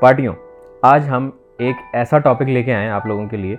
[0.00, 0.34] پارٹیوں،
[0.82, 3.56] آج ہم ایک ایسا ٹاپک لے کے آئے ہیں آپ لوگوں کے لیے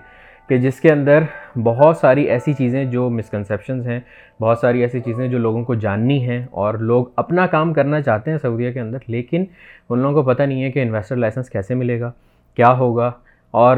[0.49, 1.23] کہ جس کے اندر
[1.63, 3.99] بہت ساری ایسی چیزیں جو مسکنسیپشنز ہیں،
[4.41, 8.31] بہت ساری ایسی چیزیں جو لوگوں کو جاننی ہیں اور لوگ اپنا کام کرنا چاہتے
[8.31, 9.45] ہیں سعودیہ کے اندر، لیکن
[9.89, 12.11] ان لوگوں کو پتہ نہیں ہے کہ انویسٹر لائسنس کیسے ملے گا،
[12.55, 13.11] کیا ہوگا
[13.51, 13.77] اور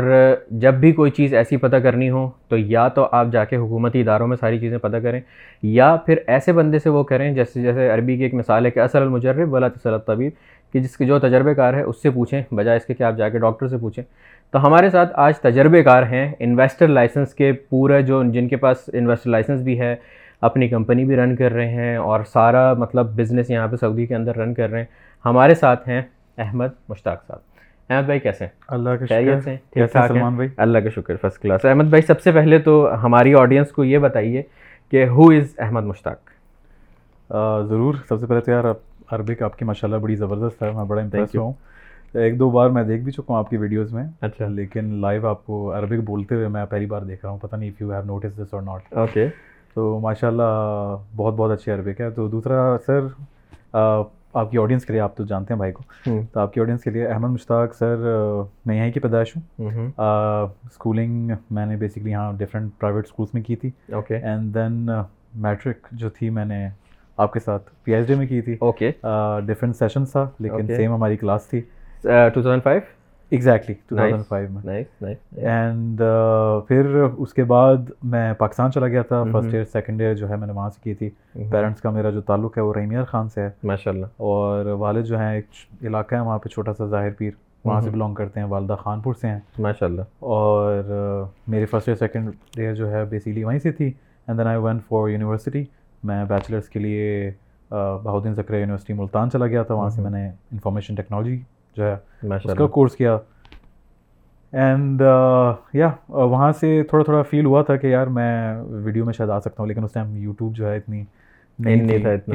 [0.51, 4.01] جب بھی کوئی چیز ایسی پتہ کرنی ہو تو یا تو آپ جا کے حکومتی
[4.01, 5.21] اداروں میں ساری چیزیں پتہ کریں
[5.63, 8.79] یا پھر ایسے بندے سے وہ کریں جیسے جیسے عربی کی ایک مثال ہے کہ
[8.79, 10.31] اصل المجرب ولا تصل طبیب،
[10.73, 13.17] کہ جس کے جو تجربے کار ہے اس سے پوچھیں، بجائے اس کے کہ آپ
[13.17, 14.03] جا کے ڈاکٹر سے پوچھیں۔
[14.51, 18.89] تو ہمارے ساتھ آج تجربے کار ہیں، انویسٹر لائسنس کے پورے جو جن کے پاس
[18.93, 19.95] انویسٹر لائسنس بھی ہے،
[20.41, 24.15] اپنی کمپنی بھی رن کر رہے ہیں اور سارا مطلب بزنس یہاں پہ سعودی کے
[24.15, 24.85] اندر رن کر رہے ہیں۔
[25.25, 26.01] ہمارے ساتھ ہیں
[26.37, 27.50] احمد مشتاق صاحب۔
[27.91, 29.05] احمد بھائی کیسے ہیں؟ اللہ کا
[29.43, 32.59] سے؟ ٹھیک ٹھاک سلمان بھائی؟ اللہ کا شکر فرسٹ کلاس احمد بھائی سب سے پہلے
[32.59, 34.41] تو ہماری آڈینس کو یہ بتائیے
[34.91, 36.29] کہ ہو از احمد مشتاق؟
[37.67, 38.63] ضرور سب سے پہلے تو یار
[39.11, 41.35] عربک آپ کی ماشاء اللہ بڑی زبردست ہے میں بڑا امپریس.
[41.35, 41.53] ہوں۔
[42.13, 45.27] ایک دو بار میں دیکھ بھی چکا ہوں آپ کی ویڈیوز میں اچھا۔ لیکن لائیو
[45.27, 47.91] آپ کو عربک بولتے ہوئے میں پہلی بار دیکھ رہا ہوں پتہ نہیں if you
[47.91, 49.27] have notice this اور ناٹ اوکے
[49.73, 52.99] تو ماشاء اللہ بہت بہت اچھی عربک ہے تو دوسرا سر
[54.33, 55.83] آپ کی آڈینس کے لیے آپ تو جانتے ہیں بھائی کو۔
[56.33, 57.95] تو آپ کی آڈینس کے لیے احمد مشتاق سر
[58.65, 59.91] میں یہیں کی پیدائش ہوں؟
[60.65, 64.89] اسکولنگ میں نے بیسکلی یہاں ڈفرینٹ پرائیویٹ اسکولس میں کی تھی۔ اوکے اینڈ دین
[65.35, 66.67] میٹرک جو تھی میں نے
[67.17, 68.91] آپ کے ساتھ پی ایچ ڈی میں کی تھی۔ اوکے
[69.45, 70.75] ڈفرینٹ سیشنس تھا لیکن.
[70.75, 71.61] سیم ہماری کلاس تھی۔
[72.01, 72.81] Two thousand five
[73.31, 74.83] exactly two thousand five میں.
[75.37, 76.01] اینڈ
[76.67, 79.23] پھر اس کے بعد میں پاکستان چلا گیا تھا.
[79.31, 81.09] فرسٹ ایئر سیکنڈ ایئر جو ہے میں نے وہاں سے کی تھی.
[81.51, 83.49] پیرنٹس کا میرا جو تعلق ہے وہ رحیمیار خان سے ہے.
[83.63, 87.31] ماشاء اللہ اور والد جو ہیں ایک علاقہ ہے وہاں پہ چھوٹا سا ظاہر پیر.
[87.65, 87.89] وہاں سے.
[87.89, 88.47] بلانگ کرتے ہیں.
[88.47, 89.39] والدہ خانپور سے ہیں.
[89.59, 93.91] ماشاء اللہ اور uh, میری فرسٹ ایئر سیکنڈ ایئر جو ہے بیسکلی وہیں سے تھی.
[94.27, 95.63] And then I went for university
[96.03, 97.31] میں بیچلرس کے لیے
[97.71, 99.75] بہودین ذکر یونیورسٹی ملتان چلا گیا تھا.
[99.75, 101.39] وہاں سے میں نے انفارمیشن ٹیکنالوجی
[101.77, 101.95] جو ہے
[102.37, 103.17] اس کا کورس کیا۔
[104.51, 105.01] اینڈ
[105.73, 109.39] یا وہاں سے تھوڑا تھوڑا فیل ہوا تھا کہ یار میں ویڈیو میں شاید آ
[109.39, 111.03] سکتا ہوں لیکن اس ٹائم یوٹیوب جو ہے اتنی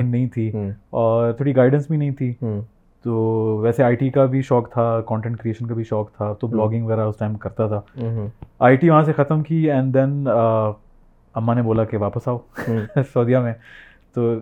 [0.03, 0.51] نہیں تھی۔
[0.91, 2.35] اور تھوڑی گائیڈنس بھی نہیں تھی۔
[3.03, 3.15] تو
[3.63, 6.85] ویسے آئی ٹی کا بھی شوق تھا کانٹینٹ کریشن کا بھی شوق تھا تو۔ بلاگنگ
[6.85, 7.81] وغیرہ اس ٹائم کرتا تھا۔
[8.59, 10.29] آئی ٹی وہاں سے ختم کی اینڈ دین
[11.35, 12.39] اماں نے بولا کہ واپس آؤ۔
[13.13, 13.53] سعودیہ میں۔
[14.15, 14.35] تو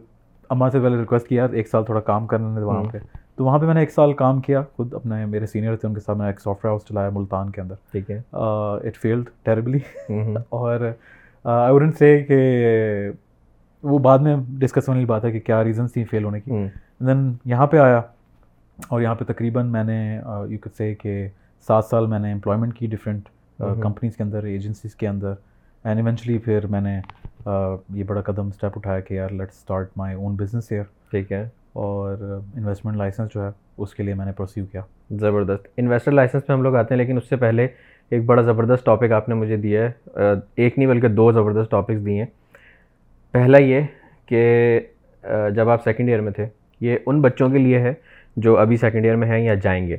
[0.50, 2.98] اماں سے پہلے ریکویسٹ کیا ایک سال تھوڑا کام کرنے وہاں۔ پہ۔
[3.38, 5.94] تو وہاں پہ میں نے ایک سال کام کیا خود اپنے میرے سینئر تھے ان
[5.94, 9.28] کے ساتھ میں ایک سافٹ ویئر ہاؤس چلایا ملتان کے اندر۔ ٹھیک ہے۔ اٹ فیلڈ
[9.44, 9.78] ٹیریبلی
[10.08, 10.80] ہوں، اور
[11.44, 12.38] آئی ووڈنٹ سے کہ
[13.84, 16.66] وہ بعد میں ڈسکس ہونے کی بات ہے کہ کیا ریزنس تھیں فیل ہونے کی۔
[17.06, 18.00] دین یہاں پہ آیا
[18.88, 19.98] اور یہاں پہ تقریباً میں نے
[20.50, 21.26] یو کڈ سے کہ
[21.68, 23.28] سات سال میں نے امپلائمنٹ کی ڈفرینٹ۔
[23.82, 25.34] کمپنیز کے اندر ایجنسیز کے اندر۔
[25.84, 26.98] اینڈ ایونچولی پھر میں نے
[27.46, 31.48] یہ بڑا قدم اسٹیپ اٹھایا کہ یار let start my own business year ٹھیک ہے۔
[31.74, 32.16] اور
[32.56, 33.48] انویسٹمنٹ لائسنس جو ہے
[33.78, 34.80] اس کے لیے میں نے پرسیو کیا۔
[35.10, 37.66] زبردست۔ انویسٹر لائسنس پہ ہم لوگ آتے ہیں، لیکن اس سے پہلے
[38.10, 40.22] ایک بڑا زبردست ٹاپک آپ نے مجھے دیا ہے۔
[40.56, 42.26] ایک نہیں بلکہ دو زبردست ٹاپکس دیے ہیں۔
[43.32, 43.80] پہلا یہ
[44.26, 44.80] کہ
[45.54, 46.46] جب آپ سیکنڈ ایئر میں تھے،
[46.80, 47.92] یہ ان بچوں کے لیے ہے
[48.36, 49.96] جو ابھی سیکنڈ ایئر میں ہیں یا جائیں گے۔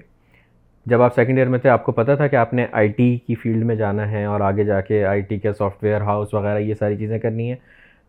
[0.85, 3.17] جب آپ سیکنڈ ایئر میں تھے، آپ کو پتہ تھا کہ آپ نے آئی ٹی
[3.27, 6.33] کی فیلڈ میں جانا ہے اور آگے جا کے آئی ٹی کے سافٹ ویئر ہاؤس
[6.33, 7.55] وغیرہ یہ ساری چیزیں کرنی ہیں۔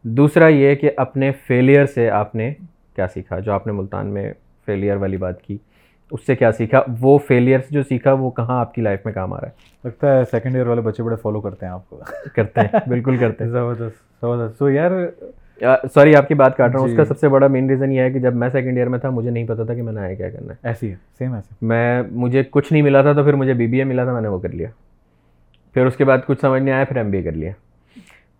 [0.04, 2.52] دوسرا یہ کہ اپنے فیلئر سے آپ نے
[2.96, 4.32] کیا سیکھا جو آپ نے ملتان میں
[4.66, 5.58] فیلئر والی بات کی
[6.10, 9.32] اس سے کیا سیکھا؟ وہ فیلئرس جو سیکھا وہ کہاں آپ کی لائف میں کام
[9.32, 9.48] آ رہا
[9.84, 12.78] لگتا ہے سیکنڈ ایئر والے بچے بڑے فالو کرتے ہیں آپ کو۔ ہے کرتے ہیں
[12.88, 14.90] بالکل کرتے ہیں۔ زبردست زبردست۔ سو یار
[15.94, 17.92] سوری آپ کی بات کاٹ رہا ہوں۔ اس جی۔ کا سب سے بڑا مین ریزن
[17.92, 19.92] یہ ہے کہ جب میں سیکنڈ ایئر میں تھا مجھے نہیں پتا تھا کہ میں
[19.92, 23.12] نے آیا کیا کرنا ہے۔ ایسی ہے سیم ایسے۔ میں مجھے کچھ نہیں ملا تھا
[23.12, 24.68] تو پھر مجھے بی بی اے ملا تھا میں نے وہ کر لیا۔
[25.74, 27.50] پھر اس کے بعد کچھ سمجھ نہیں آیا پھر ایم بی اے کر لیا۔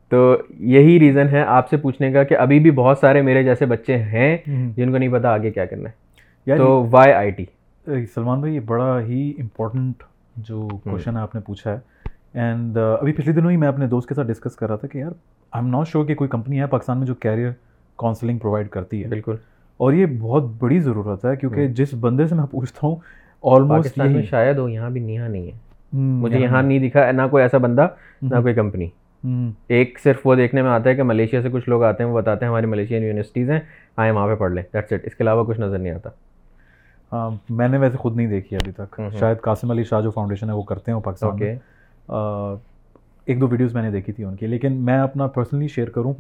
[0.09, 3.67] تو یہی ریزن ہے آپ سے پوچھنے کا کہ ابھی بھی بہت سارے میرے جیسے
[3.67, 4.39] بچے ہیں
[4.77, 5.95] جن کو نہیں پتا آگے کیا کرنا ہے۔
[6.47, 7.45] یار تو وائی آئی ٹی
[8.15, 9.95] سلمان بھائی یہ بڑا ہی امپورٹنٹ
[10.37, 11.79] جو کوشچن ہے آپ نے پوچھا ہے۔
[12.35, 14.99] اینڈ ابھی پچھلے دنوں ہی میں اپنے دوست کے ساتھ ڈسکس کر رہا تھا کہ
[14.99, 15.11] یار
[15.53, 17.51] آئی ایم ناٹ شیور کہ کوئی کمپنی ہے پاکستان میں جو کیریئر
[17.97, 19.35] کاؤنسلنگ پرووائڈ کرتی ہے۔ بالکل۔
[19.77, 22.97] اور یہ بہت بڑی ضرورت ہے کیونکہ جس بندے سے میں پوچھتا ہوں
[23.43, 23.99] آلموسٹ
[24.31, 25.53] شاید ہو یہاں بھی نیہا نہیں ہے۔
[25.93, 27.89] مجھے یہاں نہیں۔ دکھا نہ کوئی ایسا بندہ
[28.23, 28.89] نہ کوئی کمپنی
[29.69, 32.17] ایک صرف وہ دیکھنے میں آتا ہے کہ ملیشیا سے کچھ لوگ آتے ہیں وہ
[32.17, 33.61] بتاتے ہیں ہماری ملیشین یونیورسٹیز ہیں
[33.97, 36.11] آئیں وہاں پہ پڑھ لیں۔ دیٹس اٹ اس کے علاوہ کچھ نظر نہیں آتا۔
[37.13, 40.49] ہاں میں نے ویسے خود نہیں دیکھی ابھی تک۔ شاید قاسم علی شاہ جو فاؤنڈیشن
[40.49, 41.31] ہے وہ کرتے ہیں پاکستان
[42.09, 42.55] آ،
[43.25, 46.15] ایک دو ویڈیوز میں نے دیکھی تھی ان کی لیکن میں اپنا پرسنلی شیئر کروں۔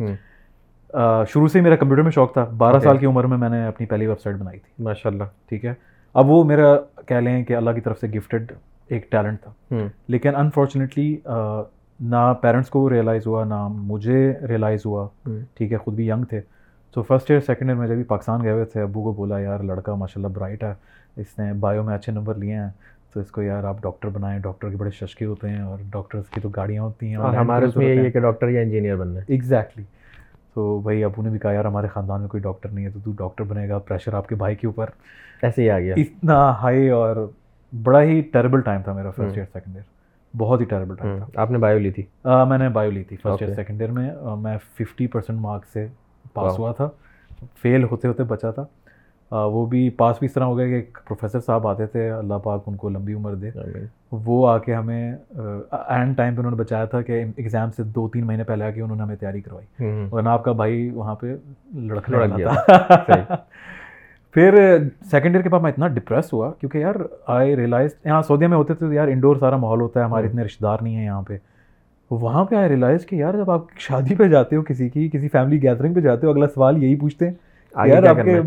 [1.28, 2.78] شروع سے ہی میرا کمپیوٹر میں شوق تھا۔ بارہ.
[2.78, 5.64] سال کی عمر میں میں نے اپنی پہلی ویب سائٹ بنائی تھی۔ ماشاء اللہ ٹھیک
[5.64, 5.74] ہے۔
[6.14, 6.76] اب وہ میرا
[7.06, 8.52] کہہ لیں کہ اللہ کی طرف سے گفٹڈ
[8.88, 9.52] ایک ٹیلنٹ تھا۔
[10.08, 11.16] لیکن انفارچونیٹلی
[12.00, 15.08] نہ پیرنٹس کو ریئلائز ہوا نہ مجھے ریئلائز ہوا۔
[15.54, 16.40] ٹھیک ہے خود بھی ینگ تھے۔
[16.92, 19.38] تو فرسٹ ایئر سیکنڈ ایئر میں جب بھی پاکستان گئے ہوئے تھے ابو کو بولا
[19.38, 20.74] یار لڑکا ماشاء اللہ برائٹ ہے۔
[21.16, 22.68] اس نے بایو میں اچھے نمبر لیے ہیں۔
[23.12, 26.28] تو اس کو یار آپ ڈاکٹر بنائیں۔ ڈاکٹر کے بڑے ششکے ہوتے ہیں اور ڈاکٹرس
[26.28, 28.96] کی تو گاڑیاں ہوتی ہیں اور ہمارے اس میں یہی ہے کہ ڈاکٹر یا انجینئر
[28.96, 29.84] بننا ہے۔ ایگزیکٹلی
[30.54, 32.98] تو بھائی ابو نے بھی کہا یار ہمارے خاندان میں کوئی ڈاکٹر نہیں ہے تو
[33.04, 34.86] تو ڈاکٹر بنے گا۔ پریشر آپ کے بھائی کے اوپر۔
[35.42, 37.30] ایسے ہی آ گیا۔ اتنا ہائی اور
[37.82, 39.95] بڑا ہی ٹیریبل ٹائم تھا میرا فرسٹ ایئر سیکنڈ ایئر
[40.38, 43.16] بہت ہی ٹیریبل ٹائم تھا۔ آپ نے بایو لی تھی؟ میں نے بایو لی تھی
[43.16, 45.86] فرسٹ ایئر سیکنڈ ایئر میں میں ففٹی پرسینٹ مارکس سے
[46.32, 46.88] پاس ہوا تھا۔
[47.62, 48.64] فیل ہوتے ہوتے بچا تھا۔
[49.30, 52.34] وہ بھی پاس بھی اس طرح ہو گیا کہ ایک پروفیسر صاحب آتے تھے اللہ
[52.34, 53.50] پاک ان کو لمبی عمر دے۔
[54.12, 55.12] وہ آ کے ہمیں
[55.88, 58.70] اینڈ ٹائم پہ انہوں نے بچایا تھا کہ ایگزام سے دو تین مہینے پہلے آ
[58.70, 61.36] کے انہوں نے ہمیں تیاری کروائی۔ ورنہ آپ کا بھائی وہاں پہ
[61.74, 62.48] لڑک لڑک گیا۔
[64.36, 64.78] پھر
[65.10, 66.94] سیکنڈ ایئر کے بعد میں اتنا ڈپریس ہوا کیونکہ یار
[67.26, 70.42] آئی ریئلائز یہاں سعودیہ میں ہوتے تھے یار انڈور سارا ماحول ہوتا ہے ہمارے اتنے
[70.42, 71.36] رشتے دار نہیں ہیں یہاں پہ۔
[72.10, 75.28] وہاں پہ آئی ریئلائز کہ یار جب آپ شادی پہ جاتے ہو کسی کی کسی
[75.28, 77.32] فیملی گیدرنگ پہ جاتے ہو اگلا سوال یہی پوچھتے ہیں
[77.86, 78.38] یار آپ کے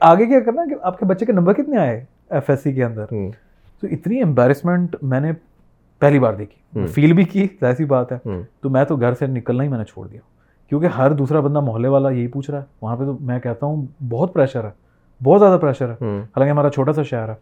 [0.00, 2.84] آگے کیا کرنا کہ آپ کے بچے کے نمبر کتنے آئے ایف ایس سی کے
[2.84, 3.04] اندر؟
[3.80, 5.32] تو اتنی امبیرسمنٹ میں نے
[5.98, 8.18] پہلی بار دیکھی۔ فیل بھی کی ایسی بات ہے۔
[8.60, 10.20] تو میں تو گھر سے نکلنا ہی میں نے چھوڑ دیا۔
[10.68, 13.66] کیونکہ ہر دوسرا بندہ محلے والا یہی پوچھ رہا ہے۔ وہاں پہ تو میں کہتا
[13.66, 14.81] ہوں بہت پریشر ہے۔
[15.24, 17.34] بہت زیادہ پریشر ہے۔ حالانکہ ہمارا چھوٹا سا شہر ہے۔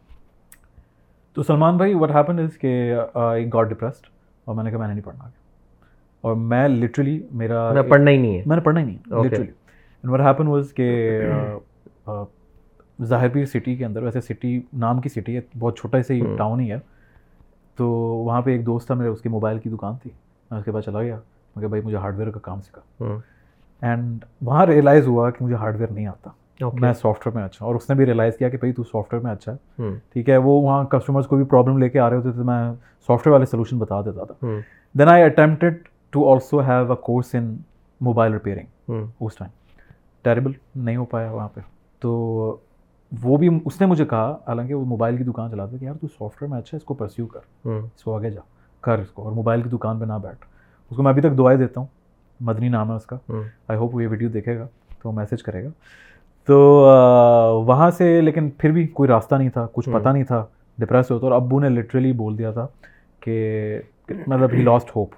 [1.35, 4.07] تو سلمان بھائی وٹ ہیپن از کہ آئی گاٹ ڈپریسڈ
[4.45, 5.29] اور میں نے کہا میں نے نہیں پڑھنا
[6.21, 10.21] اور میں لٹرلی میرا پڑھنا ہی نہیں ہے۔ میں نے پڑھنا ہی نہیں لٹرلی وٹ
[10.21, 11.21] ہیپن واز کہ
[13.03, 16.37] ظاہر پیر سٹی کے اندر ویسے سٹی نام کی سٹی ہے بہت چھوٹا سے ہی
[16.39, 16.79] ٹاؤن ہی ہے۔
[17.77, 17.91] تو
[18.25, 20.11] وہاں پہ ایک دوست تھا میرے اس کی موبائل کی دکان تھی۔
[20.51, 21.17] میں اس کے پاس چلا گیا۔
[21.57, 23.05] میں کہ بھائی مجھے ہارڈ ویئر کا کام سیکھا
[23.81, 26.31] اینڈ وہاں ریئلائز ہوا کہ مجھے ہارڈ ویئر نہیں آتا۔
[26.81, 29.15] میں سافٹ ویئر میں اچھا اور اس نے بھی ریئلائز کیا کہ بھائی تو سافٹ
[29.15, 32.11] ویئر میں اچھا ہے۔ ٹھیک ہے وہ وہاں کسٹمرس کو بھی پرابلم لے کے آ
[32.11, 32.73] رہے ہوتے تھے میں
[33.07, 34.47] سافٹ ویئر والے سولوشن بتا دیتا تھا۔
[34.99, 37.57] Then I attempted to also have a course in
[38.01, 39.51] mobile repairing us time
[40.23, 41.61] terrible نہیں ہو پایا وہاں پہ۔
[42.01, 42.11] تو
[43.23, 46.07] وہ بھی اس نے مجھے کہا حالانکہ وہ موبائل کی دکان چلاتا کہ یار تو
[46.09, 47.41] سافٹ ویئر میں اچھا ہے اس کو پرسیو کر۔
[47.97, 48.41] اس کو آگے جا
[48.81, 50.47] کر اس کو۔ اور موبائل کی دکان پہ نہ بیٹھ۔
[50.91, 51.87] اس کو میں ابھی تک دعائیں دیتا ہوں۔
[52.41, 53.17] مدنی نام ہے اس کا۔
[53.69, 54.67] آئی ہوپ وہ یہ ویڈیو دیکھے گا
[55.03, 55.69] تو وہ میسیج کرے گا۔
[56.47, 56.59] تو
[57.67, 60.45] وہاں سے لیکن پھر بھی کوئی راستہ نہیں تھا کچھ پتہ نہیں تھا
[60.79, 62.67] ڈپریس ہوتا اور ابو نے لٹرلی بول دیا تھا
[63.21, 63.79] کہ
[64.27, 65.11] مطلب ہی لاسٹ ہوپ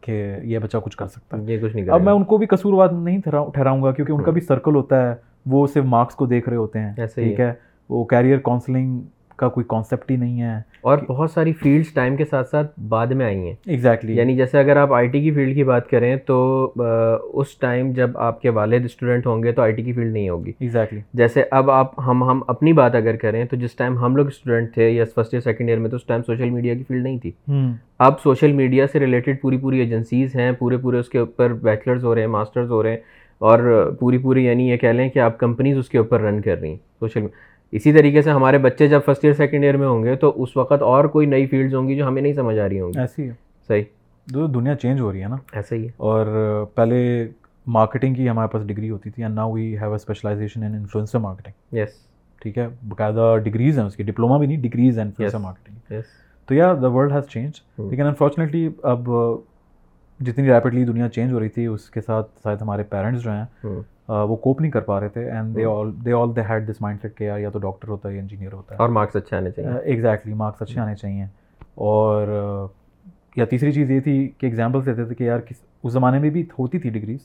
[0.00, 2.46] کہ یہ بچہ کچھ کر سکتا ہے۔ یہ کچھ نہیں اب میں ان کو بھی
[2.46, 3.18] قصورواد نہیں
[3.54, 5.14] ٹھہراؤں گا کیونکہ ان کا بھی سرکل ہوتا ہے
[5.46, 7.52] وہ صرف مارکس کو دیکھ رہے ہوتے ہیں ٹھیک ہے۔
[7.90, 9.00] وہ کیریئر کاؤنسلنگ
[9.38, 13.06] کا کوئی کانسیپٹ ہی نہیں ہے اور بہت ساری فیلڈس ٹائم کے ساتھ ساتھ بعد
[13.06, 16.14] میں آئی ہیں۔ ایگزیکٹلی یعنی جیسے اگر آپ آئی ٹی کی فیلڈ کی بات کریں
[16.26, 16.36] تو
[17.32, 20.28] اس ٹائم جب آپ کے والد اسٹوڈنٹ ہوں گے تو آئی ٹی کی فیلڈ نہیں
[20.28, 24.16] ہوگی۔ ایگزیکٹلی جیسے اب آپ ہم ہم اپنی بات اگر کریں تو جس ٹائم ہم
[24.16, 26.84] لوگ اسٹوڈنٹ تھے یا فرسٹ ایئر سیکنڈ ایئر میں تو اس ٹائم سوشل میڈیا کی
[26.88, 27.32] فیلڈ نہیں تھی۔
[27.98, 32.04] اب سوشل میڈیا سے ریلیٹڈ پوری پوری ایجنسیز ہیں پورے پورے اس کے اوپر بیچلرز
[32.04, 32.98] ہو رہے ہیں ماسٹرز ہو رہے ہیں
[33.40, 33.58] اور
[34.00, 36.68] پوری پوری یعنی یہ کہہ لیں کہ آپ کمپنیز اس کے اوپر رن کر رہی
[36.68, 37.26] ہیں۔ سوشل
[37.72, 40.56] اسی طریقے سے ہمارے بچے جب فرسٹ ایئر سیکنڈ ایئر میں ہوں گے تو اس
[40.56, 43.00] وقت اور کوئی نئی فیلڈز ہوں گی جو ہمیں نہیں سمجھ آ رہی ہوں گی۔
[43.00, 43.32] ایسی ہے۔
[43.68, 43.84] صحیح۔
[44.26, 46.26] دو دنیا چینج ہو رہی ہے نا۔ ایسا ہی ہے۔ اور
[46.74, 47.28] پہلے
[47.66, 51.76] مارکیٹنگ کی ہمارے پاس ڈگری ہوتی تھی now we have a specialization in influencer marketing
[51.76, 51.88] yes
[52.40, 56.00] ٹھیک ہے؟ باقاعدہ ڈگریز ہیں اس کی ڈپلوما بھی نہیں ڈگریز ہیں انفلوئنسر مارکیٹنگ
[56.46, 59.08] تو یا دا ورلڈ ہیز چینج لیکن انفارچونیٹلی اب
[60.20, 63.44] جتنی ریپڈلی دنیا چینج ہو رہی تھی اس کے ساتھ شاید ہمارے پیرنٹس جو ہیں
[64.08, 66.80] وہ کوپ نہیں کر پا رہے تھے and they all they all they had this
[67.02, 69.36] mindset کہ یار یا تو ڈاکٹر ہوتا ہے یا انجینئر ہوتا ہے۔ اور مارکس اچھے
[69.36, 71.24] آنے چاہیے۔ ایگزیکٹلی مارکس اچھے آنے چاہیے۔
[71.74, 72.26] اور
[73.36, 76.30] یا تیسری چیز یہ تھی کہ ایگزامپلس دیتے تھے کہ یار کس اس زمانے میں
[76.30, 77.18] بھی ہوتی تھی ڈگریز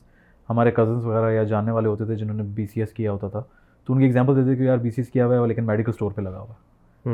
[0.49, 3.27] ہمارے کزنس وغیرہ یا جاننے والے ہوتے تھے جنہوں نے بی سی ایس کیا ہوتا
[3.27, 3.41] تھا
[3.85, 5.89] تو ان کی ایگزامپل دیتے کہ یار بی سی ایس کیا ہوا ہے لیکن میڈیکل
[5.89, 6.53] اسٹور پہ لگا ہوا۔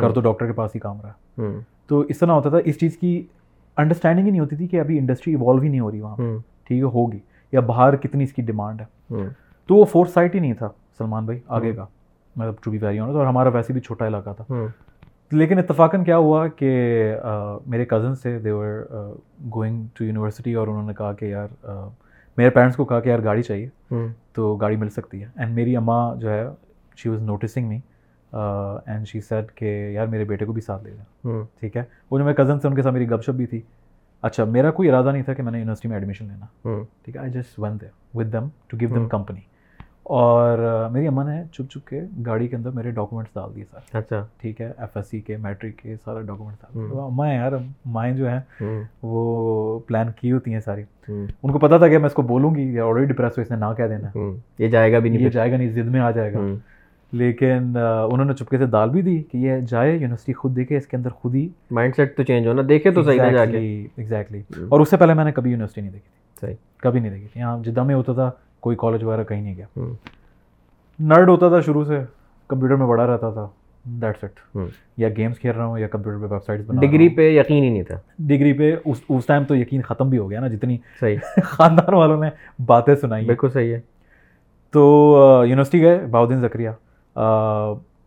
[0.02, 1.14] کر تو ڈاکٹر کے پاس ہی کام رہا۔
[1.88, 3.28] تو اس طرح ہوتا تھا اس چیز کی
[3.78, 6.24] انڈرسٹینڈنگ ہی نہیں ہوتی تھی کہ ابھی انڈسٹری ایوالو ہی نہیں ہو رہی وہاں پہ۔
[6.64, 7.20] ٹھیک ہے ہوگی۔
[7.52, 9.16] یا باہر کتنی اس کی ڈیمانڈ ہے۔
[9.70, 11.86] تو وہ فورتھ سائٹ ہی نہیں تھا سلمان بھائی آگے کا۔
[12.36, 14.54] مطلب ٹو بی ویری آنس اور ہمارا ویسے بھی چھوٹا علاقہ تھا۔
[15.32, 16.72] لیکن اتفاقاً کیا ہوا کہ
[17.66, 18.88] میرے کزنس تھے they were
[19.56, 21.48] going to university اور انہوں نے کہا کہ یار
[22.38, 23.70] میرے پیرنٹس کو کہا کہ یار گاڑی چاہیے۔
[24.34, 26.48] تو گاڑی مل سکتی ہے۔ اینڈ میری اماں جو ہے
[26.96, 27.80] she was noticing me
[28.86, 32.18] and she said کہ یار میرے بیٹے کو بھی ساتھ لے جا۔ ٹھیک ہے؟ وہ
[32.18, 33.62] جو میرے کزن سے ان کے ساتھ میری گپ شپ بھی تھی۔
[34.22, 36.46] اچھا میرا کوئی ارادہ نہیں تھا کہ میں نے یونیورسٹی میں ایڈمیشن لینا۔
[37.04, 39.40] ٹھیک ہے؟ I just want the with them to give them company
[40.10, 40.58] اور
[40.92, 44.26] میری اماں نے چپ چپ کے گاڑی کے اندر میرے ڈاکومنٹس ڈال دیے سر اچھا۔
[44.42, 47.52] ٹھیک ہے ایف ایس سی کے میٹرک کے سارے ڈاکومنٹس ڈال دیے۔ اماں یار
[47.86, 48.40] مائیں جو ہیں
[49.04, 50.84] وہ پلان کی ہوتی ہیں ساری۔
[51.44, 53.52] ان کو پتا تھا کہ میں اس کو بولوں گی یا آلریڈی ڈپریس ہو اس
[53.52, 54.08] نے نہ کہہ دینا۔
[54.60, 56.40] یہ جائے گا بھی نہیں۔ یہ جائے گا نہیں ضد میں آ جائے گا۔
[57.12, 57.78] لیکن
[58.12, 60.98] انہوں نے چپکے سے دال بھی دی کہ یہ جائے یونیورسٹی خود دیکھے اس کے
[60.98, 63.58] اندر خود ہی مائنڈ سیٹ تو چینج ہونا۔ دیکھے تو صحیح جا کے۔
[63.96, 67.12] ایگزیکٹلی اور اس سے پہلے میں نے کبھی یونیورسٹی نہیں دیکھی تھی۔ صحیح۔ کبھی نہیں
[67.12, 69.80] دیکھی تھی۔ یہاں جدہ میں ہوتا تھا کوئی کالج وغیرہ کہیں نہیں گیا۔
[71.00, 72.00] نرڈ ہوتا تھا شروع سے
[72.48, 73.48] کمپیوٹر میں بڑا رہتا تھا۔
[73.86, 74.58] دیٹس اٹ
[74.98, 77.70] یا گیمس کھیل رہا ہوں یا کمپیوٹر پہ ویب سائٹس بنا ڈگری پہ یقین ہی
[77.70, 80.78] نہیں تھا۔ ڈگری پہ اس اس ٹائم تو یقین ختم بھی ہو گیا نا جتنی
[81.00, 82.30] صحیح۔ خاندان والوں نے
[82.66, 83.80] باتیں سنائی بالکل صحیح ہے۔
[84.72, 85.16] تو
[85.48, 86.70] یونیورسٹی گئے باؤدین زکریہ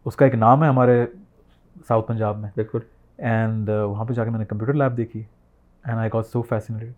[0.05, 1.07] اس کا ایک نام ہے ہمارے
[1.89, 2.79] ساؤتھ پنجاب میں۔ بالکل۔
[3.19, 5.23] اینڈ وہاں پہ جا کے میں نے کمپیوٹر لیب دیکھی۔
[5.85, 6.93] And I got so fascinated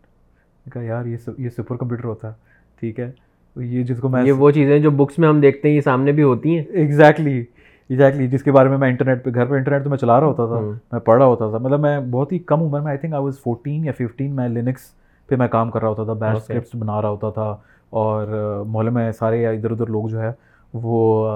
[0.72, 2.32] کہا یار یہ یہ سپر کمپیوٹر ہوتا ہے۔
[2.80, 3.10] ٹھیک ہے؟
[3.56, 6.12] یہ جس کو میں یہ وہ چیزیں جو بکس میں ہم دیکھتے ہیں یہ سامنے
[6.12, 7.44] بھی ہوتی ہیں۔ ایگزیکٹلی
[7.88, 10.26] ایگزیکٹلی جس کے بارے میں میں انٹرنیٹ پہ گھر پہ انٹرنیٹ تو میں چلا رہا
[10.26, 10.60] ہوتا تھا
[10.92, 13.24] میں پڑھ رہا ہوتا تھا۔ مطلب میں بہت ہی کم عمر میں I think I
[13.24, 14.80] was fourteen یا ففٹین میں لینکس
[15.28, 17.56] پہ میں کام کر رہا ہوتا تھا بیچ اسکرپٹس بنا رہا ہوتا تھا۔
[17.90, 18.26] اور
[18.66, 20.30] محلے میں سارے ادھر ادھر لوگ جو ہے
[20.74, 21.28] وہ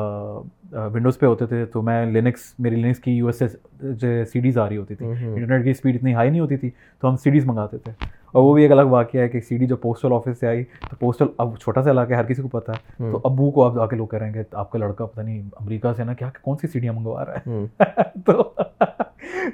[0.73, 4.41] ونڈوز پہ ہوتے تھے۔ تو میں لینکس میری لینکس کی یو ایس ایس جو سی
[4.41, 6.71] ڈیز آ رہی ہوتی تھی۔ انٹرنیٹ کی اسپیڈ اتنی ہائی نہیں ہوتی تھی
[7.01, 7.93] تو ہم سی ڈیز منگاتے تھے۔
[8.33, 10.65] اور وہ بھی ایک الگ واقعہ ہے کہ سی ڈی جو پوسٹل آفس سے آئی
[10.91, 13.79] تو پوسٹل اب چھوٹا سا علاقہ ہر کسی کو پتا ہے۔ تو ابو کو آپ
[13.79, 16.15] آ کے لوگ کہہ رہے ہیں کہ آپ کا لڑکا پتہ نہیں امریکہ سے نا
[16.15, 17.65] کیا کون سی سیڑھیاں منگوا رہا ہے
[18.27, 18.53] تو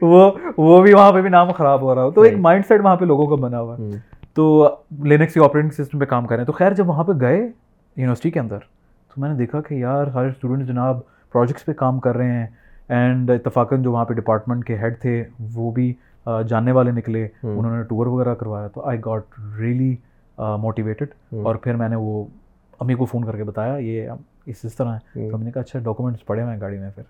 [0.00, 2.80] وہ وہ بھی وہاں پہ بھی نام خراب ہو رہا ہو۔ تو ایک مائنڈ سیٹ
[2.80, 3.90] وہاں پہ لوگوں کا بنا ہوا ہے۔
[4.34, 4.68] تو
[5.04, 7.38] لینکس کے آپریٹنگ سسٹم پہ کام کر رہے ہیں۔ تو خیر جب وہاں پہ گئے
[7.96, 8.58] یونیورسٹی کے اندر
[9.10, 11.00] تو میں نے دیکھا کہ یار ہر اسٹوڈنٹ جناب
[11.32, 12.46] پروجیکٹس پہ کام کر رہے ہیں۔
[12.88, 15.94] اینڈ اتفاقاً جو وہاں پہ ڈپارٹمنٹ کے ہیڈ تھے وہ بھی
[16.48, 19.22] جاننے والے نکلے انہوں نے ٹور وغیرہ کروایا تو آئی گاٹ
[19.58, 19.96] ریئلی
[20.38, 21.06] موٹیویٹڈ
[21.44, 22.24] اور پھر میں نے وہ
[22.80, 24.08] امی کو فون کر کے بتایا یہ
[24.46, 24.98] اس اس طرح ہے
[25.30, 27.02] تو میں نے کہا اچھا ڈاکومنٹس پڑھے ہوئے گاڑی میں پھر۔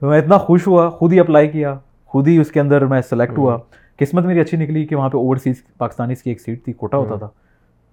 [0.00, 3.00] تو میں اتنا خوش ہوا خود ہی اپلائی کیا خود ہی اس کے اندر میں
[3.00, 3.56] سلیکٹ ہوا۔
[3.98, 7.14] قسمت میری اچھی نکلی کہ وہاں پہ اوورسیز پاکستانیز کی ایک سیٹ تھی کوٹا ہوتا
[7.18, 7.26] تھا۔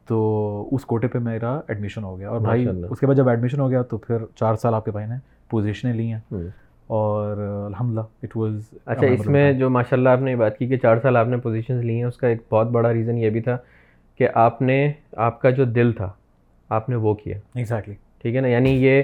[0.08, 3.60] تو اس کوٹے پہ میرا ایڈمیشن ہو گیا۔ اور بھائی اس کے بعد جب ایڈمیشن
[3.60, 5.16] ہو گیا تو پھر چار سال آپ کے بھائی نے
[5.50, 6.20] پوزیشنیں لی ہیں۔
[6.88, 8.54] اور الحمد للہ اٹ واز
[8.86, 11.38] اچھا اس میں جو ماشاء اللہ آپ نے بات کی کہ چار سال آپ نے
[11.38, 13.58] پوزیشنز لی ہیں اس کا ایک بہت بڑا ریزن یہ بھی تھا
[14.18, 16.10] کہ آپ نے آپ کا جو دل تھا
[16.70, 19.04] آپ نے وہ کیا۔ ایگزیکٹلی ٹھیک ہے نا؟ یعنی یہ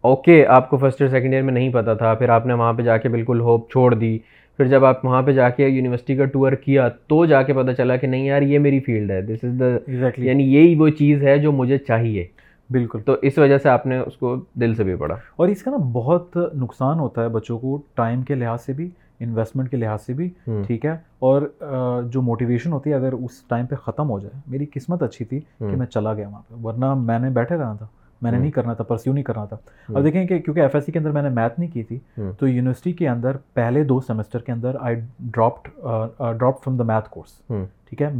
[0.00, 2.72] اوکے آپ کو فرسٹ ایئر سیکنڈ ایئر میں نہیں پتہ تھا پھر آپ نے وہاں
[2.72, 4.18] پہ جا کے بالکل ہوپ چھوڑ دی۔
[4.56, 7.72] پھر جب آپ وہاں پہ جا کے یونیورسٹی کا ٹور کیا تو جا کے پتہ
[7.72, 11.22] چلا کہ نہیں یار یہ میری فیلڈ ہے دس از دا یعنی یہی وہ چیز
[11.22, 12.24] ہے جو مجھے چاہیے۔
[12.70, 15.62] بالکل۔ تو اس وجہ سے آپ نے اس کو دل سے بھی پڑھا۔ اور اس
[15.62, 18.90] کا نا بہت نقصان ہوتا ہے بچوں کو ٹائم کے لحاظ سے بھی
[19.20, 20.30] انویسٹمنٹ کے لحاظ سے بھی
[20.66, 21.42] ٹھیک ہے؟ اور
[22.04, 25.40] جو موٹیویشن ہوتی ہے اگر اس ٹائم پہ ختم ہو جائے میری قسمت اچھی تھی
[25.58, 27.86] کہ میں چلا گیا وہاں پہ۔ ورنہ میں نے بیٹھے رہنا تھا
[28.22, 29.56] میں نے نہیں کرنا تھا پرسیو نہیں کرنا تھا۔
[29.88, 31.98] اب دیکھیں کہ کیونکہ ایف ایس سی کے اندر میں نے میتھ نہیں کی تھی
[32.38, 35.68] تو یونیورسٹی کے اندر پہلے دو سیمسٹر کے اندر I dropped
[36.38, 37.42] drop from the math course
[37.88, 38.10] ٹھیک ہے؟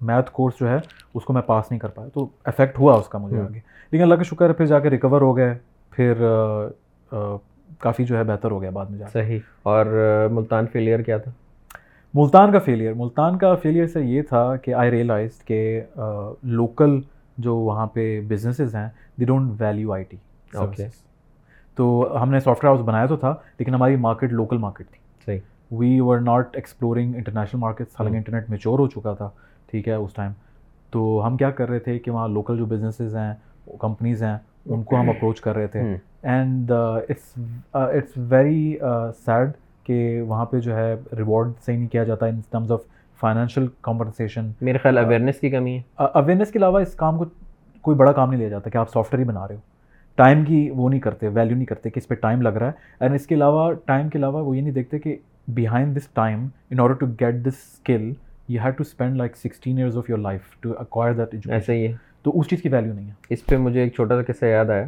[0.00, 0.76] میتھ کورس جو ہے
[1.14, 4.02] اس کو میں پاس نہیں کر پایا۔ تو افیکٹ ہوا اس کا مجھے آگے۔ لیکن
[4.02, 5.54] اللہ کا شکر ہے پھر جا کے ریکور ہو گئے
[5.90, 6.14] پھر
[7.78, 9.86] کافی جو ہے بہتر ہو گیا بعد میں جا صحیح۔ اور
[10.32, 11.30] ملتان فیلئر کیا تھا؟
[12.14, 15.80] ملتان کا فیلئر ملتان کا فیلئر سے یہ تھا کہ آئی ریئلائز کہ
[16.42, 17.00] لوکل
[17.38, 18.88] جو وہاں پہ بزنسز ہیں
[19.20, 20.16] they don't value I T
[21.74, 24.98] تو ہم نے سافٹ ویئر ہاؤس بنایا تو تھا لیکن ہماری مارکیٹ لوکل مارکیٹ تھی۔
[25.26, 25.38] صحیح۔
[25.70, 29.30] We were not exploring international market حالانکہ انٹرنیٹ میچور ہو چکا تھا
[29.70, 30.32] ٹھیک ہے اس ٹائم
[30.90, 33.34] تو ہم کیا کر رہے تھے کہ وہاں لوکل جو بزنسز ہیں
[33.80, 34.36] کمپنیز ہیں
[34.66, 35.80] ان کو ہم اپروچ کر رہے تھے۔
[36.22, 37.38] And it's
[37.72, 38.76] it's very
[39.24, 39.50] sad
[39.86, 42.80] کہ وہاں پہ جو ہے ریوارڈ صحیح نہیں کیا جاتا in terms of
[43.20, 47.24] financial compensation میرے خیال اویئرنیس کی کمی ہے۔ اویئرنیس کے علاوہ اس کام کو
[47.84, 49.60] کوئی بڑا کام نہیں لیا جاتا کہ آپ سافٹ ویئر ہی بنا رہے ہو۔
[50.18, 52.72] ٹائم کی وہ نہیں کرتے ویلیو نہیں کرتے کہ اس پہ ٹائم لگ رہا ہے۔
[53.00, 55.16] اینڈ اس کے علاوہ ٹائم کے علاوہ وہ یہ نہیں دیکھتے کہ
[55.48, 58.12] behind this time in order to get this skill
[58.48, 61.86] you have to spend like sixteen years of your life to acquire that ایسے ہی
[61.86, 64.44] ہے۔ تو اس چیز کی ویلیو نہیں ہے۔ اس پہ مجھے ایک چھوٹا سا قصہ
[64.44, 64.84] یاد آیا۔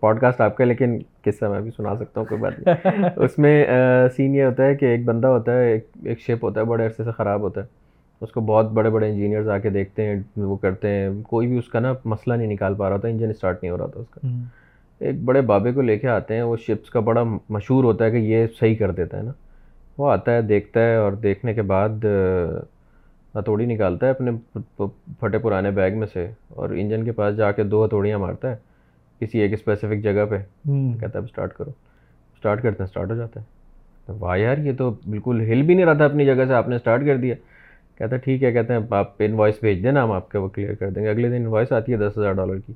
[0.00, 3.38] پوڈ کاسٹ آپ کا لیکن قصہ میں بھی سنا سکتا ہوں کوئی بات نہیں۔ اس
[3.38, 3.66] میں
[4.16, 6.86] سین یہ ہوتا ہے کہ ایک بندہ ہوتا ہے ایک ایک شپ ہوتا ہے بڑے
[6.86, 7.66] عرصے سے خراب ہوتا ہے۔
[8.20, 11.58] اس کو بہت بڑے بڑے انجینئرز آ کے دیکھتے ہیں وہ کرتے ہیں۔ کوئی بھی
[11.58, 14.00] اس کا نا مسئلہ نہیں نکال پا رہا تھا انجن اسٹارٹ نہیں ہو رہا تھا
[14.00, 14.26] اس کا۔
[14.98, 18.10] ایک بڑے بابے کو لے کے آتے ہیں وہ شپس کا بڑا مشہور ہوتا ہے
[18.10, 19.32] کہ یہ صحیح کر دیتا ہے نا۔
[19.98, 22.04] وہ آتا ہے دیکھتا ہے اور دیکھنے کے بعد
[23.38, 24.30] ہتھوڑی نکالتا ہے اپنے
[25.20, 28.56] پھٹے پرانے بیگ میں سے اور انجن کے پاس جا کے دو ہتھوڑیاں مارتا ہے
[29.20, 30.36] کسی ایک اسپیسیفک جگہ پہ۔
[30.66, 31.70] کہتا ہے اب اسٹارٹ کرو۔
[32.34, 33.44] اسٹارٹ کرتے ہیں اسٹارٹ ہو جاتا ہے۔
[34.20, 36.76] واہ یار یہ تو بالکل ہل بھی نہیں رہا تھا اپنی جگہ سے آپ نے
[36.76, 37.34] اسٹارٹ کر دیا۔
[37.98, 40.74] کہتا ہے ٹھیک ہے کہتے ہیں آپ انوائس بھیج دینا ہم آپ کے وہ کلیئر
[40.74, 42.72] کر دیں گے۔ اگلے دن انوائس آتی ہے دس ہزار ڈالر کی۔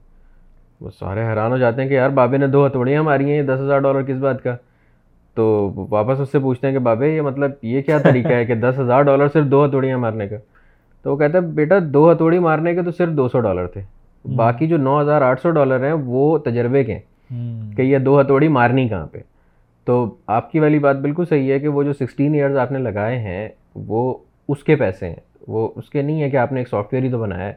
[0.80, 3.58] وہ سارے حیران ہو جاتے ہیں کہ یار بابے نے دو ہتھوڑیاں ماری ہیں دس
[3.60, 4.56] ہزار ڈالر کس بات کا؟
[5.36, 8.54] تو واپس اس سے پوچھتے ہیں کہ بابے یہ مطلب یہ کیا طریقہ ہے کہ
[8.54, 10.36] دس ہزار ڈالر صرف دو ہتھوڑیاں مارنے کا؟
[11.02, 13.80] تو وہ کہتا ہے بیٹا دو ہتھوڑی مارنے کے تو صرف دو سو ڈالر تھے۔
[14.36, 17.00] باقی جو نو ہزار آٹھ سو ڈالر ہیں وہ تجربے کے ہیں
[17.76, 19.18] کہ یہ دو ہتھوڑی مارنی کہاں پہ؟
[19.84, 22.78] تو آپ کی والی بات بالکل صحیح ہے کہ وہ جو سکسٹین ایئرز آپ نے
[22.78, 24.14] لگائے ہیں وہ
[24.48, 25.16] اس کے پیسے ہیں۔
[25.48, 27.52] وہ اس کے نہیں ہے کہ آپ نے ایک سافٹ ویئر ہی تو بنایا ہے۔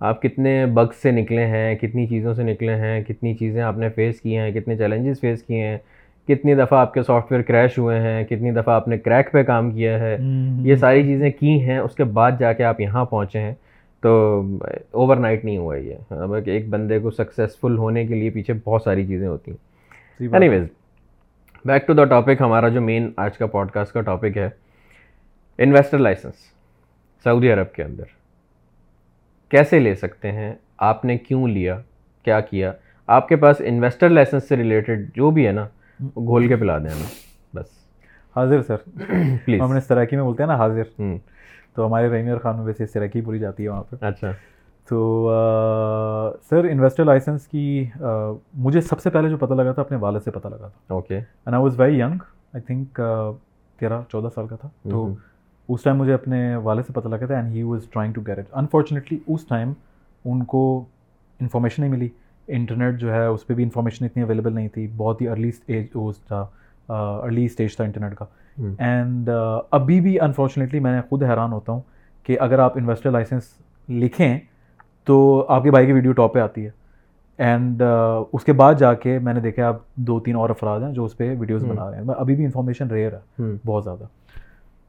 [0.00, 3.88] آپ کتنے بگس سے نکلے ہیں کتنی چیزوں سے نکلے ہیں کتنی چیزیں آپ نے
[3.88, 5.78] فیس کی ہیں کتنے چیلنجز فیس کیے ہیں۔
[6.28, 9.42] کتنی دفعہ آپ کے سافٹ ویئر کریش ہوئے ہیں کتنی دفعہ آپ نے کریک پہ
[9.42, 10.16] کام کیا ہے۔
[10.62, 13.54] یہ ساری چیزیں کی ہیں اس کے بعد جا کے آپ یہاں پہنچے ہیں۔
[14.00, 14.40] تو
[14.90, 15.94] اوور نائٹ نہیں ہوا یہ۔
[16.46, 19.58] ایک بندے کو سکسیزفل ہونے کے لیے پیچھے بہت ساری چیزیں ہوتی ہیں۔
[20.48, 20.64] Anyways
[21.64, 24.48] back to the topic ہمارا جو مین آج کا پوڈ کاسٹ کا ٹاپک ہے
[25.58, 26.34] انویسٹر لائسنس
[27.24, 28.04] سعودی عرب کے اندر۔
[29.48, 31.80] کیسے لے سکتے ہیں؟ آپ نے کیوں لیا؟
[32.24, 32.72] کیا کیا؟
[33.06, 35.68] آپ کے پاس انویسٹر لائسنس سے ریلیٹڈ جو بھی ہے نا
[36.00, 37.06] گھول کے پلا دیں ہمیں
[37.56, 37.66] بس۔
[38.36, 38.76] حاضر سر۔
[39.44, 41.00] پلیز ہم نے سراکی میں بولتے ہیں نا حاضر۔
[41.74, 44.30] تو ہمارے رحیم خان میں ویسے سراکی بولی جاتی ہے وہاں پہ اچھا۔
[44.88, 45.30] تو
[46.50, 47.86] سر انویسٹر لائسنس کی
[48.54, 51.14] مجھے سب سے پہلے جو پتہ لگا تھا اپنے والد سے پتہ لگا تھا۔ Okay.
[51.16, 52.18] And I was very young
[52.52, 53.00] I think
[53.78, 55.14] تیرہ چودہ سال کا تھا۔ تو
[55.68, 58.38] اس ٹائم مجھے اپنے والد سے پتہ لگا تھا and he was trying to it
[58.52, 59.72] unfortunately us time
[60.24, 60.84] ان کو
[61.40, 62.08] انفارمیشن نہیں ملی۔
[62.50, 65.86] انٹرنیٹ جو ہے اس پہ بھی انفارمیشن اتنی اویلیبل نہیں تھی بہت ہی ارلی اسٹیج
[66.26, 66.46] تھا
[66.88, 68.24] ارلی اسٹیج تھا انٹرنیٹ کا۔
[68.78, 69.30] اینڈ
[69.70, 71.80] ابھی بھی انفارچونیٹلی میں خود حیران ہوتا ہوں
[72.24, 73.42] کہ اگر آپ انویسٹر لائسنس
[73.88, 74.38] لکھیں
[75.04, 76.70] تو آپ کے بھائی کی ویڈیو ٹاپ پہ آتی ہے۔
[77.38, 77.82] اینڈ
[78.32, 81.04] اس کے بعد جا کے میں نے دیکھا آپ دو تین اور افراد ہیں جو
[81.04, 84.04] اس پہ ویڈیوز بنا رہے ہیں۔ ابھی بھی انفارمیشن ریئر ہے بہت زیادہ۔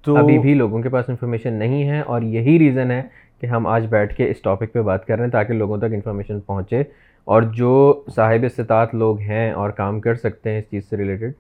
[0.06, 3.02] تو ابھی بھی لوگوں کے پاس انفارمیشن نہیں ہے اور یہی ریزن ہے
[3.42, 5.94] کہ ہم آج بیٹھ کے اس ٹاپک پہ بات کر رہے ہیں تاکہ لوگوں تک
[5.94, 6.84] انفارمیشن پہنچے۔
[7.24, 11.32] اور جو صاحب استطاعت لوگ ہیں اور کام کر سکتے ہیں اس چیز سے ریلیٹڈ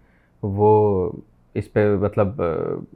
[0.43, 1.11] وہ
[1.55, 2.41] اس پہ مطلب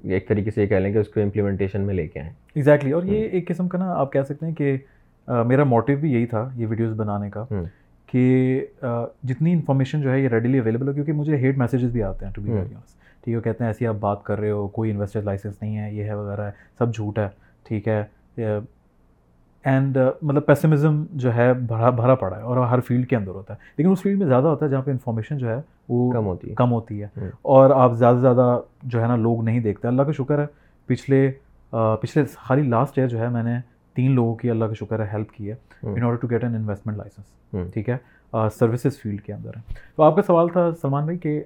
[0.04, 2.92] ایک طریقے سے یہ کہہ لیں کہ اس کو امپلیمنٹیشن میں لے کے آئیں۔ ایگزیکٹلی
[2.92, 4.77] اور یہ ایک قسم کا نا آپ کہہ سکتے ہیں کہ
[5.27, 7.46] میرا موٹیو بھی یہی تھا یہ ویڈیوز بنانے کا
[8.08, 8.65] کہ
[9.24, 12.32] جتنی انفارمیشن جو ہے یہ ریڈیلی اویلیبل ہو کیونکہ مجھے ہیٹ میسیجز بھی آتے ہیں
[12.34, 12.51] ٹو بی
[13.24, 15.94] ٹھیک ہے کہتے ہیں ایسی آپ بات کر رہے ہو کوئی انویسٹر لائسنس نہیں ہے
[15.94, 17.27] یہ ہے وغیرہ ہے سب جھوٹ ہے
[17.63, 18.04] ٹھیک ہے
[19.65, 23.53] اینڈ مطلب پیسمزم جو ہے بھرا بھرا پڑا ہے اور ہر فیلڈ کے اندر ہوتا
[23.53, 26.25] ہے۔ لیکن اس فیلڈ میں زیادہ ہوتا ہے جہاں پہ انفارمیشن جو ہے وہ کم
[26.25, 27.07] ہوتی ہے۔ کم ہوتی ہے۔
[27.41, 30.45] اور آپ زیادہ سے زیادہ جو ہے نا لوگ نہیں دیکھتے۔ اللہ کا شکر ہے
[30.86, 31.32] پچھلے
[32.01, 33.56] پچھلے خالی لاسٹ ایئر جو ہے میں نے
[33.93, 36.56] تین لوگوں کی اللہ کا شکر ہے ہیلپ کی ہے in order to get an
[36.56, 37.97] investment license ٹھیک ہے؟
[38.60, 41.43] سروسز فیلڈ کے اندر ہے تو آپ کا سوال تھا سلمان بھائی کہ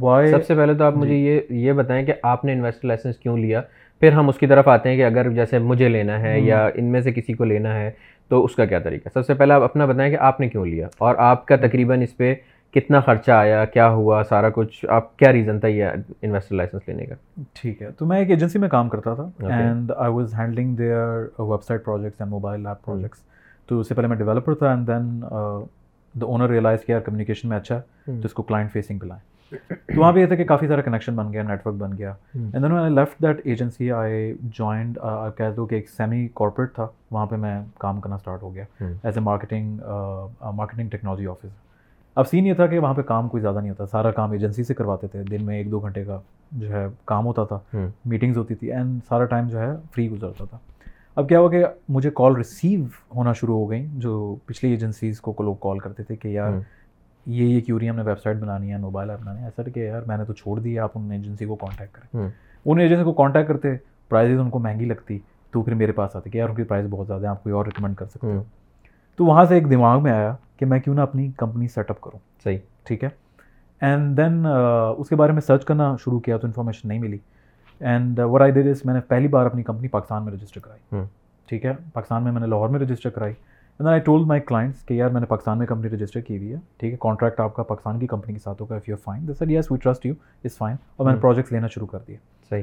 [0.00, 2.86] وائی سب سے پہلے تو آپ مجھے جی۔ یہ یہ بتائیں کہ آپ نے انویسٹر
[2.86, 3.62] لائسنس کیوں لیا؟
[4.00, 6.84] پھر ہم اس کی طرف آتے ہیں کہ اگر جیسے مجھے لینا ہے یا ان
[6.84, 7.90] میں سے کسی کو لینا ہے
[8.28, 10.66] تو اس کا کیا طریقہ؟ سب سے پہلے آپ اپنا بتائیں کہ آپ نے کیوں
[10.66, 12.34] لیا؟ اور آپ کا تقریباً اس پہ
[12.74, 15.84] کتنا خرچہ آیا کیا ہوا سارا کچھ آپ کیا ریزن تھا یہ
[16.22, 17.14] انویسٹر لائسنس لینے کا؟
[17.52, 21.40] ٹھیک ہے تو میں ایک ایجنسی میں کام کرتا تھا and I was handling their
[21.62, 23.22] website projects and mobile app projects
[23.66, 25.20] تو اس سے پہلے میں ڈیولپر تھا and then
[26.20, 29.37] the owner realize کیا کمیونیکیشن میں اچھا ہے تو اس کو کلائنٹ فیسنگ پہ لائیں۔
[29.50, 32.12] تو وہاں پہ یہ تھا کہ کافی سارا کنیکشن بن گیا نیٹ ورک بن گیا۔
[32.34, 34.98] And then I left that agency I joined
[35.36, 38.64] کہہ دو کہ ایک سیمی کارپوریٹ تھا۔ وہاں پہ میں کام کرنا اسٹارٹ ہو گیا۔
[38.80, 39.78] As a marketing
[40.54, 41.56] marketing technology office
[42.16, 44.64] اب سین یہ تھا کہ وہاں پہ کام کوئی زیادہ نہیں ہوتا۔ سارا کام ایجنسی
[44.64, 46.20] سے کرواتے تھے۔ دن میں ایک دو گھنٹے کا
[46.52, 50.44] جو ہے کام ہوتا تھا۔ میٹنگز ہوتی تھی۔ اینڈ سارا ٹائم جو ہے فری گزرتا
[50.44, 50.58] تھا۔
[51.16, 52.84] اب کیا ہوا کہ مجھے کال ریسیو
[53.14, 56.52] ہونا شروع ہو گئیں جو پچھلی ایجنسیز کو لوگ کال کرتے تھے کہ یار
[57.28, 59.80] یہ یہ کیوری ہم نے ویب سائٹ بنانی ہے موبائل ایپ بنانی ہے ایسا کہ
[59.80, 62.28] یار میں نے تو چھوڑ دیا آپ ان ایجنسی کو کانٹیکٹ کریں۔
[62.64, 63.68] ان ایجنسی کو کانٹیکٹ کرتے
[64.08, 65.18] پرائزز ان کو مہنگی لگتی۔
[65.50, 67.52] تو پھر میرے پاس آتے کہ یار ان کی پرائز بہت زیادہ ہے آپ کوئی
[67.52, 68.42] اور ریکمنڈ کر سکتے ہو۔
[69.16, 72.00] تو وہاں سے ایک دماغ میں آیا کہ میں کیوں نہ اپنی کمپنی سیٹ اپ
[72.00, 73.08] کروں۔ صحیح۔ ٹھیک ہے؟
[73.80, 74.46] اینڈ دین
[74.98, 77.18] اس کے بارے میں سرچ کرنا شروع کیا تو انفارمیشن نہیں ملی۔
[77.80, 81.04] اینڈ ور آئی ڈیڈ از میں نے پہلی بار اپنی کمپنی پاکستان میں رجسٹر کرائی۔
[81.46, 83.32] ٹھیک ہے؟ پاکستان میں میں نے لاہور میں رجسٹر کرائی۔
[83.78, 86.52] دین آئی ٹولڈ مائی کلائنٹس کہ یار میں نے پاکستان میں کمپنی رجسٹر کی ہوئی
[86.52, 89.34] ہے ٹھیک ہے کانٹریکٹ آپ کا پاکستان کی کمپنی کے ساتھ ہوگا if you fine
[89.34, 90.14] sir yes we trust you
[90.44, 92.16] is fine اور میں نے پروجیکٹس لینا شروع کر دیا
[92.50, 92.62] صحیح۔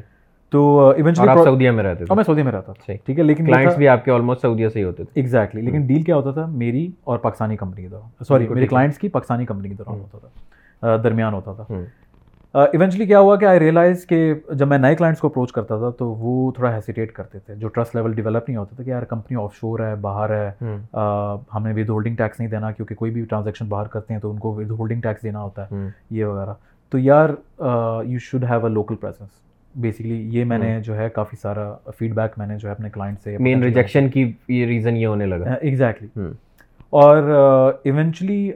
[0.50, 3.46] تو ایونچولی آپ سعودیہ میں رہتے تھے۔ میں سعودیہ میں رہتا تھا۔ ٹھیک ہے لیکن
[3.46, 6.32] کلائنٹس بھی آپ کے آلموسٹ سعودیہ سے ہی ہوتے تھے۔ ایگزیکٹلی لیکن ڈیل کیا ہوتا
[6.32, 10.00] تھا؟ میری اور پاکستانی کمپنی کے دوران سوری میرے کلائنٹس کی پاکستانی کمپنی کے دوران
[10.00, 11.74] ہوتا تھا۔ درمیان ہوتا تھا۔
[12.56, 15.90] ایونچولی کیا ہوا کہ آئی ریئلائز کہ جب میں نئے کلائنٹس کو اپروچ کرتا تھا
[15.90, 19.04] تو وہ تھوڑا ہیسیٹیٹ کرتے تھے جو ٹرسٹ لیول ڈیولپ نہیں ہوتا تھا کہ یار
[19.04, 20.52] کمپنی آف شور ہے باہر ہے
[21.56, 24.38] ہمیں ود ہولڈنگ ٹیکس نہیں دینا کیونکہ کوئی بھی ٹرانزیکشن باہر کرتے ہیں تو ان
[24.40, 26.54] کو ود ہولڈنگ ٹیکس دینا ہوتا ہے یہ وغیرہ۔
[26.92, 27.30] تو یار
[28.06, 29.30] you should have a local presence
[29.76, 32.90] basically یہ میں نے جو ہے کافی سارا فیڈ بیک میں نے جو ہے اپنے
[32.90, 36.22] کلائنٹ سے مین ریجیکشن کی یہ ریزن یہ ہونے لگا۔ ایگزیکٹلی
[36.90, 37.24] اور
[37.84, 38.52] ایونچولی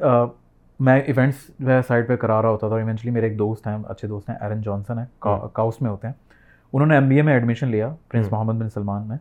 [0.79, 3.67] میں ایونٹس جو ہے سائڈ پہ کرا رہا ہوتا تھا اور ایونچولی میرے ایک دوست
[3.67, 5.05] ہیں اچھے دوست ہیں ایرن جانسن ہیں
[5.53, 6.13] کاؤس میں ہوتے ہیں۔
[6.73, 9.17] انہوں نے ایم بی اے میں ایڈمیشن لیا پرنس محمد بن سلمان میں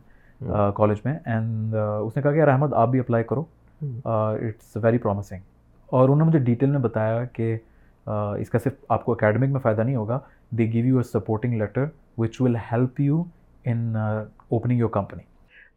[0.75, 3.43] کالج میں۔ اینڈ اس نے کہا کہ یار احمد آپ بھی اپلائی کرو۔
[4.05, 5.39] اٹس ویری پرومسنگ
[5.85, 7.57] اور انہوں نے مجھے ڈیٹیل میں بتایا کہ
[8.07, 10.19] اس کا صرف آپ کو اکیڈمک میں فائدہ نہیں ہوگا
[10.51, 11.85] they give you a supporting letter
[12.17, 13.23] which will help you
[13.65, 15.23] in opening your company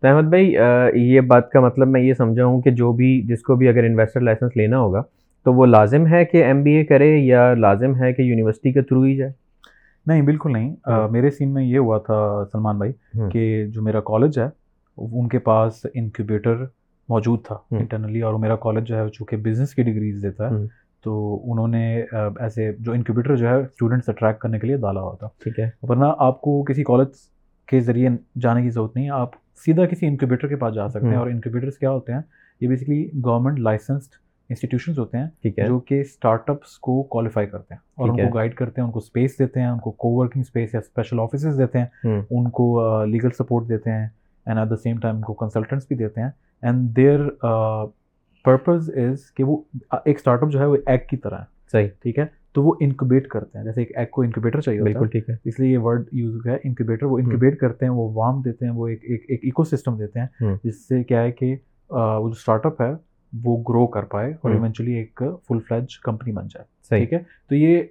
[0.00, 0.54] تو احمد بھائی
[0.94, 3.84] یہ بات کا مطلب میں یہ سمجھا ہوں کہ جو بھی جس کو بھی اگر
[3.84, 5.02] انویسٹر لائسنس لینا ہوگا
[5.44, 8.83] تو وہ لازم ہے کہ ایم بی اے کرے یا لازم ہے کہ یونیورسٹی کے
[8.83, 9.33] تھرو ہی جائے؟
[10.07, 10.76] نہیں بالکل نہیں۔
[11.11, 12.92] میرے سین میں یہ ہوا تھا سلمان بھائی
[13.31, 14.46] کہ جو میرا کالج ہے
[14.96, 16.64] ان کے پاس انکیوبیٹر
[17.09, 20.66] موجود تھا انٹرنلی اور میرا کالج جو ہے چونکہ بزنس کی ڈگریز دیتا ہے
[21.05, 22.02] تو انہوں نے
[22.40, 25.70] ایسے جو انکیوبیٹر جو ہے اسٹوڈنٹس اٹریکٹ کرنے کے لیے ڈالا ہوا تھا۔ ٹھیک ہے۔
[25.83, 27.09] ورنہ آپ کو کسی کالج
[27.68, 28.09] کے ذریعے
[28.40, 29.31] جانے کی ضرورت نہیں ہے آپ
[29.64, 32.20] سیدھا کسی انکیوبیٹر کے پاس جا سکتے ہیں اور انکیوبیٹرس کیا ہوتے ہیں
[32.61, 37.81] یہ بیسکلی گورنمنٹ لائسنسڈ انسٹیٹیوشنز ہوتے ہیں جو کہ اسٹارٹ اپس کو کوالیفائی کرتے ہیں
[37.94, 40.40] اور ان کو گائڈ کرتے ہیں ان کو اسپیس دیتے ہیں ان کو کو ورکنگ
[40.40, 44.09] اسپیس یا اسپیشل آفیسز دیتے ہیں ان کو لیگل سپورٹ دیتے ہیں
[44.46, 46.31] and at the same time ان کو کنسلٹنٹس بھی دیتے ہیں
[46.62, 47.28] اینڈ دیئر
[48.44, 49.62] پرپز از کہ وہ
[50.05, 52.74] ایک اسٹارٹ اپ جو ہے وہ ایگ کی طرح ہے۔ صحیح۔ ٹھیک ہے؟ تو وہ
[52.81, 55.78] انکوبیٹ کرتے ہیں جیسے ایک ایگ کو انکوبیٹر چاہیے بالکل ٹھیک ہے۔ اس لیے یہ
[55.78, 59.44] ورڈ یوز ہے انکوبیٹر وہ انکوبیٹ کرتے ہیں وہ وارم دیتے ہیں وہ ایک ایک
[59.44, 61.57] ایکو سسٹم دیتے ہیں۔ جس سے کیا ہے کہ
[61.90, 62.92] وہ جو اسٹارٹ اپ ہے
[63.44, 67.18] وہ گرو کر پائے اور ایونچولی ایک فل فلیج کمپنی بن جائے۔ ٹھیک ہے؟
[67.48, 67.82] تو یہ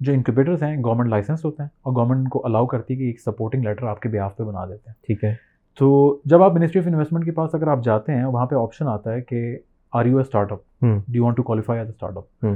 [0.00, 3.20] جو انکوبیٹرس ہیں گورنمنٹ لائسنس ہوتے ہیں اور گورنمنٹ کو الاؤ کرتی ہے کہ ایک
[3.20, 5.34] سپورٹنگ لیٹر آپ کے بیاف پہ بنا دیتے ہیں۔ ٹھیک ہے۔
[5.78, 8.88] تو جب آپ منسٹری آف انویسٹمنٹ کے پاس اگر آپ جاتے ہیں وہاں پہ آپشن
[8.88, 9.58] آتا ہے کہ
[9.92, 10.20] are you a
[10.52, 12.46] startup the want to qualify as a startup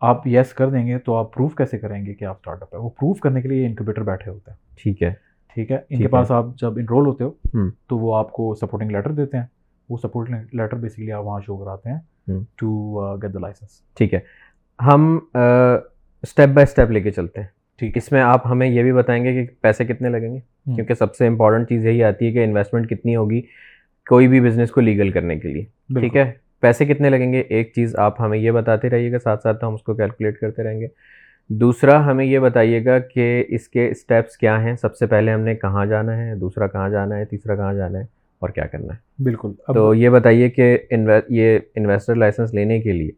[0.00, 2.74] آپ یس کر دیں گے تو آپ پروف کیسے کریں گے کہ آپ اسٹارٹ اپ
[2.74, 5.12] ہے وہ پروف کرنے کے لیے انکوبیٹر بیٹھے ہوتے ہیں۔ ٹھیک ہے۔
[5.54, 7.30] ٹھیک ہے؟ ان کے پاس آپ جب انرول ہوتے ہو
[7.86, 9.44] تو وہ آپ کو سپورٹنگ لیٹر دیتے ہیں۔
[9.88, 11.98] وہ سپورٹنگ لیٹر بیسکلی آپ وہاں شو کراتے ہیں
[12.56, 14.20] ٹو گیٹ دا لائسنس ٹھیک ہے۔
[14.82, 15.18] ہم
[16.22, 17.48] اسٹیپ بائی اسٹیپ لے کے چلتے ہیں۔
[17.78, 20.38] ٹھیک۔ اس میں آپ ہمیں یہ بھی بتائیں گے کہ پیسے کتنے لگیں گے؟
[20.74, 23.40] کیونکہ سب سے امپورٹنٹ چیز یہی آتی ہے کہ انویسٹمنٹ کتنی ہوگی
[24.08, 25.64] کوئی بھی بزنس کو لیگل کرنے کے لیے۔
[26.00, 29.42] ٹھیک ہے؟ پیسے کتنے لگیں گے؟ ایک چیز آپ ہمیں یہ بتاتے رہیے گا ساتھ
[29.42, 30.86] ساتھ ہم اس کو کیلکولیٹ کرتے رہیں گے۔
[31.48, 35.40] دوسرا ہمیں یہ بتائیے گا کہ اس کے اسٹیپس کیا ہیں؟ سب سے پہلے ہم
[35.40, 38.94] نے کہاں جانا ہے دوسرا کہاں جانا ہے تیسرا کہاں جانا ہے؟ اور کیا کرنا
[38.94, 40.78] ہے؟ بالکل۔ تو یہ بتائیے کہ
[41.28, 43.10] یہ انویسٹر لائسنس لینے کے لیے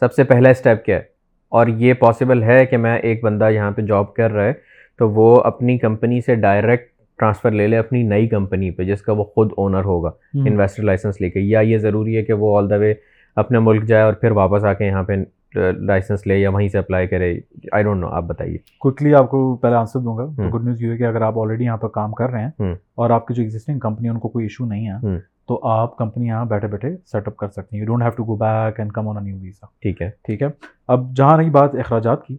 [0.00, 1.02] سب سے پہلا اسٹیپ کیا ہے؟
[1.48, 4.52] اور یہ پاسبل ہے کہ میں ایک بندہ یہاں پہ جاب کر رہا ہے
[4.98, 9.12] تو وہ اپنی کمپنی سے ڈائریکٹ ٹرانسفر لے لے اپنی نئی کمپنی پہ جس کا
[9.12, 12.70] وہ خود اونر ہوگا انویسٹر لائسنس لے کے۔ یا یہ ضروری ہے کہ وہ آل
[12.70, 12.94] دا وے
[13.36, 15.12] اپنے ملک جائے اور پھر واپس آ کے یہاں پہ
[15.56, 17.34] لائسنس لے یا وہیں سے اپلائی کرے
[17.72, 20.92] آئی ڈونٹ نو آپ بتائیے۔ کوئکلی آپ کو پہلے آنسر دوں گا۔ گڈ نیوز یہ
[20.92, 23.42] ہے کہ اگر آپ آلریڈی یہاں پہ کام کر رہے ہیں اور آپ کی جو
[23.42, 27.28] ایگزٹنگ کمپنی ان کو کوئی ایشو نہیں ہے تو آپ کمپنی یہاں بیٹھے بیٹھے سیٹ
[27.28, 29.66] اپ کر سکتے ہیں۔ You don't have to go back and come on new visa
[29.82, 30.46] ٹھیک ہے۔ ٹھیک ہے۔
[30.88, 32.36] اب جہاں رہی بات اخراجات کی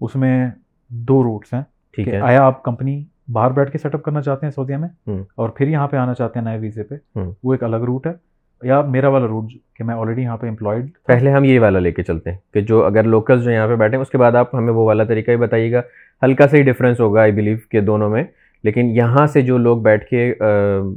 [0.00, 0.50] اس میں
[0.88, 1.62] دو روٹس ہیں۔
[1.94, 4.88] ٹھیک ہے۔ آیا آپ کمپنی باہر بیٹھ کے سیٹ اپ کرنا چاہتے ہیں سعودیہ میں
[5.34, 8.12] اور پھر یہاں پہ آنا چاہتے ہیں نئے ویزے پہ۔ وہ ایک الگ روٹ ہے۔
[8.62, 9.44] یا میرا والا روٹ
[9.76, 12.60] کہ میں آلریڈی یہاں پہ امپلائڈ پہلے ہم یہ والا لے کے چلتے ہیں کہ
[12.60, 15.04] جو اگر لوکلز جو یہاں پہ بیٹھے ہیں اس کے بعد آپ ہمیں وہ والا
[15.04, 15.82] طریقہ ہی بتائیے گا۔
[16.22, 18.24] ہلکا سا ہی ڈفرینس ہوگا آئی بلیو کہ دونوں میں۔
[18.62, 20.34] لیکن یہاں سے جو لوگ بیٹھ کے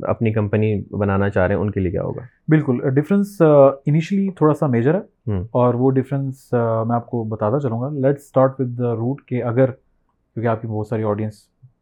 [0.01, 3.41] اپنی کمپنی بنانا چاہ رہے ہیں ان کے لیے کیا ہوگا؟ بالکل ڈفرینس
[3.85, 6.53] انیشلی تھوڑا سا میجر ہے۔ اور وہ ڈفرینس
[6.85, 10.61] میں آپ کو بتاتا چلوں گا۔ Let start with the route کہ اگر کیونکہ آپ
[10.61, 11.33] کی بہت ساری آڈینس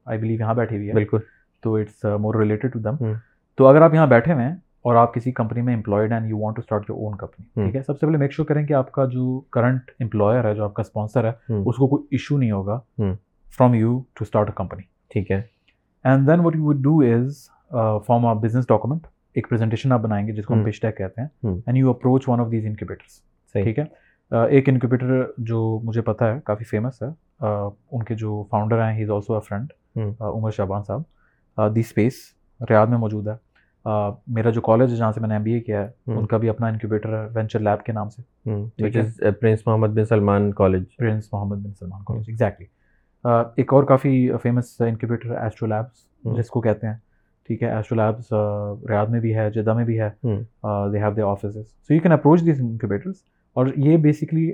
[0.06, 1.18] آئی بلیو یہاں بیٹھی ہوئی ہے۔ بالکل۔
[1.64, 2.96] تو it's more related to them
[3.56, 6.38] تو اگر آپ یہاں بیٹھے ہوئے ہیں اور آپ کسی کمپنی میں employed and you
[6.39, 8.74] want to start your own company ٹھیک ہے؟ سب سے پہلے میک شیور کریں کہ
[8.74, 12.38] آپ کا جو کرنٹ امپلائر ہے جو آپ کا اسپانسر ہے اس کو کوئی ایشو
[12.38, 12.80] نہیں ہوگا
[13.58, 15.41] from you to start a company ٹھیک ہے.
[16.06, 17.43] And then what you would do is
[18.08, 21.21] form of business document ایک پریزنٹیشن آپ بنائیں گے جس کو ہم پچ ٹیک کہتے
[21.21, 21.28] ہیں.
[21.43, 23.21] And you approach one of these incubators
[23.56, 23.86] ٹھیک ہے؟
[24.32, 27.08] ایک انکیوبیٹر جو مجھے پتا ہے کافی فیمس ہے.
[27.41, 29.74] ان کے جو فاؤنڈر ہیں ہی از آلسو اے فرینڈ
[30.21, 31.76] عمر شہبان صاحب.
[31.76, 32.21] دی اسپیس
[32.60, 33.34] ریاض میں موجود ہے.
[34.28, 36.38] میرا جو کالج ہے جہاں سے میں نے ایم بی اے کیا ہے ان کا
[36.38, 38.21] بھی اپنا انکیوبیٹر ہے وینچر لیب کے نام سے۔
[39.32, 42.65] Prince Mohammed bin Salman college prince Mohammed bin Salman college exactly
[43.56, 46.93] ایک اور کافی فیمس انکیوبیٹر ہے ایسٹرو لیبس جس کو کہتے ہیں۔
[47.50, 48.34] ٹھیک ہے ایسٹرو لیبس
[48.89, 50.10] ریاض میں بھی ہے جدہ میں بھی ہے۔
[50.91, 53.15] They have the offices so you can approach these incubators
[53.54, 54.52] اور یہ بیسکلی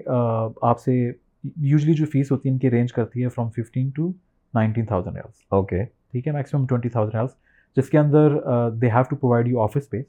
[0.62, 1.12] آپ سے
[1.56, 4.12] یوزلی جو فیس ہوتی ہے ان کی رینج کرتی ہے from fifteen to
[4.54, 7.32] nineteen thousand riyals okay ٹھیک ہے میکسیمم ٹوئنٹی تھاؤزینڈ ریلس
[7.78, 8.38] جس کے اندر
[8.70, 10.06] they have to provide you office space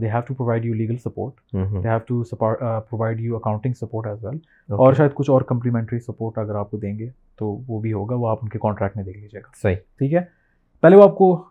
[0.00, 4.24] they have to provide you legal support they have to provide you accounting support as
[4.24, 4.36] well
[4.68, 8.14] اور شاید کچھ اور complementary support اگر آپ کو دیں گے تو وہ بھی ہوگا
[8.14, 10.20] وہ آپ ان کے کانٹریکٹ میں دیکھ لیجیے گا۔ صحیح۔ ٹھیک ہے؟
[10.82, 11.44] پہلے وہ آپ کو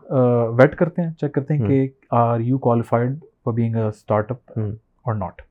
[0.58, 3.82] ویٹ کرتے ہیں چیک کرتے ہیں کہ are you qualified for being a
[4.30, 5.42] startup اور ناٹ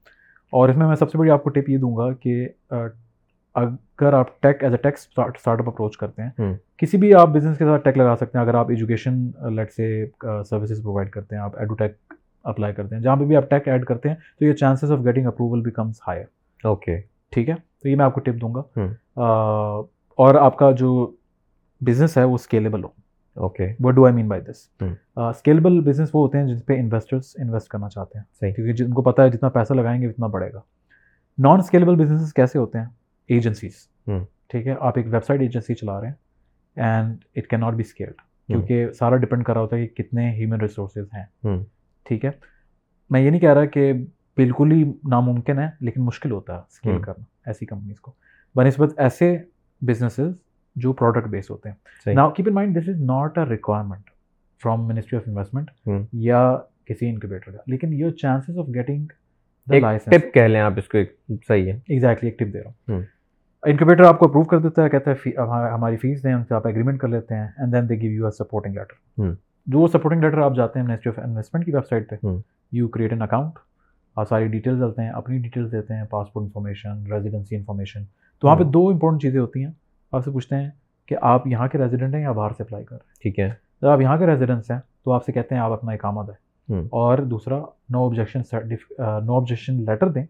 [0.53, 2.47] اور اس میں میں سب سے بڑی آپ کو ٹپ یہ دوں گا کہ
[3.55, 4.93] اگر آپ tech as a tech
[5.59, 8.53] startup approach کرتے ہیں کسی بھی آپ بزنس کے ساتھ ٹیک لگا سکتے ہیں اگر
[8.53, 10.05] آپ ایجوکیشن لیٹ سے
[10.49, 13.67] سروسز پرووائڈ کرتے ہیں آپ ایڈو ٹیک اپلائی کرتے ہیں جہاں پہ بھی آپ ٹیک
[13.67, 16.23] ایڈ کرتے ہیں تو یہ chances of getting approval becomes higher
[16.63, 19.85] okay ٹھیک ہے؟ تو یہ میں آپ کو ٹپ دوں گا۔ uh,
[20.15, 21.11] اور آپ کا جو
[21.81, 22.89] بزنس ہے وہ scalable who.
[23.33, 24.83] Okay what do I mean by this
[25.15, 28.93] scalable business وہ ہوتے ہیں جن پہ انویسٹرس انویسٹ کرنا چاہتے ہیں۔ صحیح۔ کیونکہ جن
[28.93, 30.59] کو پتا ہے جتنا پیسہ لگائیں گے اتنا بڑھے گا۔
[31.37, 32.85] نان اسکیلیبل بزنسز کیسے ہوتے ہیں؟
[33.29, 34.23] Agencies hmm.
[34.47, 36.13] ٹھیک ہے؟ آپ ایک ویب سائٹ ایجنسی چلا رہے ہیں
[36.75, 38.13] and it can not be scaled
[38.47, 41.63] کیونکہ سارا ڈپینڈ کر رہا ہوتا ہے کہ کتنے ہیومن ریسورسز ہیں۔ hmm.
[42.03, 42.31] ٹھیک ہے؟
[43.09, 43.93] میں یہ نہیں کہہ رہا کہ
[44.37, 47.01] بالکل ہی ناممکن ہے لیکن مشکل ہوتا ہے اسکیل hmm.
[47.01, 48.13] کرنا ایسی کمپنیز کو۔
[48.55, 49.37] بہ نسبت ایسے
[49.81, 50.33] بزنسز
[50.75, 54.09] جو پروڈکٹ بیس ہوتے ہیں۔ Now keep in mind this is not a requirement
[54.63, 55.71] from ministry of investment
[56.13, 59.05] یا کسی انکوبیٹر کا۔ لیکن یور چانسز آف گیٹنگ
[59.67, 63.01] ٹپ کہہ لیں آپ اس کو ایک صحیح ہے۔ ایگزیکٹلی ایک ٹپ دے رہا ہوں۔
[63.63, 65.29] انکوبیٹر آپ کو اپروو کر دیتا ہے کہتا ہے
[65.73, 68.25] ہماری فیس دیں ان سے آپ ایگریمنٹ کر لیتے ہیں and then they give you
[68.25, 69.31] uh supporting letter
[69.65, 72.15] جو سپورٹنگ لیٹر آپ جاتے ہیں منسٹری آف انویسٹمنٹ کی ویب سائٹ پہ
[72.71, 73.59] یو کریٹ این اکاؤنٹ
[74.15, 78.03] آپ ساری ڈیٹیلز ڈالتے ہیں اپنی ڈیٹیلز دیتے ہیں پاسپورٹ انفارمیشن ریزیڈنسی انفارمیشن
[78.39, 79.71] تو وہاں پہ دو امپورٹنٹ چیزیں ہوتی ہیں۔
[80.11, 80.69] آپ سے پوچھتے ہیں
[81.07, 83.53] کہ آپ یہاں کے ریزیڈنٹ ہیں یا باہر سے اپلائی کر رہے ہیں؟ ٹھیک ہے۔
[83.81, 86.49] جب آپ یہاں کے ریزیڈنس ہیں تو آپ سے کہتے ہیں آپ اپنا اقامہ ہے۔
[86.79, 88.41] اور دوسرا no objection
[89.25, 90.25] no objection letter دیں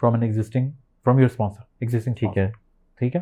[0.00, 0.70] from an exiting
[1.06, 2.50] from your sponsor exiting ٹھیک ہے
[3.00, 3.20] ٹھیک ہے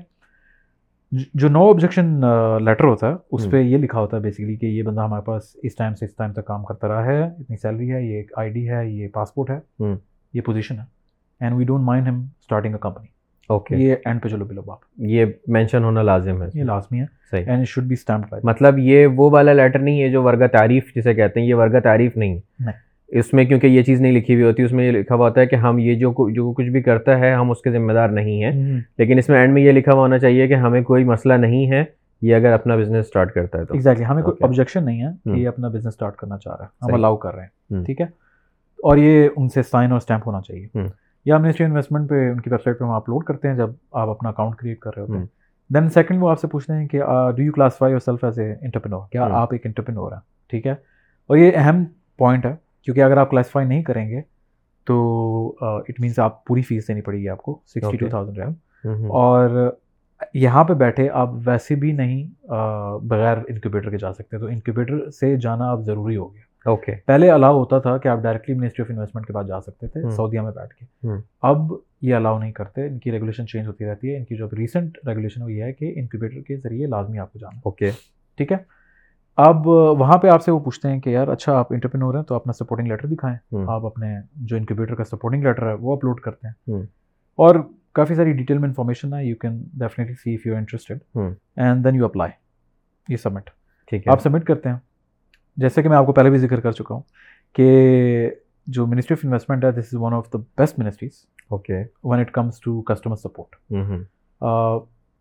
[1.35, 2.21] جو نو آبجیکشن
[2.65, 5.57] لیٹر ہوتا ہے اس پہ یہ لکھا ہوتا ہے بیسکلی کہ یہ بندہ ہمارے پاس
[5.63, 8.33] اس ٹائم سے اس ٹائم تک کام کرتا رہا ہے اتنی سیلری ہے یہ ایک
[8.37, 9.95] آئی ڈی ہے یہ پاسپورٹ ہے
[10.35, 10.85] یہ پوزیشن ہے
[11.41, 13.07] اینڈ وی ڈونٹ مائنڈ ہم اسٹارٹنگ اے کمپنی
[13.51, 17.07] اوکے یہ اینڈ پہ چلو بلو باپ یہ مینشن ہونا لازم ہے یہ لازمی ہے
[17.31, 20.95] صحیح اینڈ شوڈ بی اسٹمپ مطلب یہ وہ والا لیٹر نہیں ہے جو ورگہ تعریف
[20.95, 22.39] جسے کہتے ہیں یہ ورگہ تعریف نہیں
[23.09, 25.41] اس میں کیونکہ یہ چیز نہیں لکھی ہوئی ہوتی اس میں یہ لکھا ہوا ہوتا
[25.41, 28.09] ہے کہ ہم یہ جو جو کچھ بھی کرتا ہے ہم اس کے ذمہ دار
[28.09, 28.53] نہیں ہیں۔
[28.99, 31.71] لیکن اس میں اینڈ میں یہ لکھا ہوا ہونا چاہیے کہ ہمیں کوئی مسئلہ نہیں
[31.71, 31.85] ہے
[32.23, 35.41] یہ اگر اپنا بزنس اسٹارٹ کرتا ہے تو۔ ایگزیکٹلی ہمیں کوئی آبجیکشن نہیں ہے کہ
[35.41, 37.49] یہ اپنا بزنس اسٹارٹ کرنا چاہ رہا ہے۔ ہم الاؤ کر رہے ہیں۔
[37.85, 38.07] ٹھیک ہے؟
[38.79, 40.67] اور یہ ان سے سائن اور اسٹیمپ ہونا چاہیے۔
[41.25, 44.09] یا منسٹری انویسٹمنٹ پہ ان کی ویب سائٹ پہ ہم اپلوڈ کرتے ہیں جب آپ
[44.09, 45.27] اپنا اکاؤنٹ کریٹ کر رہے ہوتے ہیں۔
[45.75, 46.99] دین سیکنڈ وہ آپ سے پوچھتے ہیں کہ
[47.37, 50.73] do you classify yourself as a entrepreneur کیا آپ ایک انٹرپرینور ہیں؟ ٹھیک ہے؟
[51.27, 51.85] اور یہ اہم
[52.19, 54.21] پوائنٹ ہے۔ کیونکہ اگر آپ کلاسیفائی نہیں کریں گے
[54.85, 54.97] تو
[55.61, 59.71] اٹ مینس آپ پوری فیس دینی پڑے گی آپ کو سکسٹی ٹو تھاؤزینڈ ریم اور
[60.35, 62.47] یہاں پہ بیٹھے آپ ویسے بھی نہیں
[63.03, 67.31] بغیر انکیوبیٹر کے جا سکتے تو انکیوبیٹر سے جانا اب ضروری ہو گیا۔ اوکے پہلے
[67.31, 70.41] الاؤ ہوتا تھا کہ آپ ڈائریکٹلی منسٹری آف انویسٹمنٹ کے پاس جا سکتے تھے سعودیہ
[70.41, 71.09] میں بیٹھ کے۔
[71.43, 74.49] اب یہ الاؤ نہیں کرتے ان کی ریگولیشن چینج ہوتی رہتی ہے۔ ان کی جو
[74.59, 77.91] ریسنٹ ریگولیشن ہوئی ہے کہ انکیوبیٹر کے ذریعے لازمی آپ کو جانا۔ اوکے
[78.37, 78.78] ٹھیک ہے؟
[79.39, 82.35] اب وہاں پہ آپ سے وہ پوچھتے ہیں کہ یار اچھا آپ انٹرپرینور ہیں تو
[82.35, 83.37] اپنا سپورٹنگ لیٹر دکھائیں۔
[83.69, 86.55] آپ اپنے جو انکیوبیٹر کا سپورٹنگ لیٹر ہے وہ اپلوڈ کرتے ہیں۔
[87.39, 87.55] اور
[87.93, 90.99] کافی ساری ڈیٹیل میں انفارمیشن ہے you can definitely see if you are interested
[91.57, 92.33] and then you apply
[93.09, 93.51] یہ سبمٹ
[93.89, 94.77] ٹھیک ہے۔ آپ سبمٹ کرتے ہیں۔
[95.57, 97.03] جیسے کہ میں آپ کو پہلے بھی ذکر کر چکا ہوں
[97.53, 98.31] کہ
[98.67, 101.13] جو منسٹری آف انویسٹمنٹ ہے this is one of the best ministries
[101.49, 103.57] okay when it comes to customer support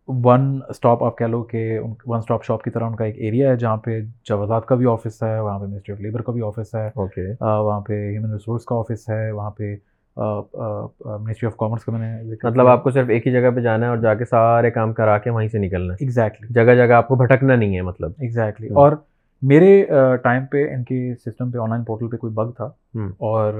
[0.08, 3.50] one stop آپ کہہ لو کہ ون اسٹاپ شاپ کی طرح ان کا ایک ایریا
[3.50, 6.42] ہے جہاں پہ جوازات کا بھی آفس ہے وہاں پہ منسٹری آف لیبر کا بھی
[6.42, 9.74] آفس ہے اوکے وہاں پہ ہیومن ریسورس کا آفس ہے وہاں پہ
[10.16, 13.86] منسٹری آف کامرس کا میں نے مطلب آپ کو صرف ایک ہی جگہ پہ جانا
[13.86, 16.92] ہے اور جا کے سارے کام کرا کے وہیں سے نکلنا ہے۔ ایگزیکٹلی جگہ جگہ
[16.92, 18.92] آپ کو بھٹکنا نہیں ہے مطلب۔ ایگزیکٹلی اور
[19.42, 19.84] میرے
[20.22, 22.70] ٹائم پہ ان کے سسٹم پہ آن لائن پورٹل پہ کوئی بگ تھا
[23.18, 23.52] اور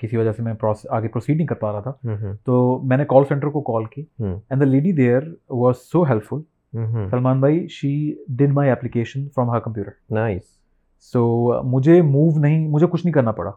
[0.00, 0.52] کسی وجہ سے میں
[0.90, 1.92] آگے پروسیڈ نہیں کر پا رہا تھا۔
[2.44, 6.36] تو میں نے کال سینٹر کو کال کی and the lady there was so helpful
[7.10, 10.42] Salman بھائی she done my application from her computer nice
[11.12, 13.50] so مجھے موو نہیں مجھے کچھ نہیں کرنا پڑا۔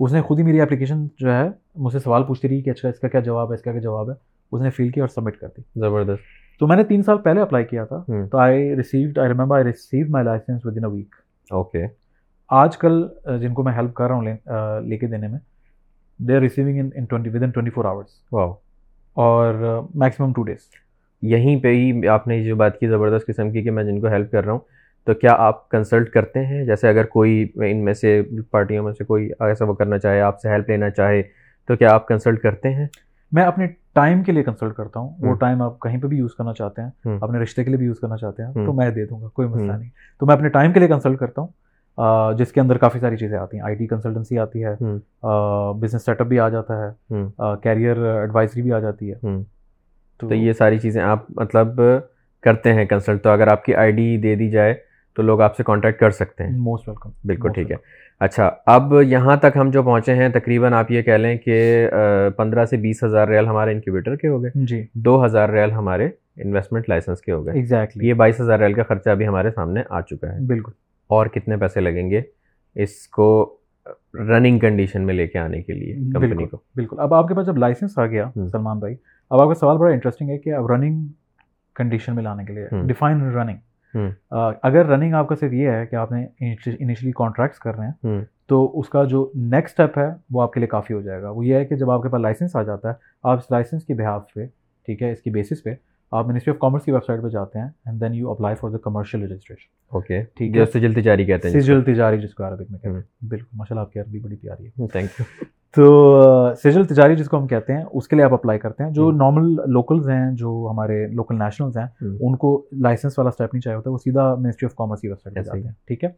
[0.00, 2.88] اس نے خود ہی میری اپلیکیشن جو ہے مجھ سے سوال پوچھتی رہی کہ اچھا
[2.88, 4.14] اس کا کیا جواب ہے؟ اس کا کیا جواب ہے؟
[4.52, 6.22] اس نے فیل کیا اور سبمٹ کر دی۔ زبردست۔
[6.60, 9.64] تو میں نے تین سال پہلے اپلائی کیا تھا۔ تو I received I remember I
[9.64, 11.14] receive my license within a week
[11.50, 11.84] okay
[12.48, 13.08] آج کل
[13.40, 14.22] جن کو میں ہیلپ کر رہا ہوں
[14.84, 15.38] لے کے دینے میں
[16.18, 18.54] they are receiving in twenty within twenty four hours wow
[19.12, 19.54] اور
[19.94, 20.58] میکسیمم ٹو ڈیز
[21.22, 24.06] یہیں پہ ہی آپ نے جو بات کی زبردست قسم کی کہ میں جن کو
[24.06, 24.60] ہیلپ کر رہا ہوں
[25.04, 29.04] تو کیا آپ کنسلٹ کرتے ہیں؟ جیسے اگر کوئی ان میں سے پارٹیوں میں سے
[29.04, 31.22] کوئی ایسا وہ کرنا چاہے آپ سے ہیلپ لینا چاہے
[31.68, 32.86] تو کیا آپ کنسلٹ کرتے ہیں؟
[33.32, 36.34] میں اپنے ٹائم کے لیے کنسلٹ کرتا ہوں۔ وہ ٹائم آپ کہیں پہ بھی یوز
[36.34, 39.06] کرنا چاہتے ہیں اپنے رشتے کے لیے بھی یوز کرنا چاہتے ہیں تو میں دے
[39.06, 41.48] دوں گا کوئی مسئلہ نہیں۔ تو میں اپنے ٹائم کے لیے کنسلٹ کرتا ہوں۔
[42.38, 44.74] جس کے اندر کافی ساری چیزیں آتی ہیں۔ آئی ٹی کنسلٹنسی آتی ہے
[45.80, 47.22] بزنس سیٹ اپ بھی آ جاتا ہے۔
[47.62, 49.42] کیریئر ایڈوائزری بھی آ جاتی ہے۔
[50.18, 51.80] تو یہ ساری چیزیں آپ مطلب
[52.42, 54.74] کرتے ہیں کنسلٹ تو اگر آپ کی آئی ڈی دے دی جائے
[55.14, 57.76] تو لوگ آپ سے کانٹیکٹ کر سکتے ہیں۔ موسٹ ویلکم بالکل ٹھیک ہے۔
[58.20, 61.88] اچھا اب یہاں تک ہم جو پہنچے ہیں تقریباً آپ یہ کہہ لیں کہ
[62.36, 66.08] پندرہ سے بیس ہزار ریال ہمارے انکیوبیٹر کے ہو گئے۔ جی۔ دو ہزار ریال ہمارے
[66.36, 69.82] انویسٹمنٹ لائسنس کے ہو گئے۔ ایگزیکٹلی یہ بائیس ہزار ریال کا خرچہ ابھی ہمارے سامنے
[69.90, 70.72] آ چکا ہے۔ بالکل۔
[71.10, 72.20] اور کتنے پیسے لگیں گے
[72.74, 73.56] اس کو
[74.14, 77.46] رننگ کنڈیشن میں لے کے آنے کے لیے کمپنی کو۔ بالکل۔ اب آپ کے پاس
[77.46, 78.96] جب لائسنس آ گیا سلمان بھائی
[79.30, 81.04] اب آپ کا سوال بڑا انٹرسٹنگ ہے کہ اب رننگ
[81.76, 83.98] کنڈیشن میں لانے کے لیے ڈیفائن رننگ
[84.62, 88.24] اگر رننگ آپ کا صرف یہ ہے کہ آپ نے انیشلی کانٹریکٹس کر رہے ہیں
[88.46, 91.30] تو اس کا جو نیکسٹ اسٹیپ ہے وہ آپ کے لیے کافی ہو جائے گا۔
[91.30, 93.84] وہ یہ ہے کہ جب آپ کے پاس لائسنس آ جاتا ہے آپ اس لائسنس
[93.84, 94.46] کے بحاف پہ
[94.86, 95.74] ٹھیک ہے اس کی بیسس پہ
[96.16, 98.70] آپ منسٹری آف کامرس کی ویب سائٹ پہ جاتے ہیں and then you apply for
[98.70, 102.70] the commercial registration okay ٹھیک ہے؟ سجل تجاری کہتے ہیں سجل تجاری جس کو عربک
[102.70, 105.24] میں کہتے ہیں۔ بالکل ماشاء اللہ آپ کی عربی بڑی پیاری ہے۔ تھینک یو
[105.76, 108.90] تو سجل تجاری جس کو ہم کہتے ہیں اس کے لیے آپ اپلائی کرتے ہیں۔
[108.90, 111.86] جو نارمل لوکلز ہیں جو ہمارے لوکل نیشنلز ہیں
[112.20, 115.20] ان کو لائسنس والا اسٹیپ نہیں چاہیے ہوتا وہ سیدھا منسٹری آف کامرس کی ویب
[115.20, 116.08] سائٹ پہ جاتے ہیں۔ ٹھیک ہے؟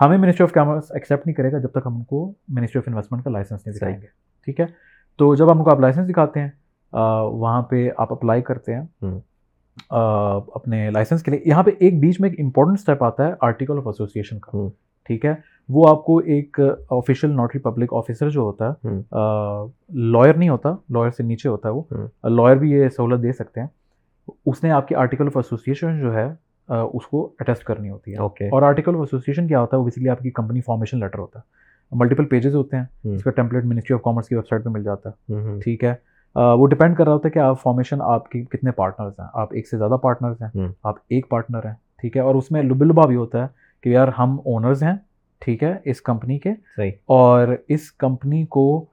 [0.00, 3.24] ہمیں منسٹری آف کامرس ایکسیپٹ نہیں کرے گا جب تک ہم کو منسٹری آف انویسٹمنٹ
[3.24, 4.06] کا لائسنس نہیں دکھائیں گے۔
[4.44, 4.66] ٹھیک ہے؟
[5.16, 6.48] تو جب ہم کو آپ لائسنس دکھاتے ہیں
[7.22, 8.82] وہاں پہ آپ اپلائی کرتے ہیں۔
[10.54, 13.78] اپنے لائسنس کے لیے۔ یہاں پہ ایک بیچ میں ایک امپورٹنٹ اسٹیپ آتا ہے آرٹیکل
[13.78, 14.68] آف ایسوسیشن کا۔
[15.06, 15.34] ٹھیک ہے؟
[15.68, 16.60] وہ آپ کو ایک
[16.90, 18.86] آفیشیل نوٹری پبلک آفیسر جو ہوتا ہے
[19.94, 21.82] لائر نہیں ہوتا لائر سے نیچے ہوتا ہے وہ۔
[22.28, 23.66] لائر بھی یہ سہولت دے سکتے ہیں۔
[24.46, 26.26] اس نے آپ کی آرٹیکل آف ایسوسیشن جو ہے
[26.68, 29.84] اس کو اٹیسٹ کرنی ہوتی ہے۔ اوکے اور آرٹیکل آف ایسوسیشن کیا ہوتا ہے؟ وہ
[29.84, 32.84] بیسکلی آپ کی کمپنی فارمیشن لیٹر ہوتا ہے۔ ملٹیپل پیجز ہوتے ہیں۔
[33.14, 35.94] اس کا ٹیمپلیٹ منسٹری آف کامرس کی ویب سائٹ پہ مل جاتا ہے۔ ٹھیک ہے؟
[36.34, 39.48] وہ ڈپینڈ کر رہا ہوتا ہے کہ آپ فارمیشن آپ کی کتنے پارٹنرز ہیں۔ آپ
[39.52, 40.48] ایک سے زیادہ پارٹنرز ہیں۔
[40.82, 43.46] آپ ایک پارٹنر ہیں ٹھیک ہے؟ اور اس میں لبا لبا بھی ہوتا ہے
[43.82, 44.92] کہ یار ہم اونرز ہیں
[45.40, 46.50] ٹھیک ہے؟ اس کمپنی کے۔
[47.06, 48.84] اور اس کمپنی کو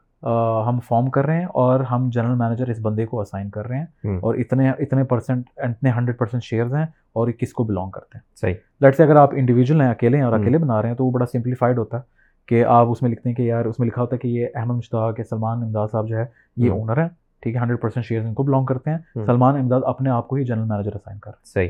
[0.67, 3.77] ہم فارم کر رہے ہیں اور ہم جنرل مینیجر اس بندے کو اسائن کر رہے
[3.77, 3.85] ہیں۔
[4.21, 8.35] اور اتنے اتنے پرسینٹ اتنے ہنڈریڈ پرسینٹ شیئرز ہیں اور کس کو بلانگ کرتے ہیں۔
[8.35, 11.05] صحیح۔ لیٹ سے اگر آپ انڈیویجول ہیں اکیلے ہیں اور اکیلے بنا رہے ہیں تو
[11.05, 12.01] وہ بڑا سمپلیفائڈ ہوتا ہے
[12.45, 14.47] کہ آپ اس میں لکھتے ہیں کہ یار اس میں لکھا ہوتا ہے کہ یہ
[14.55, 16.25] احمد مشتاق سلمان امداد صاحب جو ہے
[16.57, 17.09] یہ اونر ہیں۔
[17.41, 20.35] ٹھیک ہے ہنڈریڈ پرسینٹ شیئر ان کو بلانگ کرتے ہیں۔ سلمان امداد اپنے آپ کو
[20.35, 21.69] ہی جنرل مینیجر اسائن کر صحیح۔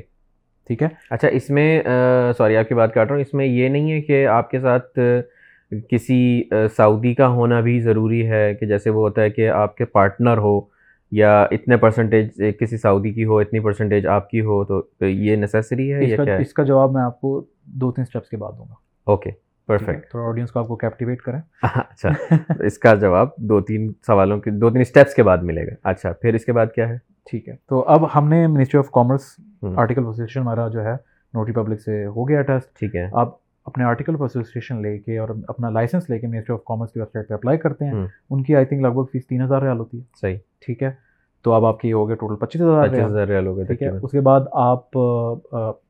[0.67, 1.81] ٹھیک ہے۔ اچھا اس میں
[2.37, 4.59] سوری آپ کی بات کاٹ رہا ہوں۔ اس میں یہ نہیں ہے کہ آپ کے
[4.59, 4.99] ساتھ
[5.89, 6.43] کسی
[6.77, 10.37] سعودی کا ہونا بھی ضروری ہے کہ جیسے وہ ہوتا ہے کہ آپ کے پارٹنر
[10.37, 10.61] ہو
[11.11, 15.93] یا اتنے پرسنٹیج کسی سعودی کی ہو اتنی پرسنٹیج آپ کی ہو تو یہ نیسیسری
[15.93, 18.65] ہے یا کیا اس کا جواب میں آپ کو دو تین اسٹیپس کے بعد دوں
[18.69, 19.31] گا۔ اوکے
[19.77, 22.09] پرفیکٹ تھوڑا آڈینس کو آپ کو کیپٹیویٹ کریں۔ اچھا
[22.59, 26.11] اس کا جواب دو تین سوالوں کے دو تین اسٹیپس کے بعد ملے گا۔ اچھا
[26.11, 26.97] پھر اس کے بعد کیا ہے؟
[27.31, 29.21] ٹھیک ہے۔ تو اب ہم نے ministry of commerce
[29.75, 30.93] article association ہمارا جو ہے
[31.33, 33.29] نوٹری پبلک سے ہو گیا ٹیسٹ ٹھیک ہے۔ اب
[33.65, 36.99] اپنے آرٹیکل آف ایسوسیشن لے کے اور اپنا لائسنس لے کے منسٹری آف کامرس کی
[36.99, 39.61] ویب سائٹ پہ اپلائی کرتے ہیں۔ ان کی آئی تھنک لگ بھگ فیس تین ہزار
[39.61, 40.91] ریال ہوتی ہے۔ صحیح۔ ٹھیک ہے۔
[41.43, 43.83] تو اب آپ کی ہو گیا ٹوٹل پچیس ہزار پچیس ہزار ریال ہو گئے ٹھیک
[43.83, 44.97] ہے۔ اس کے بعد آپ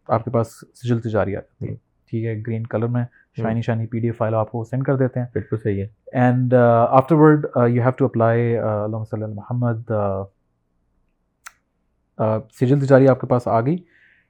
[0.08, 1.76] آپ کے پاس سجل تجاری آ جاتی ہے۔
[2.10, 3.04] ٹھیک ہے گرین کلر میں
[3.38, 5.28] shiny shiny P D F file آپ کو سینڈ کر دیتے ہیں.
[5.34, 5.88] بالکل صحیح ہے.
[6.22, 6.54] And
[7.15, 9.91] afterward you have to apply اللہ صلی اللہ محمد
[12.60, 13.78] سجل تجاری آپ کے پاس آ گئی.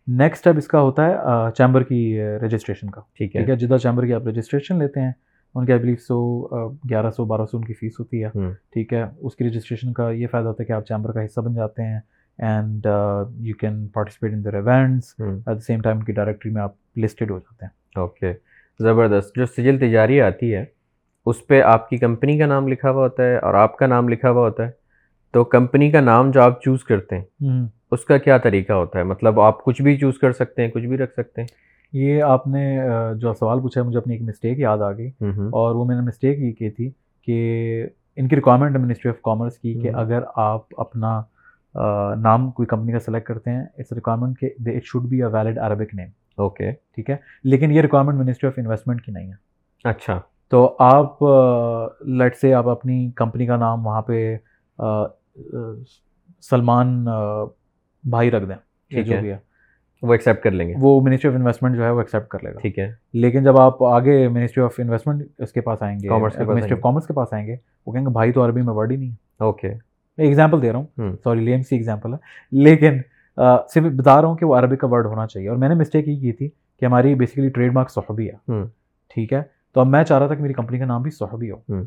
[0.08, 3.02] نیکسٹ اسٹیپ اس کا ہوتا ہے چیمبر کی رجسٹریشن کا.
[3.18, 3.56] ٹھیک ہے.
[3.56, 5.12] جدہ چیمبر کی آپ رجسٹریشن لیتے ہیں
[5.56, 6.22] ان کے آئی بلیو سو
[6.90, 8.30] گیارہ سو بارہ سو ان کی فیس ہوتی ہے.
[8.74, 11.42] ٹھیک ہے؟ اس کی رجسٹریشن کا یہ فائدہ ہوتا ہے کہ آپ چیمبر کا حصہ
[11.42, 12.00] بن جاتے ہیں
[12.40, 12.88] and
[13.40, 17.32] you can participate in their events at the same time کی ڈائریکٹری میں آپ لسٹڈ
[17.32, 17.72] ہو جاتے ہیں.
[17.96, 18.34] اوکے
[18.82, 20.66] زبردست جو سجل تجاری آتی ہے
[21.26, 24.10] اس پہ آپ کی کمپنی کا نام لکھا ہوا ہوتا ہے اور آپ کا نام
[24.10, 24.72] لکھا ہوا ہوتا ہے۔
[25.34, 27.50] تو کمپنی کا نام جو آپ چوز کرتے ہیں
[27.92, 30.86] اس کا کیا طریقہ ہوتا ہے؟ مطلب آپ کچھ بھی چوز کر سکتے ہیں کچھ
[30.86, 31.48] بھی رکھ سکتے ہیں۔
[31.94, 32.80] یہ آپ نے
[33.18, 35.10] جو سوال پوچھا ہے مجھے اپنی ایک مسٹیک یاد آ گئی۔
[35.52, 36.90] اور وہ میں نے مسٹیک یہ کی تھی
[37.26, 37.38] کہ
[38.16, 41.22] ان کی ریکوائرمنٹ منسٹری آف کامرس کی کہ اگر آپ اپنا
[42.22, 45.58] نام کوئی کمپنی کا سلیکٹ کرتے ہیں اٹس ریکوائرمنٹ کہ it should be a valid
[45.58, 49.52] Arabic name okay ٹھیک ہے۔ لیکن یہ ریکوائرمنٹ منسٹری آف انویسٹمنٹ کی نہیں ہے۔
[49.84, 51.24] اچھا۔ تو آپ
[52.02, 54.38] لیٹ سے آپ اپنی کمپنی کا نام وہاں پہ
[56.42, 57.06] سلمان
[58.04, 58.56] بھائی رکھ دیں۔
[58.90, 59.38] ٹھیک ہے۔
[60.02, 62.54] وہ ایکسیپٹ کر لیں گے۔ وہ منسٹری آف انویسٹمنٹ جو ہے وہ ایکسیپٹ کر لے
[62.54, 66.10] گا۔ ٹھیک ہے۔ لیکن جب آپ آگے منسٹری آف انویسٹمنٹ اس کے پاس آئیں گے
[66.54, 68.92] منسٹری آف کامرس کے پاس آئیں گے وہ کہیں گے بھائی تو عربی میں ورڈ
[68.92, 69.68] ہی نہیں ہے۔ اوکے
[70.18, 72.18] میں ایگزامپل دے رہا ہوں۔ سوری لیم سی ایگزامپل ہے۔
[72.52, 73.02] لیکن
[73.70, 76.08] صرف بتا رہا ہوں کہ وہ عربی کا ورڈ ہونا چاہیے اور میں نے مسٹیک
[76.08, 76.50] یہ کی تھی
[76.80, 78.62] کہ ہماری بیسیکلی ٹریڈ مارک صحبی ہے
[79.14, 79.42] ٹھیک ہے؟
[79.74, 81.84] تو اب میں چاہ رہا تھا کہ میری کمپنی کا نام بھی صحبی ہو۔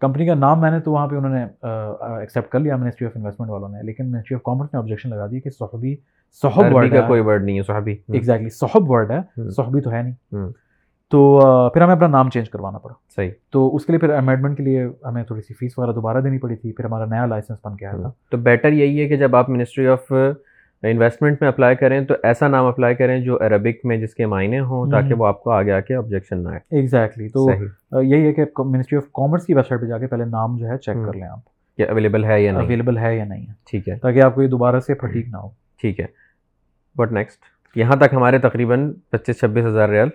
[0.00, 1.44] کمپنی کا نام میں نے تو وہاں پہ انہوں نے
[2.20, 5.26] ایکسیپٹ کر لیا منسٹری آف انویسٹمنٹ والوں نے۔ لیکن منسٹری آف کامرس نے آبجیکشن لگا
[5.26, 5.96] دی کہ صحبی
[6.42, 10.02] صحب ورڈ کا کوئی ورڈ نہیں ہے صحبی ایگزیکٹلی صحب ورڈ ہے۔ صحبی تو ہے
[10.02, 10.36] نہیں۔
[11.10, 11.40] تو
[11.74, 14.62] پھر ہمیں اپنا نام چینج کروانا پڑا۔ صحیح۔ تو اس کے لیے پھر امینڈمنٹ کے
[14.62, 17.76] لیے ہمیں تھوڑی سی فیس وغیرہ دوبارہ دینی پڑی تھی۔ پھر ہمارا نیا لائسنس بن
[17.76, 20.12] کے آیا تھا۔ تو بیٹر یہی ہے کہ جب آپ منسٹری آف
[20.82, 24.58] انویسٹمنٹ میں اپلائی کریں تو ایسا نام اپلائی کریں جو عربک میں جس کے معنی
[24.58, 27.50] ہوں تاکہ وہ آپ کو آگے آ کے آبجیکشن نہ آئے۔ ایگزیکٹلی تو
[28.02, 30.66] یہی ہے کہ منسٹری آف کامرس کی ویب سائٹ پہ جا کے پہلے نام جو
[30.66, 31.38] ہے چیک کر لیں آپ۔
[31.76, 34.48] کہ اویلیبل ہے یا نہیں۔ اویلیبل ہے یا نہیں ٹھیک ہے۔ تاکہ آپ کو یہ
[34.48, 35.48] دوبارہ سے پھٹیک نہ ہو۔
[35.80, 36.06] ٹھیک ہے۔
[36.96, 37.38] بٹ نیکسٹ
[37.76, 40.08] یہاں تک ہمارے تقریباً پچیس چھبیس ہزار ریال۔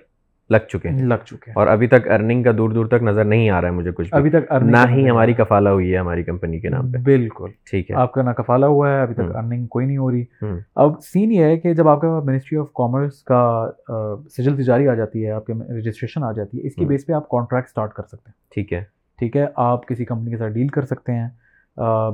[0.51, 3.25] لگ چکے ہیں۔ لگ چکے ہیں۔ اور ابھی تک ارننگ کا دور دور تک نظر
[3.25, 5.93] نہیں آ رہا ہے مجھے کچھ بھی۔ ابھی تک earning نہ ہی ہماری کفالہ ہوئی
[5.93, 9.01] ہے ہماری کمپنی کے نام پہ۔ بالکل۔ ٹھیک ہے۔ آپ کا نہ کفالہ ہوا ہے
[9.01, 10.23] ابھی تک۔ ارننگ کوئی نہیں ہو رہی۔
[10.75, 13.69] اب سین یہ ہے کہ جب آپ کا منسٹری آف کامرس کا
[14.37, 17.13] سجل تجاری آ جاتی ہے آپ کے رجسٹریشن آ جاتی ہے اس کی۔ بیس پہ
[17.13, 18.83] آپ کانٹریکٹ اسٹارٹ کر سکتے ہیں۔ ٹھیک ہے۔
[19.17, 21.29] ٹھیک ہے آپ کسی کمپنی کے ساتھ ڈیل کر سکتے ہیں۔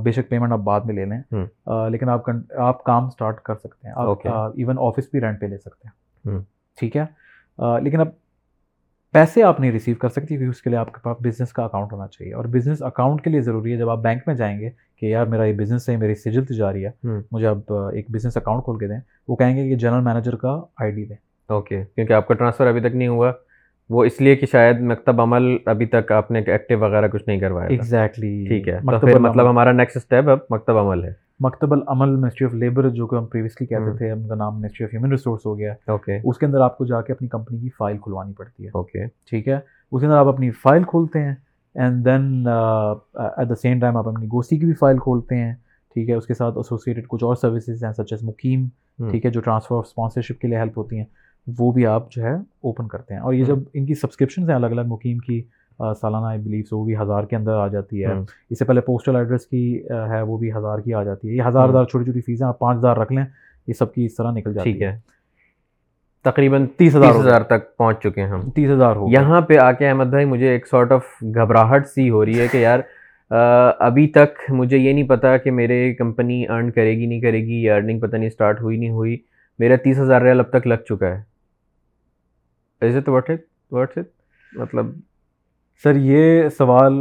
[0.02, 1.44] بے شک پیمنٹ آپ بعد میں لے لیں۔
[1.90, 4.26] لیکن آپ آپ کام اسٹارٹ کر سکتے ہیں۔ آپ.
[4.26, 6.38] ایون آفس بھی رینٹ پہ لے سکتے ہیں۔
[6.78, 7.04] ٹھیک ہے۔
[7.82, 8.08] لیکن اب
[9.12, 11.64] پیسے آپ نہیں ریسیو کر سکتی کیونکہ اس کے لیے آپ کے پاس بزنس کا
[11.64, 14.60] اکاؤنٹ ہونا چاہیے اور بزنس اکاؤنٹ کے لیے ضروری ہے جب آپ بینک میں جائیں
[14.60, 16.90] گے کہ یار میرا یہ بزنس ہے میری سجل تجاری ہے۔
[17.32, 18.98] مجھے اب آ، ایک بزنس اکاؤنٹ کھول کے دیں۔
[19.28, 21.16] وہ کہیں گے کہ جنرل مینیجر کا آئی ڈی دیں۔
[21.48, 23.32] اوکے کیونکہ آپ کا ٹرانسفر ابھی تک نہیں ہوا۔
[23.90, 27.40] وہ اس لیے کہ شاید مکتب عمل ابھی تک آپ نے ایکٹیو وغیرہ کچھ نہیں
[27.40, 31.72] کروایا ایگزیکٹلی ٹھیک ہے تو پھر مطلب ہمارا نیکسٹ اسٹیپ اب مکتب عمل ہے۔ مکتب
[31.72, 34.94] العمل منسٹری آف لیبر جو کہ ہم پریویسلی کہتے۔ تھے ان کا نام منسٹری آف
[34.94, 37.68] ہیومن ریسورس ہو گیا۔ اوکے اس کے اندر آپ کو جا کے اپنی کمپنی کی
[37.78, 39.58] فائل کھلوانی پڑتی ہے۔ اوکے ٹھیک ہے؟
[39.92, 41.34] اس کے اندر آپ اپنی فائل کھولتے ہیں
[41.74, 42.46] and then
[43.14, 45.54] at the same time آپ اپنی گوسی کی بھی فائل کھولتے ہیں۔
[45.94, 48.68] ٹھیک ہے؟ اس کے ساتھ ایسوسیٹڈ کچھ اور سروسز ہیں سچ ایز مقیم۔
[49.10, 51.04] ٹھیک ہے؟ جو ٹرانسفر آف اسپانسرشپ کے لیے ہیلپ ہوتی ہیں۔
[51.58, 54.56] وہ بھی آپ جو ہے اوپن کرتے ہیں۔ اور یہ جب ان کی سبسکرپشنز ہیں
[54.56, 55.42] الگ الگ مقیم کی
[56.00, 58.12] سالانہ آئی بلیو وہ بھی ہزار کے اندر آ جاتی ہے۔
[58.50, 61.42] اس سے پہلے پوسٹل ایڈریس کی ہے وہ بھی ہزار کی آ جاتی ہے۔ یہ
[61.48, 63.24] ہزار۔ ہزار چھوٹی چھوٹی فیسیں آپ پانچ ہزار رکھ لیں
[63.66, 64.98] یہ سب کی اس طرح نکل جاتی ٹھیک ہے۔
[66.24, 69.72] تقریباً تیس ہزار ہزار تک پہنچ چکے ہیں ہم۔ تیس ہزار ہو یہاں پہ آ
[69.72, 71.02] کے احمد بھائی مجھے ایک سارٹ آف
[71.34, 72.78] گھبراہٹ سی ہو رہی ہے کہ یار
[73.78, 77.62] ابھی تک مجھے یہ نہیں پتا کہ میرے کمپنی ارن کرے گی نہیں کرے گی
[77.62, 79.16] یا ارننگ پتہ نہیں اسٹارٹ ہوئی نہیں ہوئی۔
[79.58, 81.22] میرا تیس ہزار ریال اب تک لگ چکا ہے۔
[82.86, 83.40] Is it what it
[83.72, 84.08] what it
[84.52, 84.86] مطلب
[85.82, 86.92] سر یہ سوال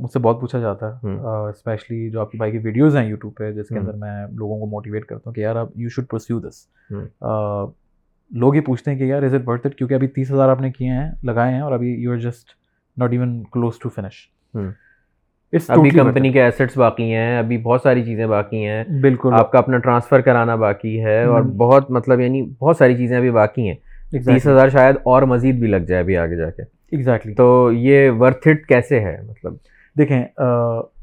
[0.00, 1.16] مجھ سے بہت پوچھا جاتا ہے۔
[1.48, 4.60] اسپیشلی جو آپ کی بھائی کی ویڈیوز ہیں یوٹیوب پہ جس کے۔ اندر میں لوگوں
[4.60, 6.66] کو موٹیویٹ کرتا ہوں کہ یار آپ یو شوڈ پرسیو دس۔
[8.30, 10.60] لوگ یہ پوچھتے ہیں کہ یار از اٹ برتھ اٹ کیونکہ ابھی تیس ہزار آپ
[10.60, 12.48] نے کیے ہیں لگائے ہیں اور ابھی you are just
[12.96, 14.28] not even close to finish.
[15.68, 19.58] ابھی کمپنی کے ایسٹس باقی ہیں ابھی بہت ساری چیزیں باقی ہیں بالکل آپ کا
[19.58, 23.76] اپنا ٹرانسفر کرانا باقی ہے اور۔ بہت مطلب یعنی بہت ساری چیزیں ابھی باقی ہیں
[24.10, 28.10] تیس ہزار شاید اور مزید بھی لگ جائے ابھی آگے جا کے ایگزیکٹلی تو یہ
[28.10, 29.54] ورتھ اٹ کیسے ہے؟ مطلب
[29.98, 30.24] دیکھیں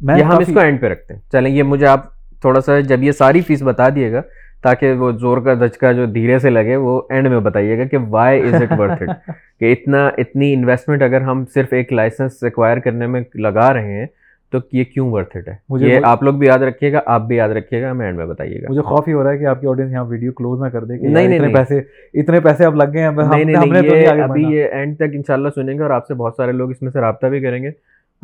[0.01, 2.05] میں ہم اس کو اینڈ پہ رکھتے ہیں۔ چلیں یہ مجھے آپ
[2.41, 4.21] تھوڑا سا جب یہ ساری فیس بتا دیے گا
[4.63, 7.97] تاکہ وہ زور کا دھچکا جو دھیرے سے لگے وہ اینڈ میں بتائیے گا کہ
[8.09, 12.77] why is it worth it کہ اتنا اتنی انویسٹمنٹ اگر ہم صرف ایک لائسنس ایکوائر
[12.77, 14.05] کرنے میں لگا رہے ہیں
[14.53, 17.21] تو یہ کیوں ورتھ اٹ ہے مجھے یہ آپ لوگ بھی یاد رکھیے گا آپ
[17.21, 19.37] بھی یاد رکھیے گا ہمیں اینڈ میں بتائیے گا مجھے خوف ہی ہو رہا ہے
[19.37, 21.79] کہ آپ کی آڈینس یہاں ویڈیو کلوز نہ کر دے کہ نہیں، اتنے۔ پیسے
[22.13, 23.55] اتنے پیسے اب لگ گئے ہیں ہم- نے
[24.23, 26.91] ابھی۔ یہ اینڈ تک انشاءاللہ سنیں گے اور آپ سے بہت سارے لوگ اس میں
[26.91, 27.71] سے رابطہ بھی کریں گے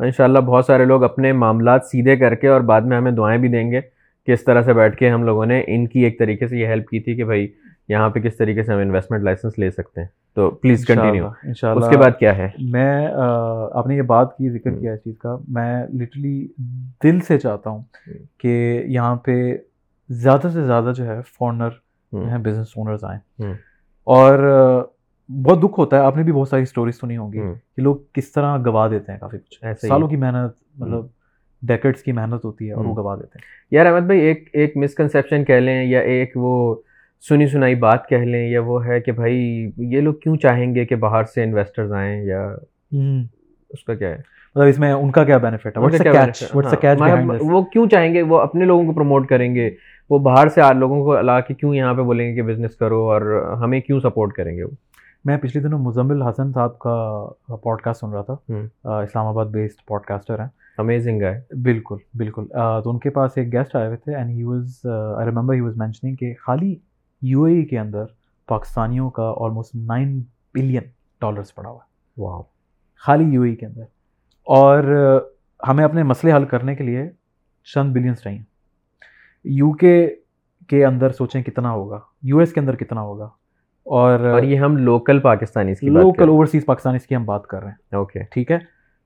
[0.00, 3.48] انشاءاللہ بہت سارے لوگ اپنے معاملات سیدھے کر کے اور بعد میں ہمیں دعائیں بھی
[3.48, 3.80] دیں گے
[4.28, 6.66] کہ اس طرح سے بیٹھ کے ہم لوگوں نے ان کی ایک طریقے سے یہ
[6.66, 7.46] ہیلپ کی تھی کہ بھائی
[7.88, 11.26] یہاں پہ کس طریقے سے ہم انویسٹمنٹ لائسنس لے سکتے ہیں تو پلیز کنٹینیو۔
[11.78, 13.08] اس کے بعد کیا ہے میں
[13.72, 16.48] آپ نے یہ بات کی ذکر۔ کیا اس چیز کا میں لٹرلی
[17.04, 17.82] دل سے چاہتا ہوں۔
[18.38, 19.56] کہ یہاں پہ
[20.08, 21.70] زیادہ سے زیادہ جو ہے جو
[22.12, 23.20] ہوں۔ ہیں بزنس اونرز آئیں۔
[24.04, 24.38] اور
[25.42, 27.38] بہت دکھ ہوتا ہے آپ نے بھی بہت ساری سٹوریز سنی ہوں گی۔
[27.76, 31.06] کہ لوگ کس طرح گوا دیتے ہیں کافی کچھ سالوں کی محنت مطلب
[31.62, 34.76] ڈیکٹس کی محنت ہوتی ہے اور وہ۔ گوا دیتے ہیں یار احمد بھائی ایک ایک
[34.76, 36.74] مسکنسیپشن کہہ لیں یا ایک وہ
[37.28, 40.86] سنی سنائی بات کہہ لیں یا وہ ہے کہ بھائی یہ لوگ کیوں چاہیں گے
[40.86, 42.46] کہ باہر سے انویسٹرز آئیں یا
[43.70, 44.16] اس کا کیا ہے؟
[44.54, 45.72] مطلب اس میں ان کا کیا بینیفٹ ہے؟
[47.00, 49.70] ہاں، مطلب وہ کیوں چاہیں گے؟ وہ اپنے لوگوں کو پروموٹ کریں گے۔
[50.10, 53.10] وہ باہر سے لوگوں کو لا کے کیوں یہاں پہ بولیں گے کہ بزنس کرو
[53.10, 54.70] اور ہمیں کیوں سپورٹ کریں گے وہ؟
[55.24, 58.36] میں پچھلے دنوں مزمل حسن صاحب کا پوڈ کاسٹ سن رہا تھا۔
[58.98, 60.48] Islamabad based podcaster ہیں۔
[60.78, 62.44] امیزنگ ہے بالکل بالکل۔
[62.84, 64.80] تو ان کے پاس ایک گیسٹ آئے ہوئے تھے and he was
[65.16, 66.74] I remember he was mentioning کہ خالی
[67.26, 68.04] یو اے ای کے اندر
[68.46, 70.22] پاکستانیوں کا آلموسٹ نائن
[70.54, 70.82] بلین
[71.20, 72.42] ڈالرس پڑا ہوا ہے۔ واو۔
[72.98, 73.82] خالی یو اے کے اندر۔
[74.42, 74.84] اور
[75.68, 77.10] ہمیں اپنے مسئلے حل کرنے کے لیے
[77.74, 78.42] چند بلینس چاہیے۔
[79.44, 80.14] یو کے
[80.68, 83.24] کے اندر سوچیں کتنا ہوگا۔ یو ایس کے اندر کتنا ہوگا۔
[83.84, 87.70] اور اور یہ ہم لوکل پاکستانی کی لوکل اوورسیز پاکستانیز کی ہم بات کر رہے
[87.70, 88.58] ہیں۔ اوکے ٹھیک ہے؟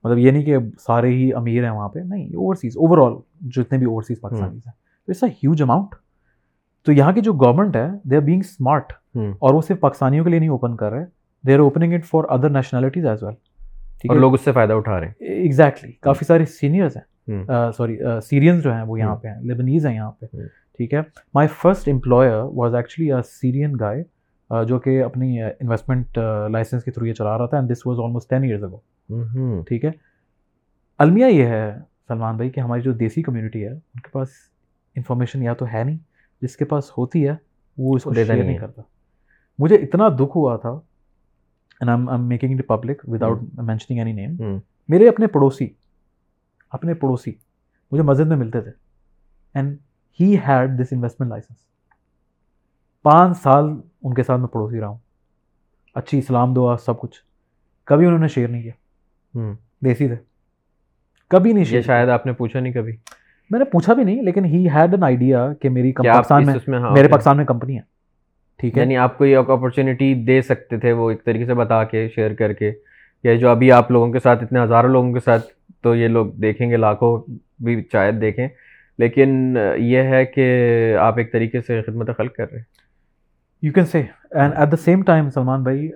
[0.04, 3.78] مطلب یہ نہیں کہ سارے ہی امیر ہیں وہاں پہ۔ نہیں اوورسیز اوور آل جتنے
[3.78, 4.72] بھی اوورسیز پاکستانیز ہیں۔
[5.06, 5.94] تو اٹس اے ہیوج اماؤنٹ
[6.88, 10.30] تو یہاں کی جو گورنمنٹ ہے دے آر بینگ اسمارٹ اور وہ صرف پاکستانیوں کے
[10.30, 11.04] لیے نہیں اوپن کر رہے
[11.46, 13.34] they are opening it for other nationalities as well
[14.00, 17.36] ٹھیک ہے؟ لوگ اس سے فائدہ اٹھا رہے ہیں۔ ایگزیکٹلی کافی سارے سینئرز ہیں۔
[17.76, 20.26] سوری سیرینز جو ہیں وہ یہاں پہ ہیں۔ لیبنیز ہیں یہاں پہ۔
[20.76, 21.00] ٹھیک ہے؟
[21.34, 24.02] My first employer was actually a Syrian guy
[24.64, 26.18] جو کہ اپنی انویسٹمنٹ
[26.50, 29.62] لائسنس کے تھرو یہ چلا رہا تھا and this was almost ten years ago.
[29.62, 29.90] ٹھیک ہے؟
[30.98, 31.76] المیہ یہ ہے
[32.08, 34.28] سلمان بھائی کہ ہماری جو دیسی کمیونٹی ہے ان کے پاس
[34.96, 36.07] انفارمیشن یا تو ہے نہیں۔
[36.42, 37.34] جس کے پاس ہوتی ہے
[37.78, 38.82] وہ اس کو شیئر نہیں۔ کرتا۔
[39.58, 44.58] مجھے اتنا دکھ ہوا تھا and I am making it public without mentioning any name
[44.88, 45.68] میرے اپنے پڑوسی
[46.70, 47.32] اپنے پڑوسی
[47.92, 48.70] مجھے مسجد میں ملتے تھے۔
[49.54, 49.76] And
[50.20, 51.56] he had this investment licence
[53.02, 53.64] پانچ سال
[54.02, 54.98] ان کے ساتھ میں پڑوسی رہا ہوں۔
[55.94, 57.22] اچھی اسلام دعا سب کچھ۔
[57.84, 58.72] کبھی انہوں نے شیئر نہیں کیا۔
[59.84, 60.16] دیسی تھے۔
[61.28, 62.96] کبھی نہیں شیئر شاید آپ نے پوچھا نہیں کبھی۔
[63.50, 66.78] میں نے پوچھا بھی نہیں لیکن ہی ہیڈ این آئیڈیا کہ میری آپ پاکستان میں
[66.78, 67.08] ہاں میرے.
[67.08, 67.80] پاکستان میں کمپنی ہے۔
[68.56, 71.84] ٹھیک ہے۔ یعنی آپ کو یہ اپرچونیٹی دے سکتے تھے وہ ایک طریقے سے بتا
[71.84, 72.72] کے شیئر کر کے
[73.24, 75.46] یا جو ابھی آپ لوگوں کے ساتھ اتنے ہزاروں لوگوں کے ساتھ
[75.82, 77.32] تو یہ لوگ دیکھیں گے لاکھوں
[77.64, 78.48] بھی شاید دیکھیں۔
[78.98, 80.46] لیکن یہ ہے کہ
[81.00, 82.64] آپ ایک طریقے سے خدمت خلق کر رہے ہیں۔
[83.62, 85.90] You can say and at the same time Salman بھائی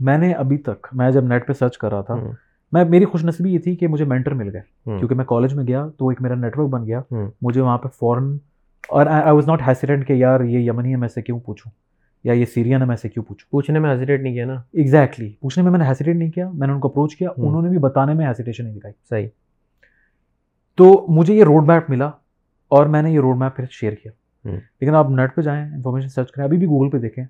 [0.00, 2.14] میں نے ابھی تک میں جب نیٹ پہ سرچ کر رہا تھا
[2.74, 4.60] میں میری خوش نصیبی یہ تھی کہ مجھے مینٹر مل گئے.
[4.86, 7.00] کیونکہ میں کالج میں گیا تو ایک میرا نیٹ ورک بن گیا.
[7.42, 8.36] مجھے وہاں پہ فوراً
[8.88, 11.70] اور آئی واز ناٹ ہیسیڈنٹ کہ یار یہ یمنی ہے میں سے کیوں پوچھوں؟
[12.24, 15.32] یا یہ سیرین ہے میں سے کیوں پوچھوں؟ پوچھنے میں ہیزیٹیٹ نہیں کیا نا؟ ایگزیکٹلی
[15.40, 17.46] پوچھنے میں میں نے ہیسیٹیٹ نہیں کیا میں نے ان کو اپروچ کیا ہوں.
[17.48, 18.94] انہوں نے بھی بتانے میں ہیسیٹیشن نہیں دکھائی.
[19.10, 19.28] صحیح.
[20.78, 22.10] تو مجھے یہ روڈ میپ ملا
[22.70, 24.12] اور میں نے یہ روڈ میپ پھر شیئر کیا.
[24.44, 27.24] لیکن آپ نیٹ پہ جائیں انفارمیشن سرچ کریں ابھی بھی گوگل پہ دیکھیں.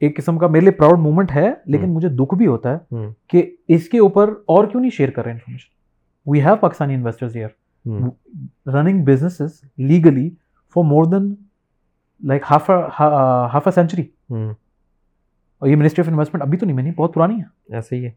[0.00, 1.88] ایک قسم کا میرے لیے پراؤڈ مومنٹ ہے لیکن.
[1.88, 2.96] مجھے دکھ بھی ہوتا ہے
[3.28, 5.78] کہ اس کے اوپر اور کیوں نہیں شیئر کر رہے information
[6.26, 8.10] we have Pakistani investors ہوں،
[8.66, 10.28] running businesses legally
[10.74, 11.34] for more than
[12.22, 12.70] like half
[13.00, 17.74] half a century اور یہ منسٹری آف انویسٹمنٹ ابھی تو نہیں بنی بہت پرانی ہے۔
[17.74, 18.10] ایسے ہی ہے۔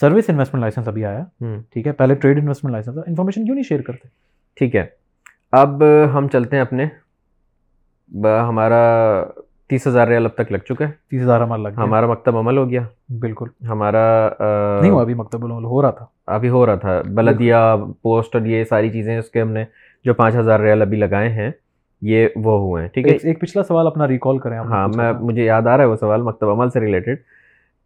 [0.00, 1.24] سروس انویسٹمنٹ لائسنس ابھی آیا
[1.70, 4.08] ٹھیک ہے پہلے ٹریڈ انویسٹمنٹ لائسنس انفارمیشن کیوں نہیں شیئر کرتے؟
[4.56, 4.86] ٹھیک ہے۔
[5.52, 5.82] اب
[6.14, 6.86] ہم چلتے ہیں اپنے
[8.48, 8.82] ہمارا
[9.68, 12.58] تیس ہزار ریال اب تک لگ چکا ہے۔ تیس ہزار ہمارا لگ ہمارا مکتب عمل
[12.58, 12.80] ہو گیا۔
[13.20, 14.28] بالکل۔ ہمارا
[14.80, 17.54] نہیں ہوا ابھی مکتب العمل ہو رہا تھا۔ ابھی ہو رہا تھا۔ بلدیہ
[18.02, 19.64] پوسٹ اور یہ ساری چیزیں اس کے ہم نے
[20.04, 21.50] جو پانچ ہزار ریال ابھی لگائے ہیں
[22.02, 25.44] یہ وہ ہوئے ہیں ٹھیک ہے؟ ایک پچھلا سوال اپنا ریکال کریں ہاں میں۔ مجھے
[25.44, 27.16] یاد آ رہا ہے وہ سوال مکتب عمل سے ریلیٹڈ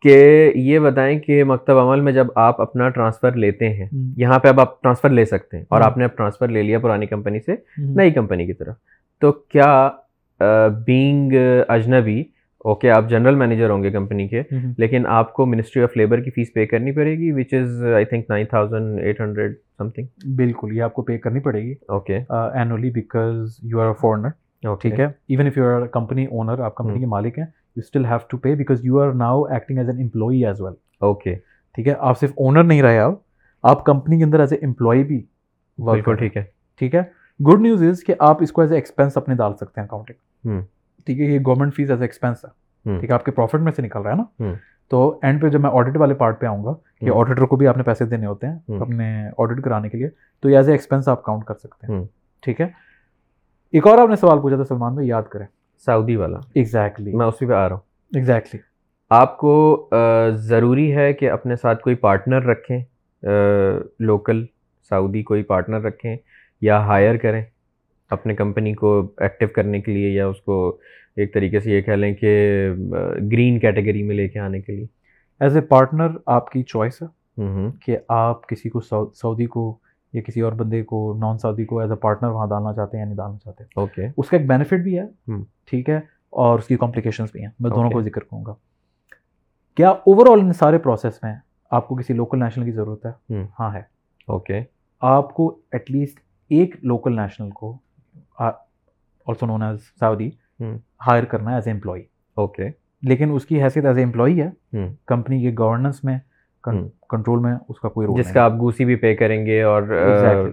[0.03, 4.49] کہ یہ بتائیں کہ مکتب عمل میں جب آپ اپنا ٹرانسفر لیتے ہیں یہاں پہ
[4.49, 7.41] اب آپ ٹرانسفر لے سکتے ہیں اور۔ آپ نے اب ٹرانسفر لے لیا پرانی کمپنی
[7.41, 8.75] سے نئی کمپنی کی طرف۔
[9.21, 9.91] تو کیا
[10.87, 11.33] بینگ
[11.69, 12.23] اجنبی
[12.65, 14.43] اوکے آپ جنرل مینیجر ہوں گے کمپنی کے
[14.79, 18.05] لیکن آپ کو منسٹری آف لیبر کی فیس پے کرنی پڑے گی which is I
[18.05, 19.55] think nine thousand eight hundred
[19.91, 23.93] something بالکل یہ آپ کو پے کرنی پڑے گی okay annually because you are a
[24.01, 27.45] foreigner ٹھیک ہے؟ Even if you are company owner آپ کمپنی ہم۔ کے مالک ہیں
[27.45, 30.75] you still have to pay because you are now acting as an employee as well
[31.01, 31.35] okay
[31.75, 33.15] ٹھیک ہے؟ آپ صرف اونر نہیں رہے آپ
[33.65, 35.23] آپ کمپنی کے اندر ایز اے امپلائی بھی
[35.79, 36.43] بالکل۔ ٹھیک ہے۔
[36.81, 37.03] ٹھیک ہے؟
[37.41, 40.61] گڈ نیوز از کہ آپ اس کو ایز اے ایکسپینس اپنے ڈال سکتے ہیں اکاؤنٹنگ۔
[41.07, 43.83] ٹھیک ہے یہ گورنمنٹ فیس ایز ایکسپینس ہے۔ ٹھیک ہے آپ کے پروفٹ میں سے
[43.83, 44.53] نکل رہا ہے نا۔
[44.89, 47.67] تو اینڈ پہ جب میں آڈٹ والے پارٹ پہ آؤں گا کہ۔ آڈیٹر کو بھی
[47.67, 50.09] آپ نے پیسے دینے ہوتے ہیں۔ اپنے آڈٹ کرانے کے لیے
[50.41, 52.05] تو یہ ایز اے ایکسپینس آپ کاؤنٹ کر سکتے ہیں۔
[52.41, 52.67] ٹھیک ہے
[53.73, 55.47] ایک اور آپ نے سوال پوچھا تھا سلمان بھائی یاد کریں
[55.87, 57.83] سعودی والا ایگزیکٹلی میں اسی پہ آ رہا ہوں
[58.15, 58.61] ایگزیکٹلی
[59.11, 59.91] آپ کو
[60.35, 62.85] ضروری ہے کہ اپنے ساتھ کوئی پارٹنر رکھیں
[64.01, 64.45] لوکل
[64.91, 66.17] سعودی کوئی پارٹنر رکھیں
[66.61, 67.45] یا ہائر کریں
[68.11, 70.79] اپنے کمپنی کو ایکٹیو کرنے کے لیے یا اس کو
[71.17, 72.69] ایک طریقے سے یہ کہہ لیں کہ
[73.33, 74.87] گرین کیٹیگری میں لے کے آنے کے لیے۔
[75.41, 77.07] ایز اے پارٹنر آپ کی چوائس ہے
[77.85, 79.79] کہ آپ کسی کو سعو- سعودی کو
[80.13, 83.03] یا کسی اور بندے کو نان سعودی کو ایز اے پارٹنر وہاں ڈالنا چاہتے ہیں
[83.03, 85.33] یا نہیں ڈالنا چاہتے۔ اوکے اس کا ایک بینیفٹ بھی ہے۔
[85.65, 86.01] ٹھیک ہے
[86.31, 87.91] اور اس کی کمپلیکیشنس بھی ہیں۔ میں دونوں.
[87.91, 88.55] کو ذکر کروں گا۔
[89.77, 91.35] کیا اوور آل ان سارے پروسیس میں
[91.71, 93.83] آپ کو کسی لوکل نیشنل کی ضرورت ہے۔ ہاں ہے۔
[94.27, 94.61] اوکے
[95.01, 96.21] آپ کو ایٹ لیسٹ
[96.51, 97.79] ایک لوکل نیشنل کو
[98.39, 100.31] also known as Saudi.
[101.07, 102.03] Hire کرنا ہے ایز اے امپلائی
[102.35, 102.69] اوکے
[103.03, 104.77] لیکن اس کی حیثیت ایز اے امپلائی ہے۔
[105.07, 106.19] کمپنی کے گورننس میں۔
[107.09, 109.83] کنٹرول میں اس کا کوئی رول جس کا آپ گوسی بھی پے کریں گے اور.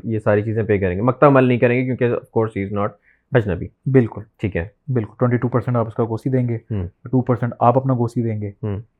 [0.03, 2.71] یہ ساری چیزیں پے کریں گے مکتا عمل نہیں کریں گے کیونکہ آف کورس از
[2.71, 2.93] ناٹ
[3.31, 7.21] اجنبی بالکل ٹھیک ہے بالکل ٹوئنٹی ٹو پرسینٹ آپ اس کا گوسی دیں گے۔ ٹو
[7.21, 8.51] پرسینٹ آپ اپنا گوسی دیں گے۔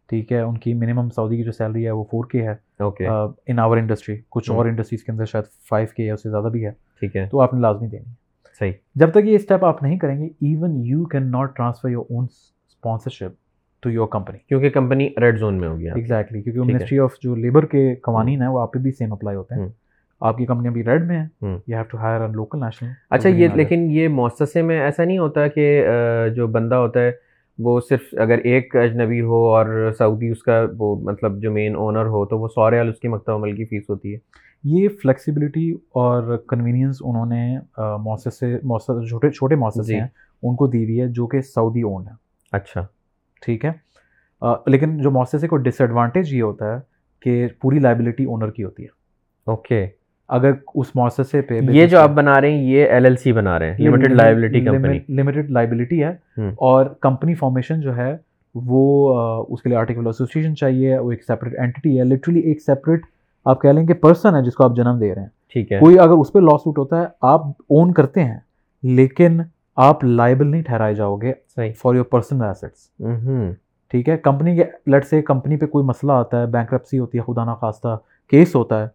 [0.10, 2.56] ٹھیک ہے ان کی منیمم سعودی کی جو سیلری ہے وہ فور کے ہے
[3.48, 6.46] ان آور انڈسٹری کچھ۔ اور انڈسٹریز کے اندر شاید فائیو کے یا اس سے زیادہ
[6.46, 8.14] بھی ہے ٹھیک ہے تو آپ نے لازمی دینی ہے
[8.60, 12.06] صحیح جب تک یہ اسٹیپ آپ نہیں کریں گے even you can not transfer your
[12.10, 12.26] own
[12.70, 13.32] sponsorship
[13.82, 17.66] to your company کیونکہ کمپنی ریڈ زون میں ہوگی۔ ایگزیکٹلی کیونکہ۔ منسٹری آف جو لیبر
[17.66, 19.70] کے قوانین ہیں وہ آپ پہ بھی سیم اپلائی ہوتے ہیں ہم۔
[20.22, 23.30] آپ کی کمپنی ابھی ریڈ میں ہے۔ You have to hire in local national اچھا
[23.30, 25.88] یہ لیکن یہ مؤسسے میں ایسا نہیں ہوتا کہ
[26.36, 27.12] جو بندہ ہوتا ہے
[27.60, 32.06] وہ صرف اگر ایک اجنبی ہو اور سعودی اس کا وہ مطلب جو مین اونر
[32.06, 34.20] ہو تو وہ سو ریال اس کی مکتب عمل کی فیس ہوتی ہے۔
[34.64, 40.08] یہ فلیکسیبلٹی اور کنوینئنس انہوں نے مؤسسے مؤسسے چھوٹے چھوٹے مؤسسے جی۔ ہیں
[40.44, 42.14] ان کو دی ہوئی ہے جو کہ سعودی اون ہے
[42.52, 42.86] اچھا۔
[43.42, 43.72] ٹھیک ہے؟
[44.68, 46.80] لیکن جو مؤسسے کو ڈس ایڈوانٹیج یہ ہوتا ہے
[47.22, 48.88] کہ پوری لائبلٹی اونر کی ہوتی ہے۔
[49.48, 49.88] اوکے
[50.30, 53.60] اگر اس مؤسسے پہ یہ جو آپ بنا رہے ہیں یہ ایل ایل سی بنا
[53.60, 58.18] رہے ہیں limited liability company limited liability ہے۔ اور کمپنی فارمیشن جو ہے
[58.56, 59.14] وہ
[59.50, 63.02] اس کے لیے آرٹیکل ایسوسیشن چاہیے وہ ایک سیپریٹ اینٹی ہے۔ لٹرلی ایک سیپریٹ
[63.46, 65.80] آپ کہہ لیں کہ پرسن ہے جس کو آپ جنم دے رہے ہیں۔ ٹھیک ہے۔
[65.80, 68.40] کوئی اگر اس پہ لا سوٹ ہوتا ہے آپ اون کرتے ہیں
[68.84, 69.42] لیکن
[69.76, 71.34] آپ لائبل نہیں ٹھہرائے جاؤ گے
[71.78, 72.90] فار یور پرسنل ایسٹس
[73.92, 77.34] ٹھیک ہے؟ کمپنی کے لٹ سے کمپنی پہ کوئی مسئلہ آتا ہے بینک ہوتی ہے
[77.34, 77.98] خدا نخواستہ
[78.30, 78.88] کیس ہوتا ہے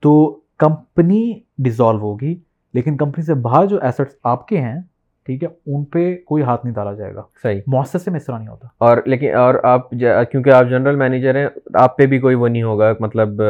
[0.00, 2.36] تو کمپنی ڈیزالو ہوگی
[2.74, 4.80] لیکن کمپنی سے باہر جو ایسٹس آپ کے ہیں
[5.26, 8.38] ٹھیک ہے ان پہ کوئی ہاتھ نہیں ڈالا جائے گا۔ صحیح۔ مؤثر میں اس طرح
[8.38, 12.34] نہیں ہوتا۔ اور لیکن اور آپ کیونکہ آپ جنرل مینیجر ہیں آپ پہ بھی کوئی
[12.34, 13.42] وہ نہیں ہوگا مطلب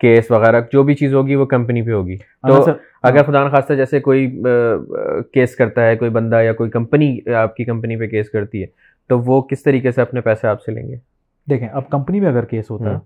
[0.00, 2.62] کیس وغیرہ جو بھی چیز ہوگی وہ کمپنی پہ ہوگی۔ تو
[3.02, 4.42] اگر خدا نخواستہ جیسے کوئی
[5.32, 8.66] کیس کرتا ہے کوئی بندہ یا کوئی کمپنی آپ کی کمپنی پہ کیس کرتی ہے
[9.08, 10.96] تو وہ کس طریقے سے اپنے پیسے آپ سے لیں گے؟
[11.50, 12.96] دیکھیں اب کمپنی میں اگر کیس ہوتا ہے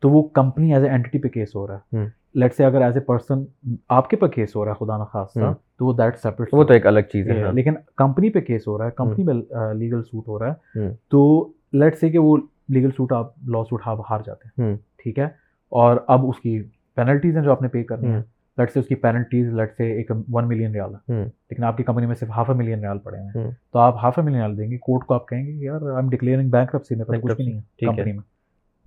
[0.00, 2.94] تو وہ کمپنی ایز اے اینٹی پہ کیس ہو رہا ہے۔ لیٹ سے اگر ایز
[2.94, 3.44] اے پرسن
[3.88, 5.38] آپ کے پہ کیس ہو رہا ہے خدا نخواستہ
[5.78, 8.78] تو وہ دیٹ سیپریٹ وہ تو ایک الگ چیز ہے لیکن کمپنی پہ کیس ہو
[8.78, 9.34] رہا ہے کمپنی میں
[9.74, 10.78] لیگل سوٹ ہو رہا ہے۔
[11.08, 12.36] تو لیٹ سے کہ وہ
[12.68, 14.70] لیگل سوٹ آپ لا سوٹ آپ ہار جاتے ہیں۔
[15.02, 15.24] ٹھیک ہے؟
[15.68, 16.62] اور اب اس کی
[16.94, 18.22] پینلٹیز ہیں جو آپ نے پے کرنی ہے
[18.62, 21.82] لٹ سے اس کی پینلٹیز لٹ سے ایک ون ملین ریال ہے۔ لیکن آپ کی
[21.82, 23.30] کمپنی میں صرف ہاف اے ملین ریال پڑے ہیں۔
[23.72, 25.96] تو آپ ہاف اے ملین ریال دیں گے۔ کورٹ کو آپ کہیں گے یار I
[25.96, 28.22] am declaring bankruptcy میں کچھ بھی نہیں ہے کمپنی میں۔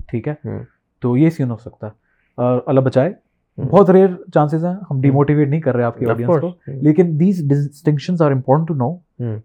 [0.08, 0.34] ٹھیک ہے؟
[1.00, 1.92] تو یہ سین ہو سکتا ہے۔
[2.36, 3.25] اور اللہ بچائے
[3.58, 7.50] بہت ریئر چانسز ہیں ہم ڈیموٹیویٹ نہیں کر رہے آپ کی آڈینس کو۔ لیکن these
[7.50, 8.96] distinctions are important to know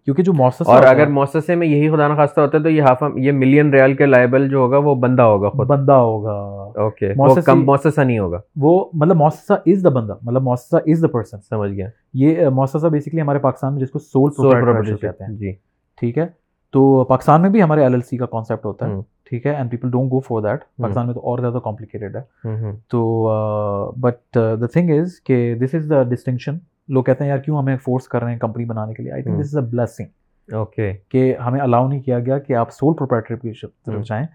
[0.04, 3.02] کیونکہ جو مؤسسہ اور اگر مؤسسے میں یہی خدا نخواستہ ہوتا ہے تو یہ ہاف
[3.16, 6.32] یہ ملین ریال کے لائبل جو ہوگا وہ بندہ ہوگا خود۔ بندہ ہوگا۔
[6.80, 7.12] اوکے
[7.54, 11.72] مؤسسہ نہیں ہوگا۔ وہ مطلب مؤسسہ از دا بندہ مطلب مؤسسہ از دا پرسن سمجھ
[11.72, 15.52] گیا۔ یہ مؤسسہ بیسکلی ہمارے پاکستان میں جس کو سول پروپرائٹرشپ کہتے ہیں۔ جی۔
[16.00, 16.26] ٹھیک ہے؟
[16.72, 18.92] تو پاکستان میں بھی ہمارے ایل ایل سی کا کانسیپٹ ہوتا ہے۔
[19.30, 22.72] ٹھیک ہے and people don't go for that Pakistan میں تو اور زیادہ کمپلیکیٹڈ ہے.
[22.88, 26.58] تو بٹ دا تھنگ از کہ دس از دا ڈسٹنکشن
[26.88, 29.22] لوگ کہتے ہیں یار کیوں ہمیں فورس کر رہے ہیں کمپنی بنانے کے لیے؟ I
[29.22, 32.94] think this is a blessing okay کہ ہمیں الاؤ نہیں کیا گیا کہ آپ سول
[32.98, 33.52] پروپرائٹر کی
[33.86, 34.26] طرف جائیں.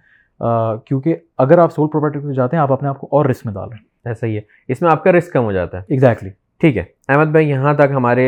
[0.86, 3.54] کیونکہ اگر آپ سول پروپرائٹر کی جاتے ہیں آپ اپنے آپ کو اور رسک میں
[3.54, 3.86] ڈال رہے ہیں.
[4.06, 4.42] ایسا ہی ہے.
[4.70, 5.84] اس میں آپ کا رسک کم ہو جاتا ہے.
[5.88, 6.30] ایگزیکٹلی
[6.62, 6.84] ٹھیک ہے.
[7.10, 8.26] احمد بھائی یہاں تک ہمارے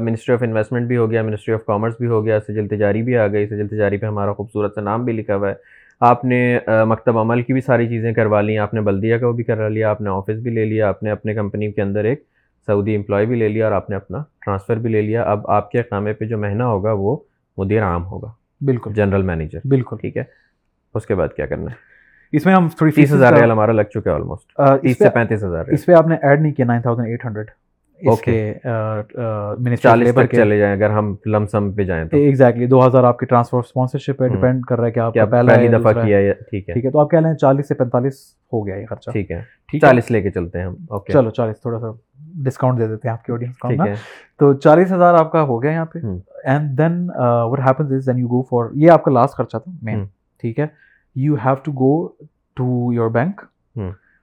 [0.00, 3.16] منسٹری آف انویسٹمنٹ بھی ہو گیا منسٹری آف کامرس بھی ہو گیا سجل تجاری بھی
[3.16, 3.46] آ گئی.
[3.46, 5.54] سجل تجاری پہ ہمارا خوبصورت سا نام بھی لکھا ہوا ہے.
[6.00, 9.44] آپ نے مکتب عمل کی بھی ساری چیزیں کروا لی آپ نے بلدیہ کا بھی
[9.44, 12.22] کروا لیا آپ نے آفس بھی لے لیا آپ نے اپنے کمپنی کے اندر ایک
[12.66, 15.70] سعودی امپلائی بھی لے لیا اور آپ نے اپنا ٹرانسفر بھی لے لیا۔ اب آپ
[15.70, 17.16] کے اقامے پہ جو مہینہ ہوگا وہ
[17.58, 18.30] مدیر عام ہوگا
[18.66, 20.24] بالکل۔ جنرل مینیجر بالکل۔ ٹھیک ہے؟
[20.94, 23.82] اس کے بعد کیا کرنا ہے؟ اس میں ہم تھوڑی تیس ہزار ریال ہمارا لگ
[23.82, 26.82] چکا ہے آلموسٹ تیس سے پینتیس ہزار اس پہ آپ نے ایڈ نہیں کیا نائن
[26.82, 27.50] تھاؤزینڈ ایٹ ہنڈریڈ
[30.12, 33.26] تک چلے جائیں اگر ہم لم سم پہ جائیں تو۔ ایگزیکٹلی دو ہزار آپ کی
[33.26, 36.72] ٹرانسفر اسپانسرشپ پہ ڈیپینڈ کر رہا ہے کہ آپ پہلی دفعہ کیا ہے ٹھیک ہے۔
[36.74, 38.14] ٹھیک ہے تو آپ کہہ لیں چالیس سے پینتالیس
[38.52, 39.40] ہو گیا یہ خرچہ۔ ٹھیک ہے۔
[39.80, 40.74] چالیس لے کے چلتے ہیں ہم
[41.12, 41.86] چلو چالیس تھوڑا سا
[42.44, 43.98] ڈسکاؤنٹ دے دیتے ہیں آپ آڈینس
[44.38, 45.98] تو چالیس ہزار آپ کا ہو گیا یہاں پہ۔
[46.44, 47.08] And then
[47.50, 50.04] what happens is then you go for یہ آپ کا لاسٹ خرچہ تھا مین
[50.40, 50.66] ٹھیک ہے؟
[51.16, 52.08] You have to go
[52.56, 53.40] to your bank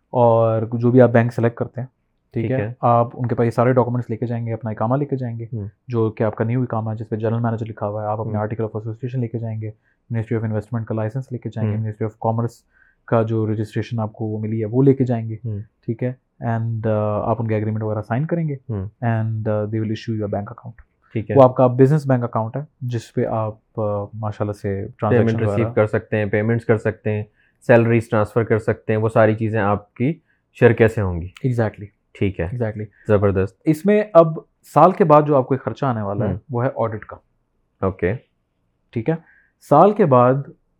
[0.10, 1.88] اور جو بھی آپ بینک سلیکٹ کرتے ہیں۔
[2.36, 4.96] ٹھیک ہے؟ آپ ان کے پاس یہ سارے ڈاکومنٹس لے کے جائیں گے اپنا اکامہ
[4.96, 5.46] لے کے جائیں گے
[5.88, 8.20] جو کہ آپ کا نیو اکامہ ہے جس پہ جنرل مینیجر لکھا ہوا ہے آپ
[8.20, 9.72] اپنے آرٹیکل آف ایسوسیشن لے کے جائیں گے
[10.10, 12.62] منسٹری آف انویسٹمنٹ کا لائسنس لے کے جائیں گے منسٹری آف کامرس
[13.08, 15.36] کا جو رجسٹریشن آپ کو وہ ملی ہے وہ لے کے جائیں گے
[15.86, 20.14] ٹھیک ہے؟ اینڈ آپ ان کے اگریمنٹ وغیرہ سائن کریں گے and they will issue
[20.14, 20.82] your bank account
[21.16, 23.80] ٹھیک ہے۔ وہ آپ کا بزنس بینک اکاؤنٹ ہے جس پہ آپ
[24.14, 27.24] ماشاء اللہ سے ٹرانزیکشن ریسیو کر سکتے ہیں پیمنٹس کر سکتے ہیں
[27.68, 30.14] سیلریز ٹرانسفر کر سکتے ہیں وہ ساری چیزیں آپ کی
[30.60, 31.86] شرکے سے ہوں گی؟ ایگزیکٹلی
[32.20, 34.28] ٹھیک ہے۔ ایگزیکٹلی زبردست۔ اس میں اب
[34.74, 37.18] سال کے بعد جو آپ کو خرچہ آنے والا ہے وہ ہے آڈٹ کا۔
[37.82, 38.14] اوکے۔
[38.92, 39.16] ٹھیک ہے؟
[39.70, 40.34] سال کے بعد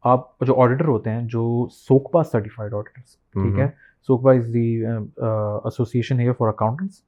[0.04, 3.68] آپ جو آڈیٹر ہوتے ہیں جو سوکپا سرٹیفائڈ آڈیٹرس ٹھیک ہے؟
[4.08, 7.02] SOCPA is the association here for accountants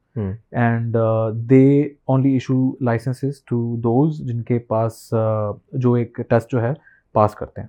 [0.51, 0.97] and
[1.35, 5.13] they only issue licences to those جن کے پاس
[5.73, 6.73] جو ایک ٹیسٹ جو ہے
[7.13, 7.67] پاس کرتے ہیں۔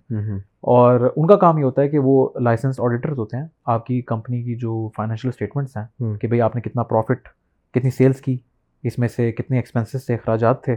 [0.61, 4.03] اور ان کا کام یہ ہوتا ہے کہ وہ لائسنس آڈیٹرز ہوتے ہیں۔ آپ کی
[4.03, 5.85] کمپنی کی جو فائنینشیل اسٹیٹمنٹس ہیں
[6.19, 7.29] کہ بھائی آپ نے کتنا پروفٹ
[7.75, 8.37] کتنی سیلس کی
[8.85, 10.73] اس میں سے کتنے ایکسپینسز سے اخراجات تھے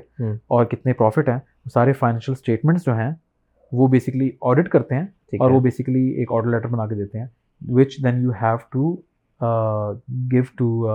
[0.47, 1.39] اور کتنے پروفٹ ہیں
[1.73, 3.11] سارے فائنینشیل اسٹیٹمنٹس جو ہیں
[3.71, 5.05] وہ بیسکلی آڈٹ کرتے ہیں
[5.39, 7.25] اور وہ بیسکلی ایک آڈر لیٹر بنا کے دیتے ہیں
[7.67, 8.95] which then you have to
[10.31, 10.87] give to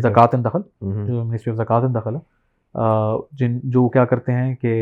[0.00, 0.60] زکوٰۃ دخل۔
[1.06, 2.20] جو منسٹری آف زکوٰۃ دخل ہے
[3.32, 4.72] جن جو کیا کرتے ہیں کہ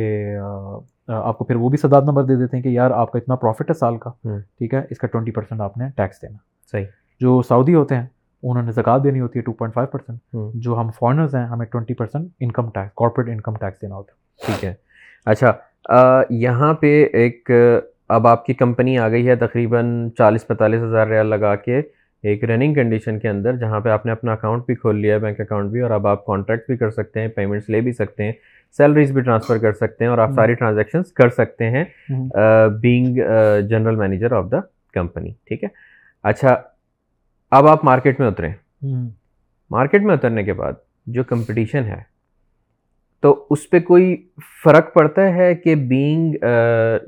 [1.08, 3.36] آپ کو پھر وہ بھی صداد نمبر دے دیتے ہیں کہ یار آپ کا اتنا
[3.36, 4.10] پروفٹ ہے سال کا
[4.58, 6.36] ٹھیک ہے؟ اس کا ٹوئنٹی پرسینٹ آپ نے ٹیکس دینا۔
[6.72, 6.84] صحیح۔
[7.20, 8.06] جو سعودی ہوتے ہیں
[8.42, 11.66] انہوں نے زکات دینی ہوتی ہے ٹو پوائنٹ فائیو پرسینٹ جو ہم فارنرز ہیں ہمیں
[11.66, 14.74] twenty percent income tax corporate income tax دینا ہوتا ہے۔ ٹھیک ہے۔
[15.26, 15.52] اچھا
[16.30, 17.50] یہاں پہ ایک
[18.08, 21.82] اب آپ کی کمپنی آ گئی ہے تقریباً چالیس پینتالیس ہزار ریال لگا کے
[22.22, 25.18] ایک رننگ کنڈیشن کے اندر جہاں پہ آپ نے اپنا اکاؤنٹ بھی کھول لیا ہے
[25.18, 28.24] بینک اکاؤنٹ بھی اور اب آپ کانٹریکٹ بھی کر سکتے ہیں پیمنٹس لے بھی سکتے
[28.24, 28.32] ہیں۔
[28.76, 31.84] سیلریز بھی ٹرانسفر کر سکتے ہیں اور آپ ساری ٹرانزیکشنس کر سکتے ہیں
[32.80, 33.18] being
[33.68, 34.60] general manager of the
[34.92, 35.68] company ٹھیک ہے؟
[36.22, 36.56] اچھا
[37.50, 38.52] اب آپ مارکیٹ میں اتریں۔
[39.70, 40.72] مارکیٹ میں اترنے کے بعد
[41.06, 42.00] جو کمپٹیشن ہے
[43.20, 44.16] تو اس پہ کوئی
[44.64, 46.34] فرق پڑتا ہے کہ بینگ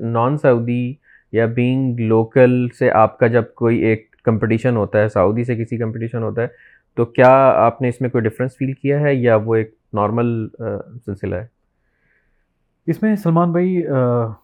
[0.01, 0.93] نان سعودی
[1.31, 5.77] یا بینگ لوکل سے آپ کا جب کوئی ایک کمپٹیشن ہوتا ہے سعودی سے کسی
[5.77, 6.47] کمپٹیشن ہوتا ہے
[6.95, 10.47] تو کیا آپ نے اس میں کوئی ڈفرینس فیل کیا ہے یا وہ ایک نارمل
[11.05, 11.54] سلسلہ ہے؟
[12.87, 13.81] اس میں سلمان بھائی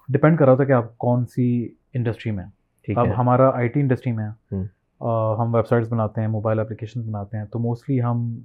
[0.08, 2.46] ڈپینڈ کر رہا تھا کہ آپ کون سی انڈسٹری میں
[2.88, 4.30] اب ہمارا آئی ٹی انڈسٹری میں
[5.40, 8.40] ہم ویب سائٹس بناتے ہیں موبائل اپلیکیشن بناتے ہیں تو موسٹلی ہم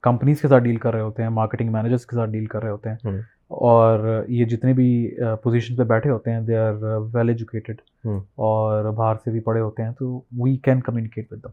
[0.00, 2.70] کمپنیز کے ساتھ ڈیل کر رہے ہوتے ہیں مارکیٹنگ مینیجرس کے ساتھ ڈیل کر رہے
[2.70, 2.96] ہوتے ہیں۔
[3.48, 6.72] اور یہ جتنے بھی پوزیشن پہ بیٹھے ہوتے ہیں دے آر
[7.12, 7.80] ویل ایجوکیٹڈ
[8.34, 11.48] اور باہر سے بھی پڑھے ہوتے ہیں تو we can communicate with them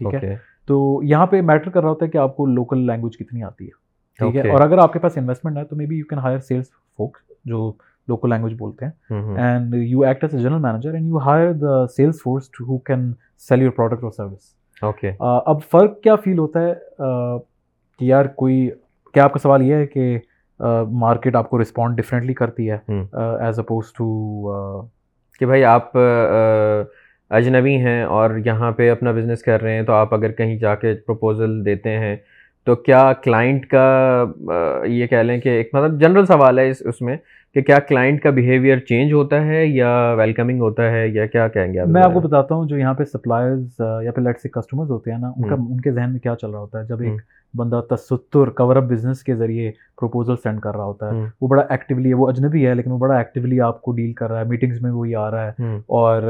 [0.00, 0.36] ٹھیک ہے؟
[0.66, 3.64] تو یہاں پہ میٹر کر رہا ہوتا ہے کہ آپ کو لوکل لینگویج کتنی آتی
[3.64, 3.70] ہے۔
[4.18, 6.38] ٹھیک ہے؟ اور اگر آپ کے پاس انویسٹمنٹ ہے تو may be you can hire
[6.38, 6.66] sales
[6.98, 7.72] folk جو
[8.08, 8.92] لوکل لینگویج بولتے ہیں.
[9.36, 13.12] And you act as a general manager and you hire the sales force who can
[13.48, 16.74] sell your product اور سروس اوکے اب فرق کیا فیل ہوتا ہے؟
[17.98, 18.70] کہ یار کوئی
[19.14, 20.18] کیا آپ کا سوال یہ ہے کہ
[20.90, 22.78] مارکیٹ آپ کو رسپونڈ ڈفرینٹلی کرتی ہے
[23.40, 24.52] ایز اپوز ٹو
[25.40, 25.96] کہ بھائی آپ
[27.30, 30.74] اجنبی ہیں اور یہاں پہ اپنا بزنس کر رہے ہیں تو آپ اگر کہیں جا
[30.74, 32.16] کے پروپوزل دیتے ہیں
[32.66, 34.24] تو کیا کلائنٹ کا
[34.84, 37.16] یہ کہہ لیں کہ ایک مطلب جنرل سوال ہے اس اس میں
[37.54, 41.72] کہ کیا کلائنٹ کا بیہیویئر چینج ہوتا ہے یا ویلکمنگ ہوتا ہے یا کیا کہیں
[41.74, 44.90] گے میں آپ کو بتاتا ہوں جو یہاں پہ سپلائرز یا پھر لیٹ سے کسٹمرز
[44.90, 47.00] ہوتے ہیں نا ان کا ان کے ذہن میں کیا چل رہا ہوتا ہے؟ جب
[47.00, 47.20] ایک
[47.54, 51.62] بندہ تستر کور اپ بزنس کے ذریعے پروپوزل سینڈ کر رہا ہوتا ہے وہ بڑا
[51.68, 54.44] ایکٹیولی ہے وہ اجنبی ہے لیکن وہ بڑا ایکٹیولی آپ کو ڈیل کر رہا ہے
[54.44, 55.50] میٹنگس میں وہی آ رہا ہے
[55.86, 56.22] اور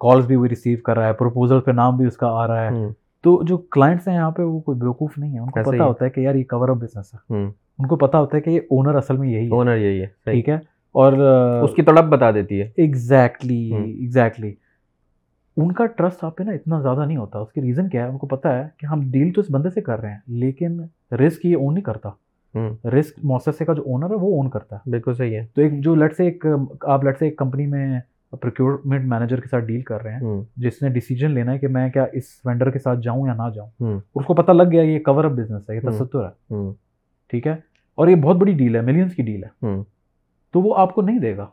[0.00, 2.64] کالس بھی وہی ریسیو کر رہا ہے پروپوزل پہ نام بھی اس کا آ رہا
[2.64, 2.86] ہے۔
[3.22, 6.04] تو جو کلائنٹس ہیں یہاں پہ وہ کوئی بیوقوف نہیں ہے ان کو پتا ہوتا
[6.04, 7.34] ہے کہ یار یہ کور اپ بزنس ہے۔
[7.78, 10.48] ان کو پتا ہوتا ہے کہ یہ اونر اصل میں یہی اونر یہی ہے۔ ٹھیک
[10.48, 10.54] ہے۔
[10.92, 11.12] اور
[11.64, 14.54] اس کی تڑپ بتا دیتی ہے۔ ایگزیکٹلی ایگزیکٹلی
[15.56, 18.08] ان کا ٹرسٹ آپ پہ نا اتنا زیادہ نہیں ہوتا۔ اس کی ریزن کیا ہے؟
[18.08, 20.80] ان کو پتا ہے کہ ہم ڈیل تو اس بندے سے کر رہے ہیں لیکن
[21.12, 22.08] رسک یہ اون نہیں کرتا۔
[22.88, 25.80] رسک موسسے کا جو اونر ہے وہ اون کرتا ہے۔ بالکل صحیح ہے۔ تو ایک
[25.80, 26.46] جو لٹ سے ایک
[26.80, 28.00] آپ لٹ سے ایک کمپنی میں
[28.30, 30.20] پروکیورمنٹ مینیجر کے ساتھ ڈیل کر رہے ہیں
[30.56, 33.42] جس نے ڈیسیجن لینا ہے کہ میں کیا اس وینڈر کے ساتھ جاؤں یا نہ
[33.54, 33.70] جاؤں۔
[34.14, 36.54] اس کو پتہ لگ گیا یہ کور اپ بزنس ہے یہ تصور ہے۔
[37.30, 37.56] ٹھیک ہے؟
[37.94, 39.66] اور یہ بہت بڑی ڈیل ہے ملینس کی ڈیل ہے۔
[40.52, 41.46] تو وہ آپ کو نہیں دے گا۔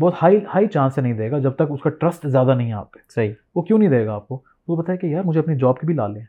[0.00, 2.68] بہت ہائی ہائی چانس سے نہیں دے گا جب تک اس کا ٹرسٹ زیادہ نہیں
[2.68, 5.24] ہے آپ پہ۔ صحیح۔ وہ کیوں نہیں دے گا آپ کو؟ وہ بتائے کہ یار
[5.24, 6.22] مجھے اپنی جاب کی بھی لا لیں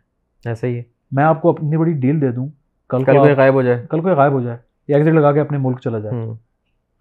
[0.46, 2.48] ایسا ہی ہے۔ میں آپ کو اپنی بڑی ڈیل دے دوں۔
[2.90, 5.58] کل کوئی غائب ہو جائے۔ کل کوئی غائب ہو جائے۔ یا ایگزٹ لگا کے اپنے
[5.58, 6.16] ملک چلا جائے۔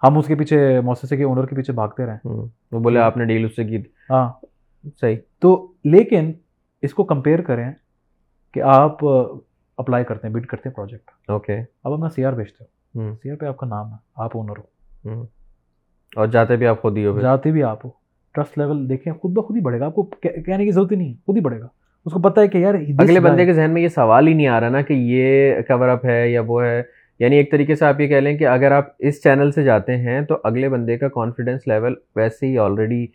[0.03, 2.19] ہم اس کے پیچھے موسسے کے اونر کے پیچھے بھاگتے رہیں
[2.73, 3.77] وہ بولے آپ نے ڈیل اس سے کی
[4.11, 4.33] ہاں۔
[5.01, 6.33] صحیح۔ تو لیکن
[6.83, 7.73] اس کو کمپیئر کریں
[8.55, 9.05] کہ آپ
[9.79, 13.31] اپلائی کرتے ہیں بڈ کرتے ہیں پروجیکٹ اوکے اب اپنا سی آر بیچتے ہو۔ سی
[13.31, 15.23] آر پہ آپ کا نام ہے آپ اونر ہو۔
[16.17, 17.91] اور جاتے بھی آپ خود ہی ہو جاتے بھی آپ ہو۔
[18.35, 21.15] ٹرسٹ لیول دیکھیں خود بخود ہی بڑھے گا۔ آپ کو کہنے کی ضرورت ہی نہیں
[21.27, 21.67] خود ہی بڑھے گا۔
[22.07, 24.47] اس کو پتہ ہے کہ یار اگلے بندے کے ذہن میں یہ سوال ہی نہیں
[24.47, 26.83] آ رہا نا کہ یہ کور اپ ہے یا وہ ہے۔
[27.19, 29.97] یعنی ایک طریقے سے آپ یہ کہہ لیں کہ اگر آپ اس چینل سے جاتے
[29.97, 33.07] ہیں تو اگلے بندے کا کانفیڈینس لیول ویسے ہی آلریڈی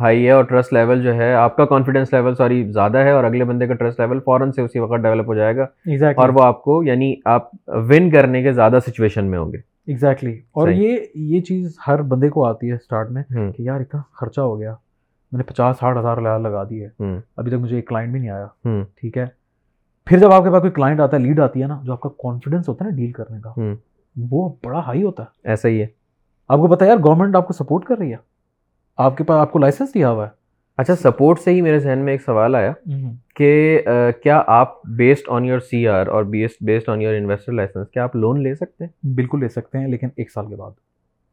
[0.00, 3.24] ہائی ہے اور ٹرسٹ لیول جو ہے آپ کا کانفیڈینس لیول سوری زیادہ ہے اور
[3.24, 5.66] اگلے بندے کا ٹرسٹ لیول فوراً سے اسی وقت ڈیولپ ہو جائے گا
[6.16, 10.32] اور وہ آپ کو یعنی آپ ون کرنے کے زیادہ سچویشن میں ہوں گے۔ ایگزیکٹلی
[10.32, 13.22] اور یہ یہ چیز ہر بندے کو آتی ہے اسٹارٹ میں
[13.52, 14.74] کہ یار اتنا خرچہ ہو گیا
[15.32, 16.88] میں نے پچاس ساٹھ ہزار لگا دی ہے۔
[17.36, 18.46] ابھی تک مجھے ایک کلائنٹ بھی نہیں آیا۔
[19.00, 19.26] ٹھیک ہے؟
[20.04, 22.00] پھر جب آپ کے پاس کوئی کلائنٹ آتا ہے لیڈ آتی ہے نا جو آپ
[22.00, 23.52] کا کانفیڈینس ہوتا ہے نا ڈیل کرنے کا
[24.30, 25.86] وہ بڑا ہائی ہوتا ہے۔ ایسا ہی ہے۔
[26.48, 28.16] آپ کو پتا ہے یار گورنمنٹ آپ کو سپورٹ کر رہی ہے۔
[28.96, 30.30] آپ کے پاس آپ کو لائسنس دیا ہوا ہے۔
[30.76, 32.72] اچھا سپورٹ سے ہی میرے ذہن میں ایک سوال آیا
[33.34, 33.80] کہ
[34.22, 36.24] کیا آپ based on your C R اور
[36.60, 39.88] based on your investor licence کیا آپ لون لے سکتے ہیں؟ بالکل لے سکتے ہیں
[39.88, 40.70] لیکن ایک سال کے بعد۔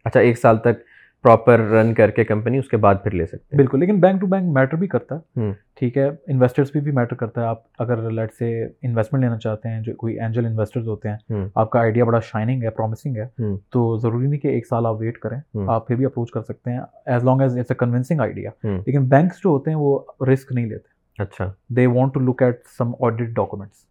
[0.05, 3.37] اچھا ایک سال تک۔ پراپر رن کر کے کمپنی اس کے بعد پھر لے سکتے
[3.37, 6.91] ہیں بالکل لیکن بینک ٹو بینک میٹر بھی کرتا ہے۔ ٹھیک ہے انویسٹرس بھی بھی
[6.91, 10.87] میٹر کرتا ہے۔ آپ اگر لیٹ سے انویسٹمنٹ لینا چاہتے ہیں جو کوئی اینجل انویسٹرز
[10.87, 13.25] ہوتے ہیں آپ کا آئیڈیا بڑا شائننگ ہے پرومسنگ ہے
[13.69, 16.71] تو ضروری نہیں کہ ایک سال آپ ویٹ کریں۔ آپ پھر بھی اپروچ کر سکتے
[16.71, 19.99] ہیں as long as it's a convincing idea لیکن بینکس جو ہوتے ہیں وہ
[20.33, 23.87] رسک نہیں لیتے۔ اچھا۔ They want to look at some audit documents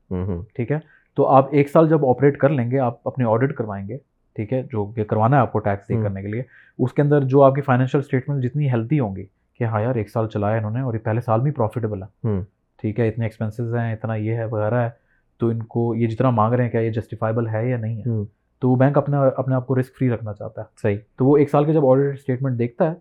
[0.54, 0.78] ٹھیک ہے؟
[1.16, 3.96] تو آپ ایک سال جب آپریٹ کر لیں گے آپ اپنے آڈٹ کروائیں گے
[4.38, 6.42] ٹھیک ہے جو کہ کروانا ہے آپ کو ٹیکس پے کرنے کے لیے۔
[6.78, 9.24] اس کے اندر جو آپ کی فائنینشیل اسٹیٹمنٹ جتنی ہیلدی ہوں گی
[9.58, 12.40] کہ ہاں یار ایک سال چلایا انہوں نے اور یہ پہلے سال بھی پروفیٹیبل ہے۔
[12.80, 14.90] ٹھیک ہے اتنے ایکسپینسز ہیں اتنا یہ ہے وغیرہ ہے
[15.38, 18.24] تو ان کو یہ جتنا مانگ رہے ہیں کیا یہ جسٹیفائبل ہے یا نہیں ہے؟
[18.60, 21.36] تو وہ بینک اپنا اپنے آپ کو رسک فری رکھنا چاہتا ہے۔ صحیح۔ تو وہ
[21.36, 22.94] ایک سال کے جب آڈیٹ اسٹیٹمنٹ دیکھتا ہے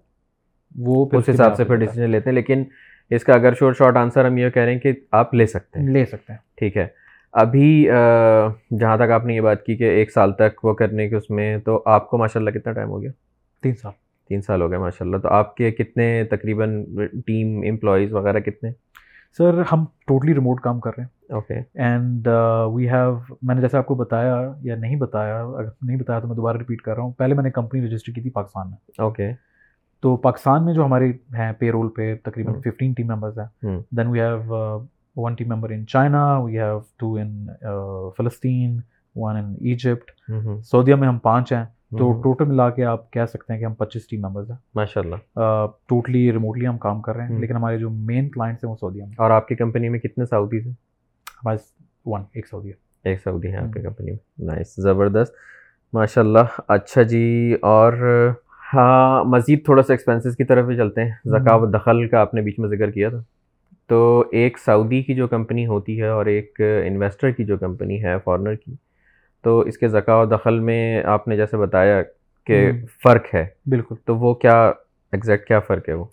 [0.75, 2.63] وہ اس حساب سے پھر ڈیسیجن لیتے ہیں لیکن
[3.09, 5.79] اس کا اگر شورٹ شارٹ آنسر ہم یہ کہہ رہے ہیں کہ آپ لے سکتے
[5.79, 6.87] ہیں۔ لے سکتے ہیں۔ ٹھیک ہے۔
[7.39, 7.89] ابھی
[8.79, 11.29] جہاں تک آپ نے یہ بات کی کہ ایک سال تک وہ کرنے کے اس
[11.29, 13.11] میں تو آپ کو ماشاء اللہ کتنا ٹائم ہو گیا؟
[13.63, 13.91] تین سال۔
[14.29, 16.85] تین سال ہو گئے ماشاء اللہ۔ تو آپ کے کتنے تقریباً
[17.25, 18.71] ٹیم امپلائیز وغیرہ کتنے؟
[19.37, 22.27] سر ہم ٹوٹلی ریموٹ کام کر رہے ہیں۔ اوکے اینڈ
[22.73, 26.27] وی ہیو میں نے جیسے آپ کو بتایا یا نہیں بتایا اگر نہیں بتایا تو
[26.27, 28.77] میں دوبارہ ریپیٹ کر رہا ہوں۔ پہلے میں نے کمپنی رجسٹر کی تھی پاکستان میں۔
[28.97, 29.31] اوکے
[30.01, 34.07] تو پاکستان میں جو ہمارے ہیں پے رول پہ تقریباً ففٹین ٹیم ممبرز ہیں۔ Then
[34.07, 34.77] we have
[35.17, 37.47] one team member in China we have two in
[38.17, 38.79] فلسطین
[39.15, 40.11] ون ان ایجپٹ
[40.65, 43.73] سعودیہ میں ہم پانچ ہیں تو ٹوٹل ملا کے آپ کہہ سکتے ہیں کہ ہم
[43.73, 47.77] پچیس ٹیم ممبرز ہیں ماشاء اللہ ٹوٹلی ریموٹلی ہم کام کر رہے ہیں لیکن ہمارے
[47.77, 50.73] جو مین کلائنٹس ہیں وہ سعودیہ میں اور آپ کی کمپنی میں کتنے سعودیز ہیں
[51.43, 51.57] ہمارے
[52.05, 52.71] ون ایک سعودی
[53.03, 55.33] ایک سعودی ہیں آپ کی کمپنی میں نائس زبردست
[55.93, 57.93] ماشاء اللہ اچھا جی اور
[58.73, 62.41] ہاں مزید تھوڑا سا ایکسپینسز کی طرف بھی چلتے ہیں زکاوت دخل کا آپ نے
[62.41, 63.21] بیچ میں ذکر کیا تھا
[63.87, 68.13] تو ایک سعودی کی جو کمپنی ہوتی ہے اور ایک انویسٹر کی جو کمپنی ہے
[68.23, 68.75] فارنر کی
[69.43, 72.01] تو اس کے زکا و دخل میں آپ نے جیسے بتایا
[72.45, 72.71] کہ
[73.03, 74.71] فرق ہے۔ بالکل۔ تو وہ کیا
[75.11, 76.05] ایگزیکٹ کیا فرق ہے وہ؟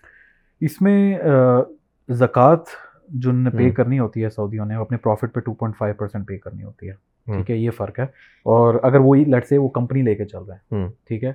[0.61, 1.19] اس میں
[2.09, 2.63] زکوٰۃ
[3.09, 6.29] جو نے پے کرنی ہوتی ہے سعودیوں نے اپنے پروفٹ پہ two point five percent
[6.29, 6.93] pay کرنی ہوتی ہے۔
[7.37, 8.05] ٹھیک ہے یہ فرق ہے۔
[8.45, 10.75] اور اگر وہی لٹ سے وہ کمپنی لے کے چل رہا ہے۔
[11.07, 11.33] ٹھیک ہے۔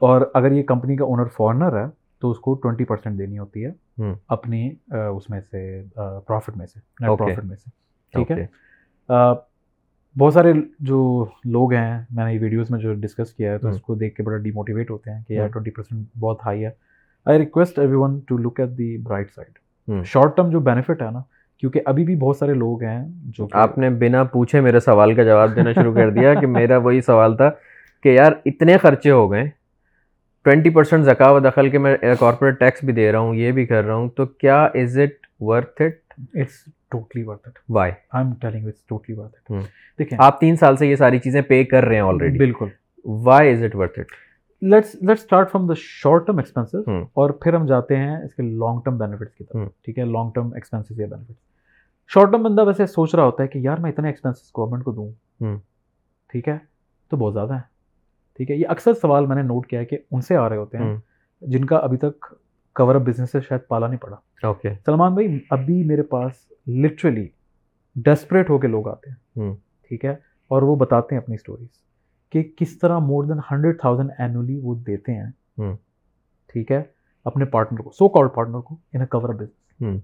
[0.00, 3.64] اور اگر یہ کمپنی کا اونر فارنر ہے تو اس کو ٹوینٹی پرسینٹ دینی ہوتی
[3.64, 7.70] ہے اپنی اس میں سے پروفٹ میں سے نیٹ پروفٹ میں سے۔
[8.14, 8.46] ٹھیک ہے؟
[10.16, 13.80] بہت سارے جو لوگ ہیں میں نے ویڈیوز میں جو ڈسکس کیا ہے تو اس
[13.82, 16.70] کو دیکھ کے بڑا ڈیموٹیویٹ ہوتے ہیں کہ یار ٹوئنٹی پرسینٹ بہت ہائی ہے۔
[17.26, 19.58] I request everyone to look at the bright side
[20.04, 21.22] short term جو بینیفٹ ہے نا
[21.58, 25.22] کیونکہ ابھی بھی بہت سارے لوگ ہیں جو آپ نے بنا پوچھے میرے سوال کا
[25.22, 27.50] جواب دینا شروع کر دیا کہ میرا وہی سوال تھا
[28.02, 29.44] کہ یار اتنے خرچے ہو گئے
[30.46, 33.64] ٹوینٹی پرسینٹ زکا و دخل کے میں کارپوریٹ ٹیکس بھی دے رہا ہوں یہ بھی
[33.66, 35.94] کر رہا ہوں تو کیا is it worth it
[36.34, 39.64] it's totally worth it why I am telling it's totally worth it
[39.98, 42.68] دیکھیں آپ تین سال سے یہ ساری چیزیں پے کر رہے ہیں آلریڈی بالکل.
[43.24, 44.12] Why is it worth it
[44.62, 48.42] let's let start from the short term expenses اور پھر ہم جاتے ہیں اس کے
[48.42, 49.68] لانگ ٹرم بینیفٹس کی طرف.
[49.84, 51.36] ٹھیک ہے؟ لانگ ٹرم ایکسپینسز یا بینیفٹس
[52.10, 54.92] شارٹ ٹرم بندہ ویسے سوچ رہا ہوتا ہے کہ یار میں اتنے ایکسپینسز گورنمنٹ کو
[54.92, 55.56] دوں.
[56.30, 56.58] ٹھیک ہے؟
[57.12, 57.74] تو بہت زیادہ ہے.
[58.36, 60.56] ٹھیک ہے یہ اکثر سوال میں نے نوٹ کیا ہے کہ ان سے آ رہے
[60.56, 60.96] ہوتے ہیں
[61.40, 62.34] جن کا ابھی تک
[62.76, 66.32] کور اپ بزنس سے شاید پالا نہیں پڑا۔ اوکے سلمان بھائی ابھی میرے پاس
[66.66, 67.26] لٹرلی
[67.96, 69.54] ڈیسپریٹ ہو کے لوگ آتے ہیں۔
[69.88, 70.14] ٹھیک ہے
[70.50, 71.68] اور وہ بتاتے ہیں اپنی اسٹوریز
[72.32, 75.72] کہ کس طرح more than hundred thousand annually وہ دیتے ہیں۔
[76.46, 76.82] ٹھیک ہے
[77.24, 80.00] اپنے پارٹنر کو سو کال پارٹنر کو ان اے کور بزنس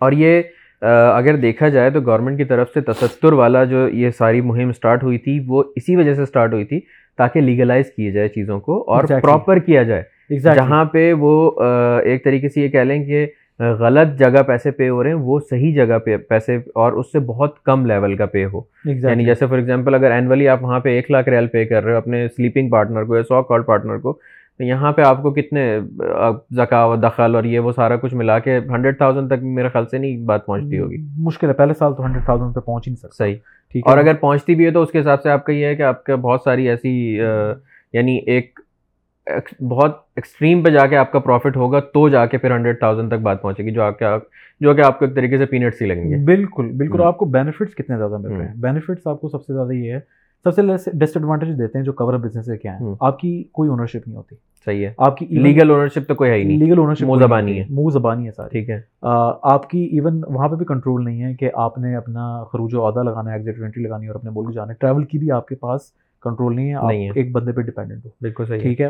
[0.00, 0.42] اور یہ
[0.82, 5.02] اگر دیکھا جائے تو گورنمنٹ کی طرف سے تستر والا جو یہ ساری مہم اسٹارٹ
[5.02, 6.80] ہوئی تھی وہ اسی وجہ سے اسٹارٹ ہوئی تھی
[7.18, 10.02] تاکہ لیگلائز کیے جائے چیزوں کو اور پراپر کیا جائے۔
[10.38, 11.60] جہاں پہ وہ
[12.04, 13.26] ایک طریقے سے یہ کہہ لیں کہ
[13.60, 17.18] غلط جگہ پیسے پے ہو رہے ہیں وہ صحیح جگہ پہ پیسے اور اس سے
[17.18, 20.88] بہت کم لیول کا پے ہو۔ یعنی جیسے فار ایگزامپل اگر اینولی آپ وہاں پہ
[20.88, 23.98] ایک لاکھ ریال پے کر رہے ہو اپنے سلیپنگ پارٹنر کو یا سو کال پارٹنر
[23.98, 24.18] کو
[24.60, 25.80] تو یہاں پہ آپ کو کتنے
[26.50, 29.86] زکا و دخل اور یہ وہ سارا کچھ ملا کے ہنڈریڈ تھاؤزینڈ تک میرے خیال
[29.86, 32.90] سے نہیں بات پہنچتی ہوگی۔ مشکل ہے پہلے سال تو ہنڈریڈ تھاؤزینڈ پہ پہنچ ہی
[32.90, 33.36] نہیں سکتا۔ صحیح۔
[33.72, 35.76] ٹھیک اور اگر پہنچتی بھی ہے تو اس کے حساب سے آپ کا یہ ہے
[35.76, 37.20] کہ آپ کا بہت ساری ایسی
[37.92, 38.60] یعنی ایک
[39.60, 43.08] بہت ایکسٹریم پہ جا کے آپ کا پروفٹ ہوگا تو جا کے پھر ہنڈریڈ تھاؤزینڈ
[43.08, 44.04] تک بات پہنچے گی جو آپ کے
[44.60, 47.24] جو کہ آپ کو ایک طریقے سے پینٹس ہی لگیں گے۔ بالکل بالکل۔ آپ کو
[47.24, 50.54] بینیفٹس کتنے زیادہ مل رہے ہیں؟ بینیفٹس آپ کو سب سے زیادہ یہ ہے سب
[50.54, 54.06] سے ڈس ایڈوانٹیج دیتے ہیں جو کور بزنس سے کیا ہے آپ کی کوئی اونرشپ
[54.06, 54.36] نہیں ہوتی.
[54.66, 54.92] صحیح ہے.
[54.98, 56.58] آپ کی لیگل اونرشپ تو کوئی ہے ہی نہیں.
[56.58, 57.64] لیگل اونرشپ منہ زبانی ہے.
[57.70, 58.48] منہ زبانی ہے ساری.
[58.50, 58.80] ٹھیک ہے.
[59.02, 62.86] آپ کی ایون وہاں پہ بھی کنٹرول نہیں ہے کہ آپ نے اپنا خروج و
[62.88, 64.76] عہدہ لگانا ہے ایگزٹ انٹری لگانی ہے اور اپنے ملک جانا ہے.
[64.80, 65.92] ٹریول کی بھی آپ کے پاس
[66.24, 66.74] کنٹرول نہیں ہے.
[66.74, 68.10] آپ ایک بندے پہ ڈیپینڈنٹ ہو.
[68.22, 68.88] بالکل صحیح ٹھیک ہے.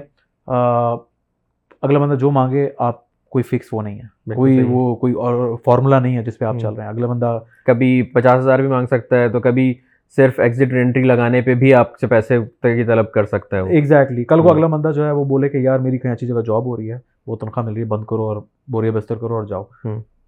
[1.82, 4.34] اگلا بندہ جو مانگے آپ کوئی فکس وہ نہیں ہے.
[4.34, 6.90] کوئی وہ کوئی اور فارمولا نہیں ہے جس پہ آپ چل رہے ہیں.
[6.90, 9.72] اگلا بندہ کبھی پچاس ہزار بھی مانگ سکتا ہے تو کبھی
[10.16, 14.24] صرف ایگزٹ انٹری لگانے پہ بھی آپ سے پیسے کی طلب کر سکتا ہے ایگزیکٹلی
[14.24, 16.64] کل کو اگلا بندہ جو ہے وہ بولے کہ یار میری کہیں اچھی جگہ جاب
[16.64, 19.44] ہو رہی ہے وہ تنخواہ مل رہی ہے بند کرو اور بوریا بستر کرو اور
[19.44, 19.64] جاؤ۔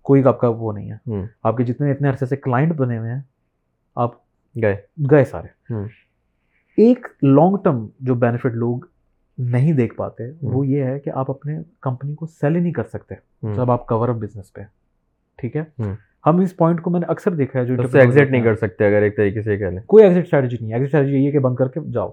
[0.02, 1.12] کوئی آپ کا وہ نہیں ہے۔
[1.42, 3.20] آپ کے جتنے اتنے عرصے سے کلائنٹ بنے ہوئے ہیں
[3.96, 4.10] آپ
[4.62, 4.76] گئے۔
[5.10, 5.74] گئے سارے۔
[6.76, 8.78] ایک لانگ ٹرم جو بینیفٹ لوگ
[9.38, 12.84] نہیں دیکھ پاتے وہ یہ ہے کہ آپ اپنے کمپنی کو سیل ہی نہیں کر
[12.84, 13.14] سکتے۔
[13.54, 14.60] جب آپ کور اپ بزنس پہ۔
[15.36, 15.64] ٹھیک ہے؟
[16.26, 19.02] ہم اس پوائنٹ کو میں نے اکثر دیکھا ہے جو ایگزٹ نہیں کر سکتے اگر
[19.02, 21.68] ایک طریقے سے کہہ لیں۔ کوئی ایگزٹ اسٹریٹجی نہیں ایگزٹ اسٹریٹجی یہ کہ بند کر
[21.68, 22.10] کے جاؤ۔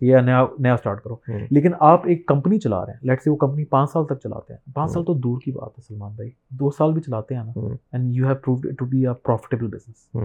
[0.00, 1.16] یا نیا نیا اسٹارٹ کرو۔
[1.50, 4.52] لیکن آپ ایک کمپنی چلا رہے ہیں۔ لیٹ سے وہ کمپنی پانچ سال تک چلاتے
[4.52, 7.42] ہیں۔ پانچ سال تو دور کی بات ہے سلمان بھائی۔ دو سال بھی چلاتے ہیں
[7.44, 7.52] نا۔
[7.92, 10.20] And you have proved to be a profitable business you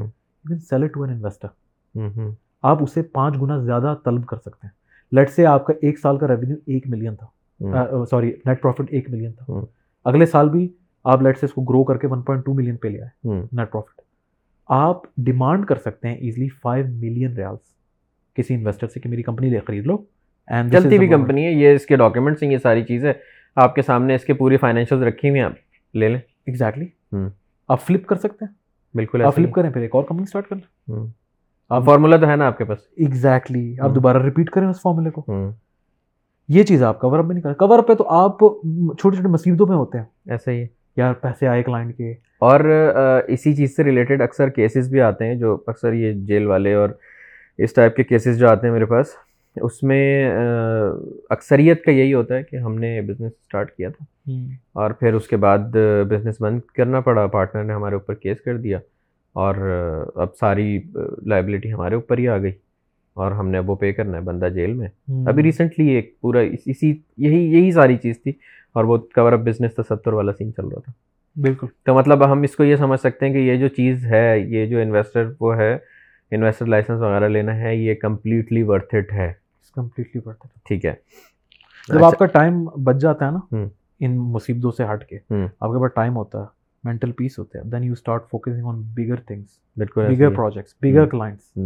[0.48, 1.48] can sell it to an investor
[2.62, 4.70] آپ اسے پانچ گنا زیادہ طلب کر سکتے ہیں۔
[5.12, 7.26] لیٹ سے آپ کا ایک سال کا ریونیو ایک ملین تھا۔
[8.06, 9.54] سوری نیٹ پروفٹ ایک ملین تھا۔
[10.06, 10.68] اگلے سال بھی
[11.04, 13.39] آپ لیٹ سے اس کو گرو کر کے ون پوائنٹ ٹو ملین پہ لے آئے
[13.54, 14.01] نیٹ پروفٹ
[14.70, 17.74] آپ ڈیمانڈ کر سکتے ہیں ایزلی فائیو ملین ریالس
[18.36, 19.97] کسی انویسٹر سے کہ میری کمپنی لے خرید لو۔
[20.47, 23.14] اینڈ چلتی ہوئی کمپنی ہے یہ اس کے ڈاکیومنٹس ہیں یہ ساری چیزیں۔
[23.56, 26.86] آپ کے سامنے اس کے پوری فائنینشیل رکھی ہوئی ہیں آپ لے لیں۔ ایگزیکٹلی
[27.68, 28.54] آپ فلپ کر سکتے ہیں۔
[28.95, 31.06] بالکل آپ فلپ کریں پھر ایک اور کمپنی اسٹارٹ کر لیں۔
[31.70, 35.10] آپ فارمولا تو ہے نا آپ کے پاس۔ ایگزیکٹلی آپ دوبارہ ریپیٹ کریں اس فارمولے
[35.10, 35.26] کو۔
[36.47, 39.30] یہ چیز آپ کور اپ بھی نہیں کریں کور اپ پہ تو آپ چھوٹی چھوٹی
[39.30, 40.66] مصیبتوں میں ہوتے ہیں۔ ایسا ہی۔
[40.98, 42.60] یار پیسے آئے کلائنٹ کے۔ اور
[43.28, 46.89] اسی چیز سے ریلیٹڈ اکثر کیسز بھی آتے ہیں جو اکثر یہ جیل والے اور
[47.58, 49.06] اس ٹائپ کے کیسز جو آتے ہیں میرے پاس
[49.56, 50.32] اس میں
[51.30, 54.32] اکثریت کا یہی ہوتا ہے کہ ہم نے بزنس اسٹارٹ کیا تھا۔
[54.74, 55.60] اور پھر اس کے بعد
[56.10, 58.78] بزنس بند کرنا پڑا پارٹنر نے ہمارے اوپر کیس کر دیا۔
[59.34, 59.56] اور
[60.16, 60.82] اب ساری
[61.26, 62.52] لائبلٹی ہمارے اوپر ہی آ گئی۔
[63.14, 64.88] اور ہم نے وہ پے کرنا ہے بندہ جیل میں۔
[65.28, 68.32] ابھی ریسنٹلی ایک پورا اسی یہی یہی ساری چیز تھی۔
[68.74, 70.91] اور وہ کور اپ بزنس ستر والا سین چل رہا تھا۔
[71.41, 74.39] بالکل۔ تو مطلب ہم اس کو یہ سمجھ سکتے ہیں کہ یہ جو چیز ہے
[74.39, 75.78] یہ جو انویسٹر وہ ہے
[76.32, 79.34] انویسٹر لائسنس وغیرہ لینا ہے یہ کمپلیٹلی ورتھ اٹ ہے۔
[79.76, 80.93] کمپلیٹلی ورتھ اٹ ٹھیک ہے۔
[81.88, 83.65] جب آپ کا ٹائم بچ جاتا ہے نا
[83.99, 85.15] ان مصیبتوں سے ہٹ کے
[85.59, 86.45] آپ کے پاس ٹائم ہوتا ہے
[86.84, 91.05] مینٹل پیس ہوتا ہے then you start focusing on bigger things بالکل بگر پروجیکٹس بگر
[91.05, 91.57] کلائنٹس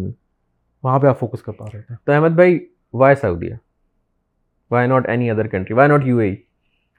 [0.84, 2.60] وہاں پہ آپ فوکس کر پا رہے تھے۔ تو احمد بھائی
[2.94, 3.54] why Saudi
[4.72, 6.36] why not any other country why not U A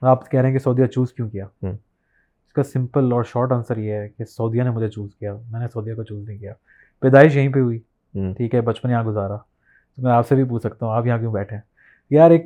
[0.01, 3.77] آپ کہہ رہے ہیں کہ سعودیہ چوز کیوں کیا؟ اس کا سمپل اور شارٹ آنسر
[3.77, 6.53] یہ ہے کہ سعودیہ نے مجھے چوز کیا میں نے سعودیہ کو چوز نہیں کیا۔
[7.01, 7.79] پیدائش یہیں پہ ہوئی۔
[8.13, 11.17] ٹھیک ہے بچپن یہاں گزارا۔ تو میں آپ سے بھی پوچھ سکتا ہوں آپ یہاں
[11.17, 11.63] کیوں بیٹھے ہیں؟
[12.09, 12.43] یار ایک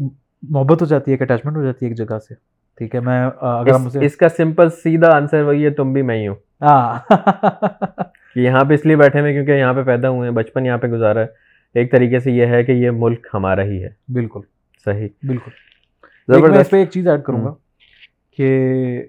[0.49, 2.33] محبت ہو جاتی ہے ایک اٹیچمنٹ ہو جاتی ہے ایک جگہ سے۔
[2.77, 6.17] ٹھیک ہے میں اگر مجھے اس کا سمپل سیدھا آنسر وہی ہے تم بھی میں
[6.17, 6.99] ہی ہوں۔ ہاں۔
[8.35, 10.87] یہاں پہ اس لیے بیٹھے ہوئے کیونکہ یہاں پہ پیدا ہوئے ہیں بچپن یہاں پہ
[10.87, 11.25] گزارا ہے۔
[11.73, 14.39] ایک طریقے سے یہ ہے کہ یہ ملک ہمارا ہی ہے۔ بالکل۔
[14.85, 15.51] صحیح۔ بالکل۔
[16.27, 17.53] میں اس پہ ایک چیز ایڈ کروں گا
[18.37, 19.07] کہ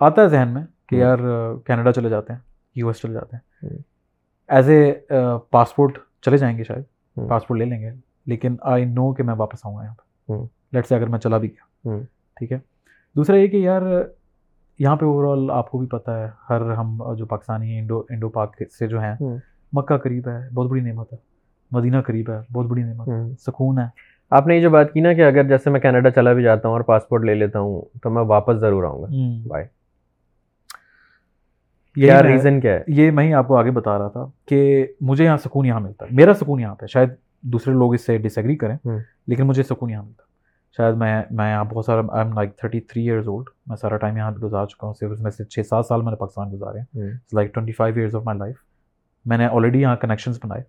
[0.00, 1.18] آتا ہے ذہن میں کہ یار
[1.66, 2.40] کینیڈا چلے جاتے ہیں
[2.74, 3.76] یو ایس چلے جاتے ہیں۔
[4.48, 4.92] ایز اے
[5.50, 6.82] پاسپورٹ چلے جائیں گے شاید
[7.28, 7.90] پاسپورٹ لے لیں گے
[8.26, 10.32] لیکن آئی نو کہ میں واپس آؤں گا یہاں پہ
[10.72, 11.88] لیٹ سے اگر میں چلا بھی گیا۔
[12.36, 12.58] ٹھیک ہے؟
[13.16, 13.82] دوسرا یہ کہ یار
[14.78, 18.28] یہاں پہ اوور آل آپ کو بھی پتہ ہے ہر ہم جو پاکستانی انڈو انڈو
[18.28, 19.14] پاک سے جو ہیں
[19.72, 21.18] مکہ قریب ہے بہت بڑی نعمت ہے۔
[21.70, 23.08] مدینہ قریب ہے بہت بڑی نعمت
[23.40, 23.86] سکون ہے۔
[24.36, 26.68] آپ نے یہ جو بات کی نا کہ اگر جیسے میں کینیڈا چلا بھی جاتا
[26.68, 29.06] ہوں اور پاسپورٹ لے لیتا ہوں تو میں واپس ضرور آؤں گا۔
[29.48, 29.66] بائے
[31.94, 35.24] کیا ریزن کیا ہے؟ یہ میں ہی آپ کو آگے بتا رہا تھا کہ مجھے
[35.24, 37.08] یہاں سکون یہاں ملتا ہے۔ میرا سکون یہاں پہ شاید
[37.40, 38.76] دوسرے لوگ اس سے ڈس ایگری کریں
[39.26, 40.30] لیکن مجھے سکون یہاں ملتا ہے۔
[40.76, 43.96] شاید میں میں یہاں بہت سارا I am like thirty three years old میں سارا
[43.96, 46.80] ٹائم یہاں گزار چکا ہوں صرف میں سے چھ سات سال میں نے پاکستان گزارے
[46.80, 48.56] ہیں۔ Like twenty five years of my life
[49.24, 50.62] میں نے آلریڈی یہاں کنیکشنس بنائے۔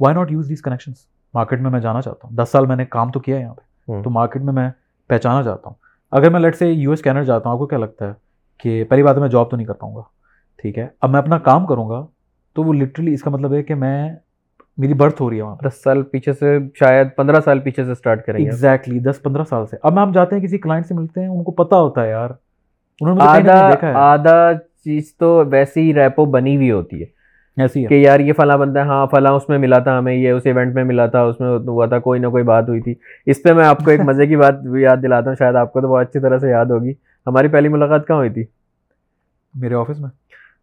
[0.00, 2.84] Why not use these connections market میں میں جانا چاہتا ہوں۔ دس سال میں نے
[2.84, 3.60] کام تو کیا ہے یہاں پہ۔
[4.02, 4.70] تو مارکیٹ میں میں
[5.08, 5.74] پہچانا چاہتا ہوں۔
[6.10, 8.12] اگر میں لیٹ سے یو ایس کینیڈا جاتا ہوں آپ کو کیا لگتا ہے
[8.58, 10.02] کہ پہلی بات میں جاب تو نہیں کر پاؤں گا۔
[10.62, 12.06] ٹھیک ہے؟ اب میں اپنا کام کروں گا
[12.54, 14.10] تو وہ لٹرلی اس کا مطلب ہے کہ میں
[14.78, 17.92] میری برتھ ہو رہی ہے وہاں دس سال پیچھے سے شاید پندرہ سال پیچھے سے
[17.92, 20.94] اسٹارٹ کریں گے۔ ایگزیکٹلی دس پندرہ سال سے۔ اب ہم جاتے ہیں کسی کلائنٹ سے
[20.94, 22.30] ملتے ہیں ان کو پتا ہوتا ہے یار۔
[23.00, 24.50] انہوں نے آدھا آدھا
[24.84, 27.19] چیز تو ویسی ہی ریپو بنی ہوئی ہوتی ہے۔
[27.56, 30.42] ایسی کہ یار یہ فلاں بندہ ہاں فلاں اس میں ملا تھا ہمیں یہ اس
[30.46, 32.94] ایونٹ میں ملا تھا اس میں ہوا تھا کوئی نہ کوئی بات ہوئی تھی۔
[33.26, 35.80] اس پہ میں آپ کو ایک مزے کی بات یاد دلاتا ہوں شاید آپ کو
[35.80, 36.92] تو بہت اچھی طرح سے یاد ہوگی۔
[37.26, 38.44] ہماری پہلی ملاقات کہاں ہوئی تھی؟
[39.54, 40.08] میرے آفس میں۔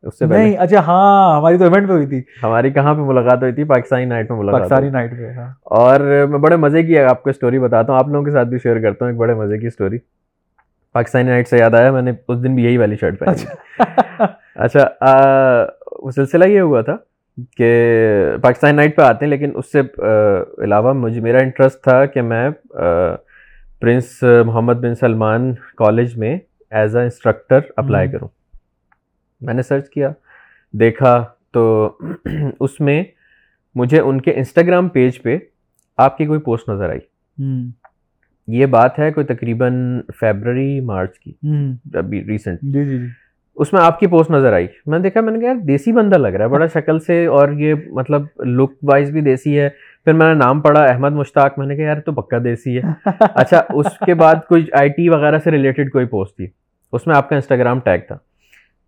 [0.04, 3.42] اس سے نہیں اچھا ہاں ہماری تو ایونٹ پہ ہوئی تھی۔ ہماری کہاں پہ ملاقات
[3.42, 7.00] ہوئی تھی؟ پاکستانی نائٹ میں ملاقات پاکستانی نائٹ پہ ہاں۔ اور میں بڑے مزے کی
[7.00, 9.34] آپ کو اسٹوری بتاتا ہوں آپ لوگوں کے ساتھ بھی شیئر کرتا ہوں ایک بڑے
[9.34, 9.98] مزے کی اسٹوری
[10.96, 13.46] پاکستانی نائٹ سے یاد آیا میں نے اس دن بھی یہی والی شرٹ پہنی۔
[14.56, 14.88] اچھا۔
[15.92, 16.96] وہ سلسلہ یہ ہوا تھا
[17.58, 17.72] کہ
[18.42, 19.82] پاکستانی نائٹ پہ آتے ہیں لیکن اس سے
[20.64, 22.50] علاوہ مجھے میرا انٹرسٹ تھا کہ میں
[23.82, 26.38] prince Mohammed bin Salman college میں
[26.72, 28.28] ایز اے انسٹرکٹر اپلائی کروں۔
[29.42, 30.12] میں نے سرچ کیا
[30.74, 31.98] دیکھا تو
[32.60, 33.04] اس میں
[33.76, 35.38] مجھے ان کے انسٹاگرام پیج پہ
[35.98, 37.00] آپ کی کوئی پوسٹ نظر آئی۔
[38.48, 41.34] یہ بات ہے کوئی تقریباً فیبرری مارچ کی
[41.94, 43.08] ابھی ریسنٹ جی جی جی۔
[43.58, 45.92] اس میں آپ کی پوسٹ نظر آئی۔ میں نے دیکھا میں نے کہا یار دیسی
[45.92, 49.70] بندہ لگ رہا ہے بڑا شکل سے اور یہ مطلب لک وائز بھی دیسی ہے۔
[50.06, 53.10] پھر میں نے نام پڑھا احمد مشتاق۔ میں نے کہا یار تو پکا دیسی ہے۔
[53.20, 56.48] اچھا اس کے بعد کوئی آئی ٹی وغیرہ سے ریلیٹڈ کوئی پوسٹ تھی۔
[56.94, 58.18] اس میں آپ کا انسٹاگرام ٹیگ تھا۔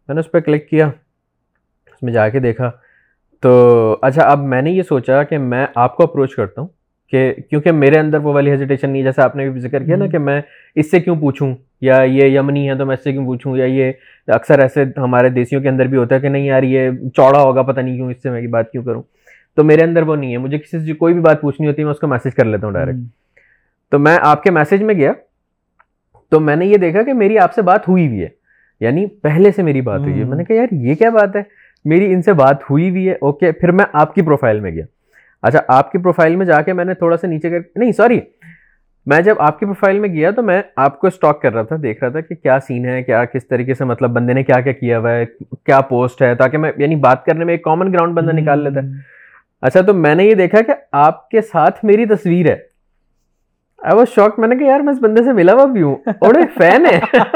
[0.07, 2.72] میں نے اس پہ کلک کیا اس میں جا کے دیکھا۔
[3.41, 6.67] تو اچھا اب میں نے یہ سوچا کہ میں آپ کو اپروچ کرتا ہوں۔
[7.12, 10.07] کہ کیونکہ میرے اندر وہ والی ہیزیٹیشن نہیں جیسے آپ نے بھی ذکر کیا نا
[10.07, 10.41] کہ میں
[10.76, 13.66] اس سے کیوں پوچھوں؟ یا یہ یمنی ہے تو میں اس سے کیوں پوچھوں؟ یا
[13.66, 13.91] یہ
[14.28, 17.62] اکثر ایسے ہمارے دیسیوں کے اندر بھی ہوتا ہے کہ نہیں یار یہ چوڑا ہوگا
[17.62, 19.03] پتہ نہیں کیوں اس سے میں بات کیوں کروں؟
[19.55, 21.86] تو میرے اندر وہ نہیں ہے۔ مجھے کسی سے کوئی بھی بات پوچھنی ہوتی ہے
[21.86, 22.97] میں اس کو میسج کر لیتا ہوں ڈائریکٹ
[23.91, 25.12] تو میں آپ کے میسج میں گیا
[26.30, 28.28] تو میں نے یہ دیکھا کہ میری آپ سے بات ہوئی بھی ہے۔
[28.80, 31.41] یعنی پہلے سے میری بات ہوئی ہے۔ میں نے کہا یار یہ کیا بات ہے؟
[31.86, 34.86] میری ان سے بات ہوئی بھی ہے۔ اوکے پھر میں آپ کی پروفائل میں گیا۔
[35.41, 38.19] اچھا آپ کی پروفائل میں جا کے میں نے تھوڑا سا نیچے کر نہیں سوری
[39.05, 41.75] میں جب آپ کی پروفائل میں گیا تو میں آپ کو اسٹاک کر رہا تھا
[41.83, 44.61] دیکھ رہا تھا کہ کیا سین ہے کیا کس طریقے سے مطلب بندے نے کیا
[44.61, 45.25] کیا کیا ہوا ہے
[45.65, 48.79] کیا پوسٹ ہے تاکہ میں یعنی بات کرنے میں ایک کامن گراؤنڈ بندہ نکال لیتا۔
[48.79, 48.91] ہے
[49.61, 52.57] اچھا تو میں نے یہ دیکھا کہ آپ کے ساتھ میری تصویر ہے۔
[53.83, 55.95] آئی واز شوق میں نے کہا یار میں اس بندے سے ملا ہوا بھی ہوں
[56.07, 56.99] اور ایک فین ہے۔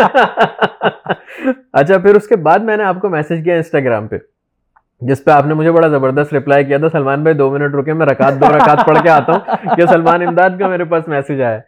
[1.74, 4.18] اچھا پھر اس کے بعد میں نے آپ کو میسج کیا انسٹاگرام پہ۔
[5.08, 7.94] جس پہ آپ نے مجھے بڑا زبردست رپلائی کیا تھا سلمان بھائی دو منٹ رکے
[7.94, 11.42] میں رکعت دو رکعت پڑھ کے آتا ہوں کہ سلمان امداد کا میرے پاس میسج
[11.42, 11.60] آیا۔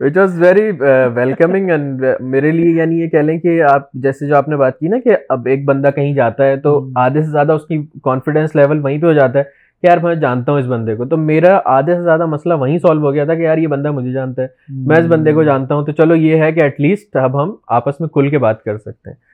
[0.00, 0.70] Which was very
[1.14, 4.78] welcoming and میرے لیے یعنی یہ کہہ لیں کہ آپ جیسے جو آپ نے بات
[4.78, 7.86] کی نا کہ اب ایک بندہ کہیں جاتا ہے تو آدھے سے زیادہ اس کی
[8.02, 9.44] کانفیڈینس لیول وہیں پہ ہو جاتا ہے
[9.82, 12.78] کہ یار میں جانتا ہوں اس بندے کو۔ تو میرا آدھے سے زیادہ مسئلہ وہیں
[12.78, 15.42] سالو ہو گیا تھا کہ یار یہ بندہ مجھے جانتا ہے۔ میں اس بندے کو
[15.42, 18.38] جانتا ہوں تو چلو یہ ہے کہ ایٹ لیسٹ اب ہم آپس میں کھل کے
[18.38, 19.33] بات کر سکتے ہیں۔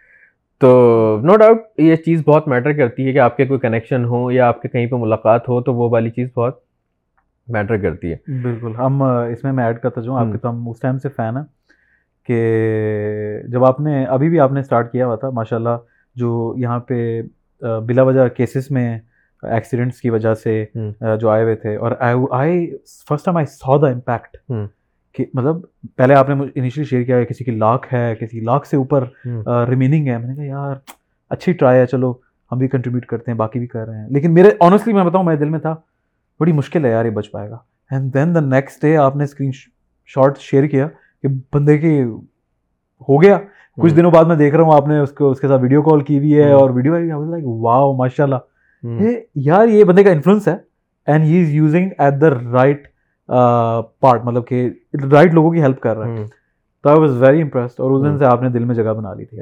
[0.61, 4.31] تو نو ڈاؤٹ یہ چیز بہت میٹر کرتی ہے کہ آپ کے کوئی کنیکشن ہو
[4.31, 6.59] یا آپ کے کہیں پہ ملاقات ہو تو وہ والی چیز بہت
[7.49, 10.69] میٹر کرتی ہے۔ بالکل ہم اس میں میں ایڈ کرتا جاؤں آپ کے تو ہم
[10.69, 11.45] اس ٹائم سے فین ہیں
[12.29, 12.41] کہ
[13.49, 15.77] جب آپ نے ابھی بھی آپ نے اسٹارٹ کیا ہوا تھا ماشاء اللہ
[16.17, 17.23] جو یہاں پہ
[17.87, 18.99] بلا وجہ کیسز میں
[19.43, 20.65] ایکسیڈنٹس کی وجہ سے
[21.21, 21.93] جو آئے ہوئے تھے اور
[22.31, 22.77] I
[23.09, 24.37] first time I saw the impact
[25.15, 25.57] کہ مطلب
[25.97, 29.05] پہلے آپ نے انیشلی شیئر کیا ہے کسی کی لاکھ ہے کسی لاکھ سے اوپر
[29.69, 30.75] ریمیننگ ہے۔ میں نے کہا یار
[31.31, 32.13] اچھی ٹرائی ہے چلو
[32.53, 35.25] ہم بھی کنٹریبیوٹ کرتے ہیں باقی بھی کر رہے ہیں۔ لیکن میرے آنیسٹلی میں بتاؤں
[35.25, 35.75] میرے دل میں تھا
[36.41, 37.57] بڑی مشکل ہے یار یہ بچ پائے گا۔
[37.91, 39.51] And then the next day آپ نے اسکرین
[40.07, 40.89] شاٹ شیئر کیا
[41.23, 42.03] کہ بندے کی
[43.09, 43.39] ہو گیا۔
[43.83, 45.83] کچھ دنوں بعد میں دیکھ رہا ہوں آپ نے اس کو اس کے ساتھ ویڈیو
[45.83, 48.37] کال کی ہوئی ہے اور ویڈیو لائک واؤ ماشاء اللہ
[49.35, 50.57] یار یہ بندے کا انفلوئنس ہے۔
[51.07, 52.87] And he is using at the right
[54.01, 54.71] part مطلب کہ
[55.13, 56.15] رائٹ لوگوں کی ہیلپ کر رہا ہے۔
[56.83, 59.15] تو آئی واز ویری امپریسڈ اور اس دن سے آپ نے دل میں جگہ بنا
[59.15, 59.41] لی تھی۔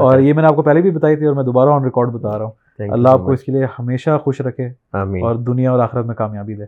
[0.00, 2.08] اور یہ میں نے آپ کو پہلے بھی بتائی تھی اور میں دوبارہ آن ریکارڈ
[2.08, 2.52] بتا رہا ہوں۔
[2.92, 4.68] اللہ آپ کو اس کے لیے ہمیشہ خوش رکھے
[5.22, 6.64] اور دنیا اور آخرت میں کامیابی دے۔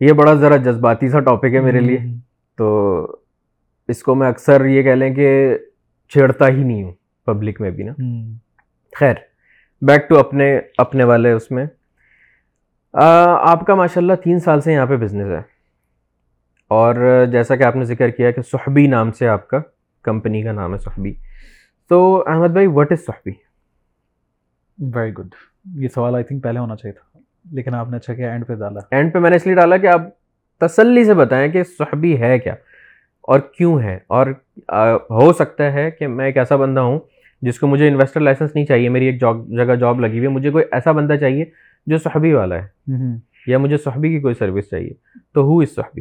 [0.00, 1.98] یہ بڑا ذرا جذباتی سا ٹاپک ہے میرے لیے۔
[2.56, 2.98] تو
[3.88, 5.58] اس کو میں اکثر یہ کہہ لیں کہ
[6.08, 6.92] چھیڑتا ہی نہیں ہوں
[7.26, 7.92] پبلک میں بھی نا۔
[8.98, 9.14] خیر
[9.82, 11.66] بیک ٹو اپنے اپنے والے اس میں۔
[12.94, 15.42] آپ کا ماشاء اللہ تین سال سے یہاں پہ بزنس ہے۔
[16.68, 19.58] اور جیسا کہ آپ نے ذکر کیا کہ صحبی نام سے آپ کا
[20.02, 21.14] کمپنی کا نام ہے صحبی۔
[21.88, 23.30] تو احمد بھائی وٹ از صحبی؟
[24.94, 25.28] ویری گڈ
[25.74, 27.18] یہ سوال آئی تھنک پہلے ہونا چاہیے تھا
[27.52, 29.76] لیکن آپ نے اچھا کیا اینڈ پہ ڈالا۔ اینڈ پہ میں نے اس لیے ڈالا
[29.76, 30.00] کہ آپ
[30.58, 32.54] تسلی سے بتائیں کہ صحبی ہے کیا
[33.22, 34.26] اور کیوں ہے۔ اور
[35.10, 37.00] ہو سکتا ہے کہ میں ایک ایسا بندہ ہوں
[37.42, 40.28] جس کو مجھے انویسٹر لائسنس نہیں چاہیے میری ایک جاب جگہ جاب لگی ہوئی ہے
[40.28, 41.44] مجھے کوئی ایسا بندہ چاہیے
[41.86, 42.66] جو صحبی والا ہے۔
[43.46, 44.90] یا مجھے صحبی کی کوئی سروس چاہیے۔
[45.34, 46.00] تو ہو از صحبی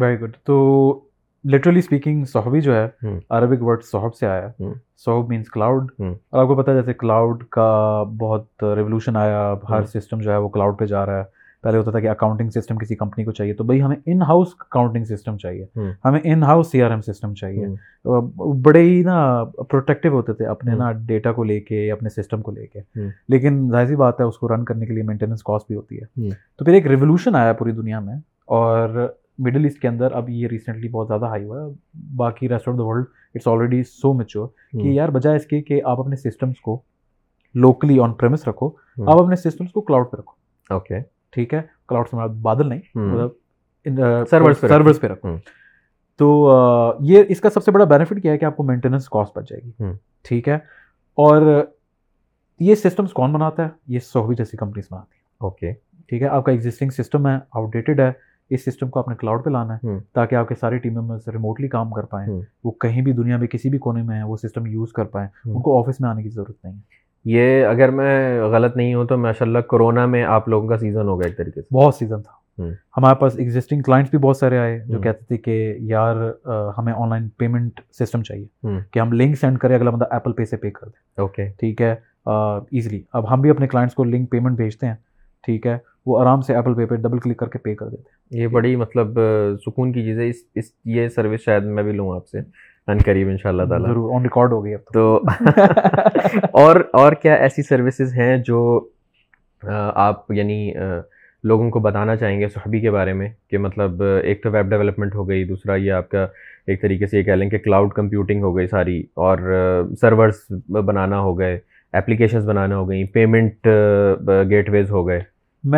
[0.00, 1.00] ویری گڈ تو
[1.44, 2.88] لٹرلی اسپیکنگ صحبی جو ہے
[3.30, 4.48] عربک ورڈ صحب سے آیا۔
[4.96, 5.92] صحب مینس کلاؤڈ
[6.30, 10.36] اور آپ کو پتا ہے جیسے کلاؤڈ کا بہت ریولیوشن آیا۔ ہر سسٹم جو ہے
[10.36, 13.32] وہ کلاؤڈ پہ جا رہا ہے۔ پہلے ہوتا تھا کہ اکاؤنٹنگ سسٹم کسی کمپنی کو
[13.32, 15.66] چاہیے تو بھائی ہمیں ان ہاؤس اکاؤنٹنگ سسٹم چاہیے
[16.04, 17.66] ہمیں in house C R M system چاہیے
[18.64, 22.50] بڑے ہی نا پروٹیکٹیو ہوتے تھے اپنے نا ڈیٹا کو لے کے اپنے سسٹم کو
[22.50, 22.80] لے کے۔
[23.28, 25.98] لیکن ظاہر سی بات ہے اس کو رن کرنے کے لیے مینٹیننس کاسٹ بھی ہوتی
[26.00, 29.08] ہے۔ تو پھر ایک ریولیوشن آیا پوری دنیا میں اور
[29.38, 31.66] مڈل ایسٹ کے اندر اب یہ ریسنٹلی بہت زیادہ ہائی ہوا۔ ہے
[32.16, 33.04] باقی rest of the world
[33.34, 36.80] it's already so mature کہ یار بجائے اس کے کہ آپ اپنے سسٹمس کو
[37.54, 38.70] لوکلی آن پریمس رکھو
[39.06, 43.28] آپ اپنے سسٹمس کو کلاؤڈ پہ رکھو۔ اوکے ٹھیک ہے کلاؤڈ سے بادل نہیں مطلب
[44.68, 45.28] سرورس پہ رکھو۔
[46.16, 46.52] تو
[47.00, 49.48] یہ اس کا سب سے بڑا بینیفٹ کیا ہے کہ آپ کو مینٹیننس کاسٹ بچ
[49.48, 49.84] جائے گی۔
[50.22, 50.54] ٹھیک ہے۔
[51.14, 51.64] اور
[52.60, 55.72] یہ سسٹمس کون بناتا ہے؟ یہ سوہی جیسی کمپنیز بناتی ہیں۔ اوکے
[56.06, 58.12] ٹھیک ہے آپ کا ایگزسٹنگ سسٹم ہے آؤٹ ڈیٹڈ ہے
[58.50, 61.68] اس سسٹم کو اپنے کلاؤڈ پہ لانا ہے تاکہ آپ کے سارے ٹیم ممبرس ریموٹلی
[61.68, 62.28] کام کر پائیں۔
[62.64, 65.28] وہ کہیں بھی دنیا میں کسی بھی کونے میں ہیں وہ سسٹم یوز کر پائیں۔
[65.44, 69.04] ان کو آفس میں آنے کی ضرورت نہیں ہے۔ یہ اگر میں غلط نہیں ہوں
[69.04, 72.22] تو ماشاء اللہ کرونا میں آپ لوگوں کا سیزن ہوگا ایک طریقے سے۔ بہت سیزن
[72.22, 72.42] تھا۔
[72.96, 76.16] ہمارے پاس ایگزسٹنگ کلائنٹس بھی بہت سارے آئے جو کہتے تھے کہ یار
[76.78, 80.44] ہمیں آن لائن پیمنٹ سسٹم چاہیے کہ ہم لنک سینڈ کریں اگلا بندہ ایپل پے
[80.44, 81.94] سے پے کر دیں اوکے ٹھیک ہے؟
[82.26, 84.94] ایزلی اب ہم بھی اپنے کلائنٹس کو لنک پیمنٹ بھیجتے ہیں۔
[85.44, 88.02] ٹھیک ہے؟ وہ آرام سے ایپل پے پہ ڈبل کلک کر کے پے کر دیتے
[88.02, 89.18] ہیں۔ یہ بڑی مطلب
[89.66, 92.38] سکون کی چیز ہے۔ اس اس یہ سروس شاید میں بھی لوں آپ سے۔
[92.88, 95.20] ان قریب ان شاء اللہ تعالیٰ۔ ضرور آن ریکارڈ ہو گئی اب تو۔
[96.52, 98.88] اور اور کیا ایسی سروسز ہیں جو
[99.94, 100.72] آپ یعنی
[101.44, 105.14] لوگوں کو بتانا چاہیں گے صحبی کے بارے میں کہ مطلب ایک تو ویب ڈیولپمنٹ
[105.14, 106.26] ہو گئی دوسرا یہ آپ کا
[106.66, 109.38] ایک طریقے سے یہ کہہ لیں کہ کلاؤڈ کمپیوٹنگ ہو گئی ساری اور
[110.00, 111.58] سرورس بنانا ہو گئے
[111.92, 113.68] اپلیکیشنز بنانا ہو گئیں پیمنٹ
[114.50, 115.20] گیٹ ویز ہو گئے۔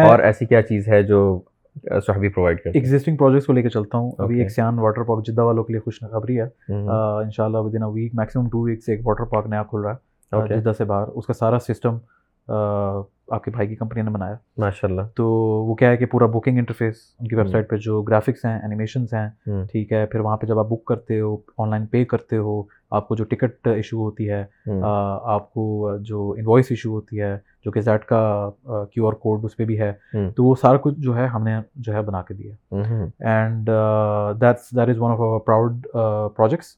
[0.02, 1.40] اور ایسی کیا چیز ہے جو
[1.82, 5.02] صحبی پرووائڈ کرتے ہیں۔ ایگزسٹنگ پروجیکٹس کو لے کے چلتا ہوں۔ ابھی ایک سیان واٹر
[5.02, 8.62] پارک جدہ والوں کے لیے خوش خبری ہے ان شاء اللہ within week maximum two
[8.62, 10.14] weeks ایک واٹر پارک نیا کھل رہا ہے۔
[10.60, 11.98] جدہ سے باہر۔ اس کا سارا سسٹم
[13.28, 15.26] آپ کے بھائی کی کمپنی نے بنایا۔ ماشاء اللہ تو
[15.66, 18.58] وہ کیا ہے کہ پورا بکنگ انٹرفیس ان کی ویب سائٹ پہ جو گرافکس ہیں
[18.60, 19.28] اینیمیشنس ہیں
[19.72, 22.62] ٹھیک ہے۔ پھر وہاں پہ جب آپ بک کرتے ہو آن لائن پے کرتے ہو
[22.90, 24.44] آپ کو جو ٹکٹ ایشو ہوتی ہے
[25.22, 28.50] آپ کو جو انوائس ایشو ہوتی ہے جو کہ زیڈ کا
[28.92, 29.92] کیو آر کوڈ اس پہ بھی ہے
[30.36, 32.54] تو وہ سارا کچھ جو ہے ہم نے جو ہے بنا کے دیا۔
[33.30, 33.70] And
[34.40, 35.86] that's that is one of our proud
[36.36, 36.76] projects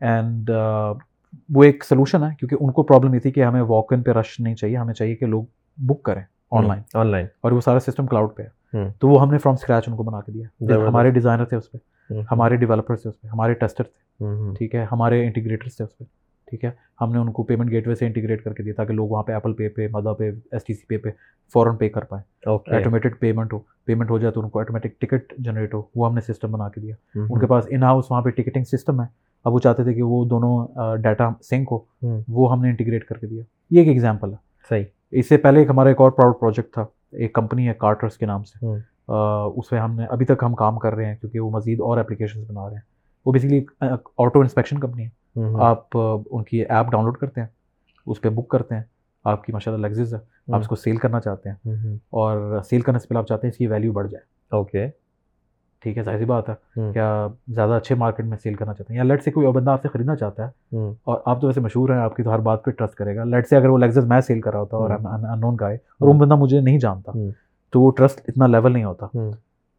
[0.00, 0.50] and
[1.48, 4.10] وہ ایک سلوشن ہے کیونکہ ان کو پرابلم یہ تھی کہ ہمیں واک ان پہ
[4.10, 5.44] رش نہیں چاہیے۔ ہمیں چاہیے کہ لوگ
[5.80, 8.48] بک کریں آن لائن آن لائن اور وہ سارا سسٹم کلاؤڈ پہ ہے۔
[8.98, 11.72] تو وہ ہم نے فرام اسکریچ ان کو بنا کے دیا۔ ہمارے ڈیزائنر تھے اس
[11.72, 11.78] پہ
[12.30, 14.24] ہمارے ڈیولپر تھے اس پہ ہمارے ٹیسٹر تھے۔
[14.58, 16.04] ٹھیک ہے ہمارے انٹیگریٹرس تھے اس پہ۔
[16.46, 16.70] ٹھیک ہے
[17.00, 19.22] ہم نے ان کو پیمنٹ گیٹ وے سے انٹیگریٹ کر کے دیا تاکہ لوگ وہاں
[19.22, 21.08] پہ ایپل پے پہ مدا پہ ایس ٹی سی پے پہ
[21.52, 25.34] فوراً پے کر پائیں۔ آٹومیٹڈ پیمنٹ ہو۔ پیمنٹ ہو جائے تو ان کو آٹومیٹک ٹکٹ
[25.38, 26.94] جنریٹ ہو۔ وہ ہم نے سسٹم بنا کے دیا۔
[27.30, 29.06] ان کے پاس ان ہاؤس وہاں پہ ٹکٹنگ سسٹم ہے۔
[29.44, 31.78] اب وہ چاہتے تھے کہ وہ دونوں ڈیٹا سنک ہو۔
[32.28, 34.36] وہ ہم نے انٹیگریٹ کر کے دیا۔ یہ ایک ایگزامپل ہے۔
[34.68, 38.16] صحیح۔ اس سے پہلے ایک ہمارا ایک اور پراؤڈ پروجیکٹ تھا ایک کمپنی ہے کارٹرس
[38.16, 38.66] کے نام سے۔
[39.56, 41.98] اس پہ ہم نے ابھی تک ہم کام کر رہے ہیں کیونکہ وہ مزید اور
[41.98, 42.82] اپلیکیشنز بنا رہے ہیں۔
[43.26, 43.64] وہ بیسکلی
[44.18, 45.20] آٹو انسپیکشن کمپنی ہے۔
[45.60, 45.86] آپ
[46.30, 47.48] ان کی ایپ ڈاؤن لوڈ کرتے ہیں
[48.06, 48.82] اس پہ بک کرتے ہیں۔
[49.24, 50.18] آپ کی ماشاء اللہ لگزز ہے۔
[50.52, 51.56] آپ اس کو سیل کرنا چاہتے ہیں۔
[52.10, 54.24] اور سیل کرنے سے پہلے آپ چاہتے ہیں اس کی ویلیو بڑھ جائے۔
[54.56, 54.86] اوکے
[55.82, 56.54] ٹھیک ہے ظاہر سی بات ہے۔
[56.92, 59.70] کیا زیادہ اچھے مارکیٹ میں سیل کرنا چاہتے ہیں۔ یا لیٹ سے کوئی اور بندہ
[59.70, 60.48] آپ سے خریدنا چاہتا ہے
[61.04, 63.24] اور آپ تو ویسے مشہور ہیں آپ کی تو ہر بات پہ ٹرسٹ کرے گا۔
[63.24, 66.08] لیٹ سے اگر وہ لیگزز میں سیل کر رہا ہوتا اور ان نون گائے اور
[66.08, 67.12] وہ بندہ مجھے نہیں جانتا
[67.70, 69.06] تو وہ ٹرسٹ اتنا لیول نہیں ہوتا۔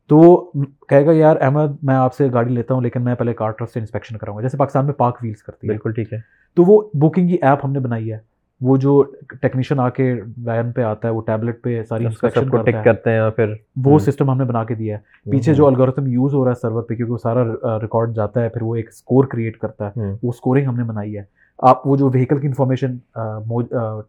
[0.08, 0.46] تو وہ
[0.90, 3.74] کہے گا یار احمد میں آپ سے گاڑی لیتا ہوں لیکن میں پہلے کار ٹرسٹ
[3.74, 6.18] سے انسپیکشن کراؤں گا۔ جیسے پاکستان میں پاک ویلس کرتی ہے۔ بالکل ٹھیک ہے۔
[6.54, 8.31] تو وہ بکنگ کی ایپ ہم نے بنائی ہے۔
[8.62, 9.04] وہ جو
[9.42, 10.14] ٹیکنیشین آ کے
[10.46, 12.50] وین پہ آتا ہے وہ ٹیبلٹ پہ ساری انسپیکشن
[12.84, 13.54] کرتے ہیں اور پھر
[13.86, 16.60] وہ سسٹم ہم نے بنا کے دیا ہے۔ پیچھے جو الگورتھم یوز ہو رہا ہے
[16.62, 17.44] سرور پہ کیونکہ وہ سارا
[17.82, 19.92] ریکارڈ جاتا ہے پھر وہ ایک اسکور کریٹ کرتا ہے۔
[20.24, 21.24] وہ اسکورنگ ہم نے بنائی ہے۔
[21.58, 22.98] آپ وہ جو وہیکل کی انفارمیشن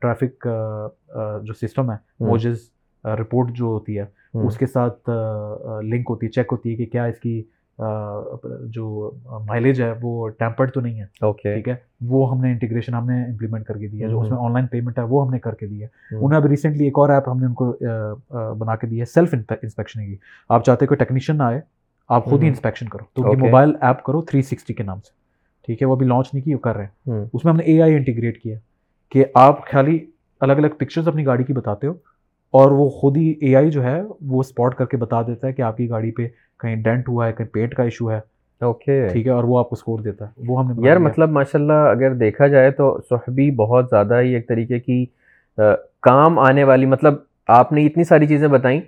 [0.00, 0.46] ٹریفک
[1.42, 2.58] جو سسٹم ہے موجز
[3.04, 4.04] رپورٹ جو ہوتی ہے
[4.46, 5.10] اس کے ساتھ
[5.84, 7.42] لنک ہوتی ہے چیک ہوتی ہے کہ کیا اس کی
[7.78, 9.11] جو
[9.49, 13.11] مائلیج ہے وہ ٹیمپرڈ تو نہیں ہے۔ اوکے ٹھیک ہے؟ وہ ہم نے انٹیگریشن ہم
[13.11, 15.39] نے امپلیمنٹ کر کے دیا جو اس میں آن لائن پیمنٹ ہے وہ ہم نے
[15.39, 17.77] کر کے دی ہے انہیں ابھی ریسنٹلی ایک اور ایپ ہم نے ان کو
[18.59, 20.16] بنا کے دی ہے سیلف انسپیکشن کی۔
[20.49, 21.61] آپ چاہتے کوئی ٹیکنیشین نہ آئے
[22.09, 25.11] آپ خود ہی انسپیکشن کرو۔ تو موبائل ایپ کرو تھری سکسٹی کے نام سے۔
[25.66, 27.65] ٹھیک ہے؟ وہ ابھی لانچ نہیں کی وہ کر رہے ہیں۔ اس میں ہم نے
[27.65, 28.59] اے آئی انٹیگریٹ کیا
[29.11, 29.99] کہ آپ خالی
[30.40, 31.93] الگ الگ پکچرز اپنی گاڑی کی بتاتے ہو
[32.51, 35.53] اور وہ خود ہی اے آئی جو ہے وہ اسپاٹ کر کے بتا دیتا ہے
[35.53, 36.28] کہ آپ کی گاڑی پہ
[36.62, 38.20] کہیں ڈینٹ ہوا ہے کہیں پیٹ کا ایشو ہے
[38.60, 41.30] اوکے۔ ٹھیک ہے اور وہ آپ کو اسکور دیتا ہے۔ وہ ہم نے یار مطلب
[41.30, 45.05] ماشاء اللہ اگر دیکھا جائے تو صحبی بہت زیادہ ہی ایک طریقے کی
[46.02, 47.14] کام آنے والی مطلب
[47.48, 48.80] آپ نے اتنی ساری چیزیں بتائیں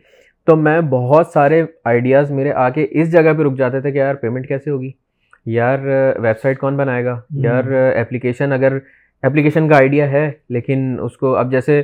[0.47, 3.99] تو میں بہت سارے آئیڈیاز میرے آ کے اس جگہ پہ رک جاتے تھے کہ
[3.99, 4.91] یار پیمنٹ کیسے ہوگی؟
[5.47, 5.79] یار
[6.19, 7.65] ویب سائٹ کون بنائے گا؟ یار
[8.01, 8.79] اپلیکیشن اگر
[9.23, 11.83] اپلیکیشن کا آئیڈیا ہے لیکن اس کو اب جیسے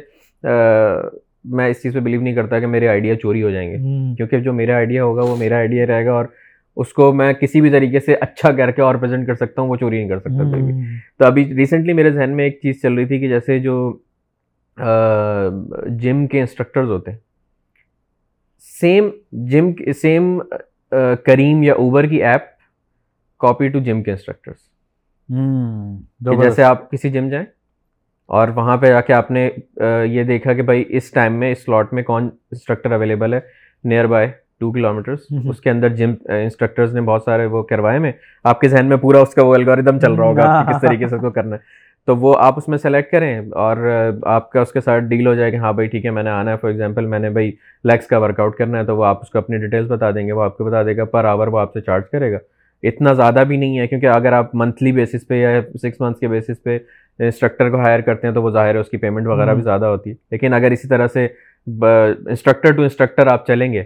[1.45, 3.77] میں اس چیز پہ بلیو نہیں کرتا کہ میرے آئیڈیا چوری ہو جائیں گے.
[4.17, 6.25] کیونکہ جو میرا آئیڈیا ہوگا وہ میرا آئیڈیا رہے گا اور
[6.77, 9.69] اس کو میں کسی بھی طریقے سے اچھا کر کے اور پریزنٹ کر سکتا ہوں
[9.69, 10.73] وہ چوری نہیں کر سکتا کوئی بھی.
[11.19, 13.99] تو ابھی ریسنٹلی میرے ذہن میں ایک چیز چل رہی تھی کہ جیسے جو
[15.99, 17.19] جم کے انسٹرکٹرز ہوتے ہیں
[18.81, 19.73] سیم جم
[20.03, 20.39] سیم
[21.27, 22.43] کریم یا اوبر کی ایپ
[23.39, 24.69] کاپی ٹو جم کے انسٹرکٹرس
[26.43, 27.47] جیسے آپ کسی جم جائیں
[28.31, 29.51] اور وہاں پہ جا کے آپ نے
[30.05, 33.40] یہ دیکھا کہ بھائی اس ٹائم میں اس سلاٹ میں کون انسٹرکٹر اویلیبل ہے
[33.85, 34.28] nearby
[34.59, 38.12] two kilometres اس کے اندر جم انسٹرکٹرز نے بہت سارے وہ کروائے میں
[38.44, 41.15] آپ کے ذہن میں پورا اس کا وہ الگوریدم چل رہا ہوگا کس طریقے سے
[41.15, 41.78] اس کو کرنا ہے۔
[42.09, 43.77] تو وہ آپ اس میں سلیکٹ کریں اور
[44.23, 46.31] آپ کا اس کے ساتھ ڈیل ہو جائے کہ ہاں بھائی ٹھیک ہے میں نے
[46.31, 47.51] آنا ہے فار ایگزامپل میں نے بھائی
[47.85, 50.27] لیگس کا ورک آؤٹ کرنا ہے تو وہ آپ اس کو اپنی ڈیٹیلس بتا دیں
[50.27, 52.39] گے وہ آپ کو بتا دے گا پر آور وہ آپ سے چارج کرے گا۔
[52.82, 56.28] اتنا زیادہ بھی نہیں ہے کیونکہ اگر آپ منتھلی بیسس پہ یا سکس منتھس کے
[56.28, 56.78] بیسس پہ
[57.19, 59.86] انسٹرکٹر کو ہائر کرتے ہیں تو وہ ظاہر ہے اس کی پیمنٹ وغیرہ بھی زیادہ
[59.86, 61.28] ہوتی ہے۔ لیکن اگر اسی طرح سے
[62.27, 63.82] انسٹرکٹر ٹو انسٹرکٹر آپ چلیں گے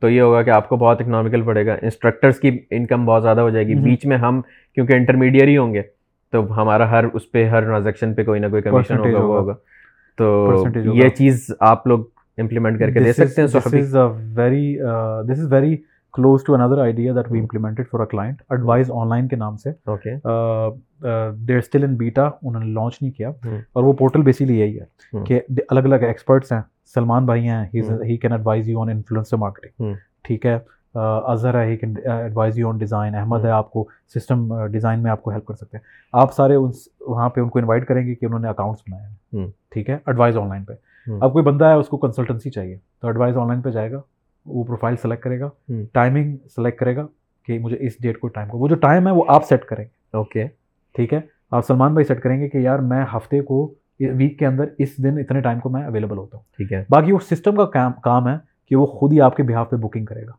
[0.00, 3.40] تو یہ ہوگا کہ آپ کو بہت اکنامیکل پڑے گا۔ انسٹرکٹرس کی انکم بہت زیادہ
[3.40, 4.40] ہو جائے گی۔ بیچ میں ہم
[4.74, 5.82] کیونکہ انٹرمیڈیری ہوں گے
[6.32, 9.54] تو ہمارا ہر اس پہ ہر ٹرانزیکشن پہ کوئی نہ کوئی کمیشن ہوگا ہوگا۔
[10.16, 10.54] تو
[10.94, 12.00] یہ چیز آپ لوگ
[12.38, 13.48] امپلیمنٹ کر کے دے سکتے ہیں
[16.14, 19.72] close to another idea that we implemented for a client advise online کے نام سے
[21.46, 23.28] دیر اسٹل ان بیٹا انہوں نے لانچ نہیں کیا
[23.72, 25.40] اور وہ پورٹل بیسکلی یہی ہے کہ
[25.70, 26.60] الگ الگ ایکسپرٹس ہیں
[26.94, 27.64] سلمان بھائی ہیں
[28.04, 29.94] he can advise you on influencer marketing
[30.24, 30.58] ٹھیک ہے
[30.94, 35.10] اظہر ہے he can advise you on design Ahmed ہے آپ کو سسٹم ڈیزائن میں
[35.10, 38.14] آپ کو ہیلپ کر سکتے ہیں آپ سارے وہاں پہ ان کو انوائٹ کریں گے
[38.14, 39.06] کہ انہوں نے اکاؤنٹس بنائے
[39.36, 40.72] ہیں ٹھیک ہے ایڈوائز آن لائن پہ
[41.06, 44.00] اب کوئی بندہ ہے اس کو کنسلٹنسی چاہیے تو ایڈوائز آن لائن پہ جائے گا
[44.48, 47.06] وہ پروفائل سلیکٹ کرے گا ٹائمنگ سلیکٹ کرے گا
[47.46, 49.84] کہ مجھے اس ڈیٹ کو ٹائم کو وہ جو ٹائم ہے وہ آپ سیٹ کریں
[49.84, 50.46] گے۔ اوکے
[50.94, 51.20] ٹھیک ہے؟
[51.50, 54.98] آپ سلمان بھائی سیٹ کریں گے کہ یار میں ہفتے کو ویک کے اندر اس
[54.98, 57.92] دن اتنے ٹائم کو میں اویلیبل ہوتا ہوں۔ ٹھیک ہے۔ باقی وہ سسٹم کا کام
[58.02, 58.34] کام ہے
[58.68, 60.32] کہ وہ خود ہی آپ کے بہاف پہ بکنگ کرے گا۔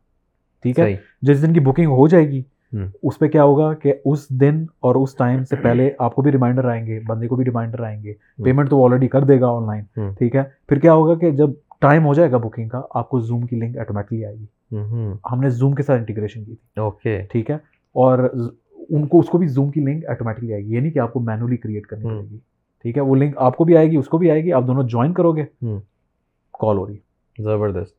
[0.62, 2.42] ٹھیک ہے؟ جس دن کی بکنگ ہو جائے گی
[3.02, 6.32] اس پہ کیا ہوگا کہ اس دن اور اس ٹائم سے پہلے آپ کو بھی
[6.32, 8.12] ریمائنڈر آئیں گے بندے کو بھی ریمائنڈر آئیں گے۔
[8.44, 11.50] پیمنٹ تو آلریڈی کر دے گا آن لائن ٹھیک ہے؟ پھر کیا ہوگا کہ جب
[11.80, 14.76] ٹائم ہو جائے گا بکنگ کا آپ کو زوم کی لنک آٹومیٹکلی آئے گی۔
[15.32, 17.54] ہم نے زوم کے ساتھ انٹیگریشن کی تھی۔ اوکے ٹھیک ہے۔
[17.92, 18.18] اور
[18.88, 21.12] ان کو اس کو بھی زوم کی لنک آٹومیٹکلی آئے گی۔ یہ نہیں کہ آپ
[21.12, 22.38] کو مینولی کریٹ کرنی پڑے گی۔
[22.82, 24.66] ٹھیک ہے۔ وہ لنک آپ کو بھی آئے گی اس کو بھی آئے گی۔ آپ
[24.66, 25.44] دونوں جوائن کرو گے
[26.60, 27.94] کال ہو رہی ہے۔ زبردست۔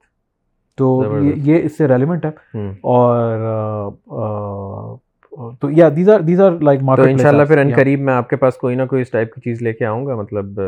[0.78, 1.04] تو
[1.36, 2.32] یہ اس سے ریلیونٹ ہے۔
[2.82, 3.38] اور
[5.60, 8.36] تو یا these are these are like تو انشاءاللہ پھر ان قریب میں آپ کے
[8.36, 10.60] پاس کوئی نہ کوئی اس ٹائپ کی چیز لے کے آؤں گا۔ مطلب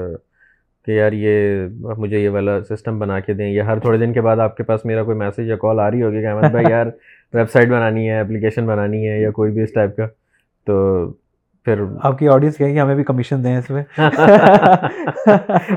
[0.88, 4.22] کہ یار یہ مجھے یہ والا سسٹم بنا کے دیں یا ہر تھوڑے دن کے
[4.22, 6.66] بعد آپ کے پاس میرا کوئی میسیج یا کال آ رہی ہوگی کہ احمد بھائی
[6.70, 6.88] یار
[7.34, 10.08] ویب سائٹ بنانی ہے اپلیکیشن بنانی ہے یا کوئی بھی اس ٹائپ کا
[10.68, 10.76] تو
[11.68, 13.84] پھر آپ کی آڈینس کہیں گے ہمیں بھی کمیشن دیں اس میں؟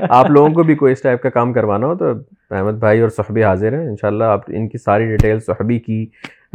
[0.09, 2.11] آپ لوگوں کو بھی کوئی اس ٹائپ کا کام کروانا ہو تو
[2.51, 6.05] احمد بھائی اور صحبی حاضر ہیں انشاءاللہ آپ ان کی ساری ڈیٹیل صحبی کی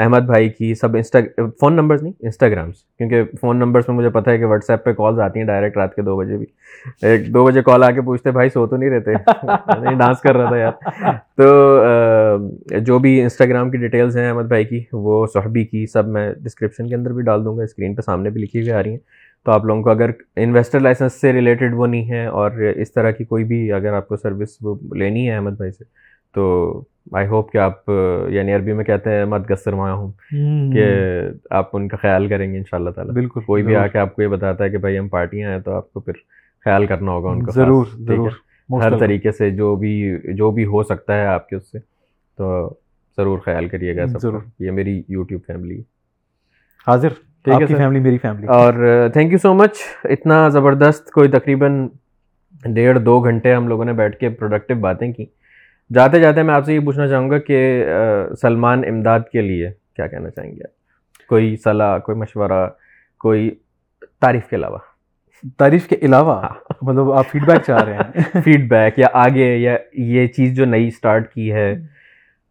[0.03, 1.19] احمد بھائی کی سب انسٹا،
[1.61, 4.93] فون نمبرز نہیں انسٹاگرامس کیونکہ فون نمبرس میں مجھے پتہ ہے کہ واٹس ایپ پہ
[4.93, 6.47] کالز آتی ہیں ڈائریکٹ رات کے دو بجے بھی۔
[7.03, 9.13] ایک دو بجے کال آ کے پوچھتے بھائی سو تو نہیں رہتے؟
[9.83, 14.65] نہیں ڈانس کر رہا تھا یار۔ تو جو بھی انسٹاگرام کی ڈیٹیلز ہیں احمد بھائی
[14.65, 18.01] کی، وہ صحبی کی، سب میں ڈسکرپشن کے اندر بھی ڈال دوں گا، اسکرین پہ
[18.01, 18.99] سامنے بھی لکھی ہوئی آ رہی ہیں۔
[19.45, 23.11] تو آپ لوگوں کو اگر انویسٹر لائسنس سے ریلیٹڈ وہ نہیں ہے اور اس طرح
[23.11, 25.85] کی کوئی بھی اگر آپ کو سروس وہ لینی ہے احمد بھائی سے،
[26.35, 27.91] تو آئی ہوپ کہ آپ
[28.29, 30.13] یعنی عربی میں کہتے ہیں مت گسر ہوں
[30.75, 30.85] کہ
[31.51, 33.99] آپ ان کا خیال کریں گے ان شاء اللہ تعالیٰ۔ بالکل کوئی بھی آ کے
[33.99, 36.13] آپ کو یہ بتاتا ہے کہ بھائی ہم پارٹیاں ہیں تو آپ کو پھر
[36.65, 38.31] خیال کرنا ہوگا ان کا ضرور ضرور
[38.83, 41.79] ہر طریقے سے جو بھی جو بھی ہو سکتا ہے آپ کے اس سے
[42.39, 42.75] تو
[43.17, 44.19] ضرور خیال کریے گا سب
[44.59, 45.83] یہ میری یوٹیوب فیملی
[46.87, 47.09] حاضر
[47.77, 48.73] فیملی میری فیملی۔ اور
[49.13, 49.71] تھینک یو سو مچ
[50.05, 51.89] اتنا زبردست کوئی تقریباً
[52.65, 55.27] ڈیڑھ دو گھنٹے ہم لوگوں نے بیٹھ کے پروڈکٹیو باتیں کی۔
[55.95, 57.85] جاتے جاتے میں آپ سے یہ پوچھنا چاہوں گا کہ
[58.41, 62.69] سلمان امداد کے لیے کیا کہنا چاہیں گے آپ؟ کوئی صلاح کوئی مشورہ
[63.19, 63.51] کوئی
[64.21, 64.79] تعریف کے علاوہ؟
[65.59, 68.13] تعریف کے علاوہ؟ ہاں۔ مطلب آپ فیڈ بیک چاہ رہے ہیں۔
[68.45, 71.75] فیڈ بیک یا آگے یا یہ چیز جو نئی اسٹارٹ کی ہے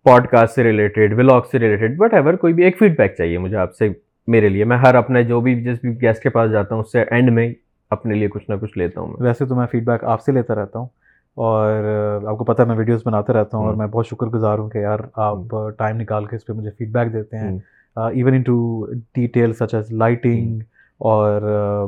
[0.04, 3.38] پوڈ کاسٹ سے ریلیٹڈ ولاگ سے ریلیٹڈ وٹ ایور کوئی بھی ایک فیڈ بیک چاہیے
[3.38, 3.90] مجھے آپ سے
[4.28, 6.92] میرے لیے۔ میں ہر اپنے جو بھی جس بھی گیسٹ کے پاس جاتا ہوں اس
[6.92, 7.54] سے اینڈ میں
[7.90, 10.56] اپنے لیے کچھ نہ کچھ لیتا ہوں ویسے تو میں فیڈ بیک آپ سے لیتا
[10.56, 10.88] رہتا ہوں۔
[11.36, 11.84] اور
[12.28, 14.70] آپ کو پتہ ہے میں ویڈیوز بناتے رہتا ہوں اور میں بہت شکر گزار ہوں
[14.70, 15.38] کہ یار آپ
[15.78, 17.60] ٹائم نکال کے اس پہ مجھے فیڈ بیک دیتے ہیں۔
[17.96, 18.86] Even into
[19.16, 20.60] detail such as lighting
[20.98, 21.42] اور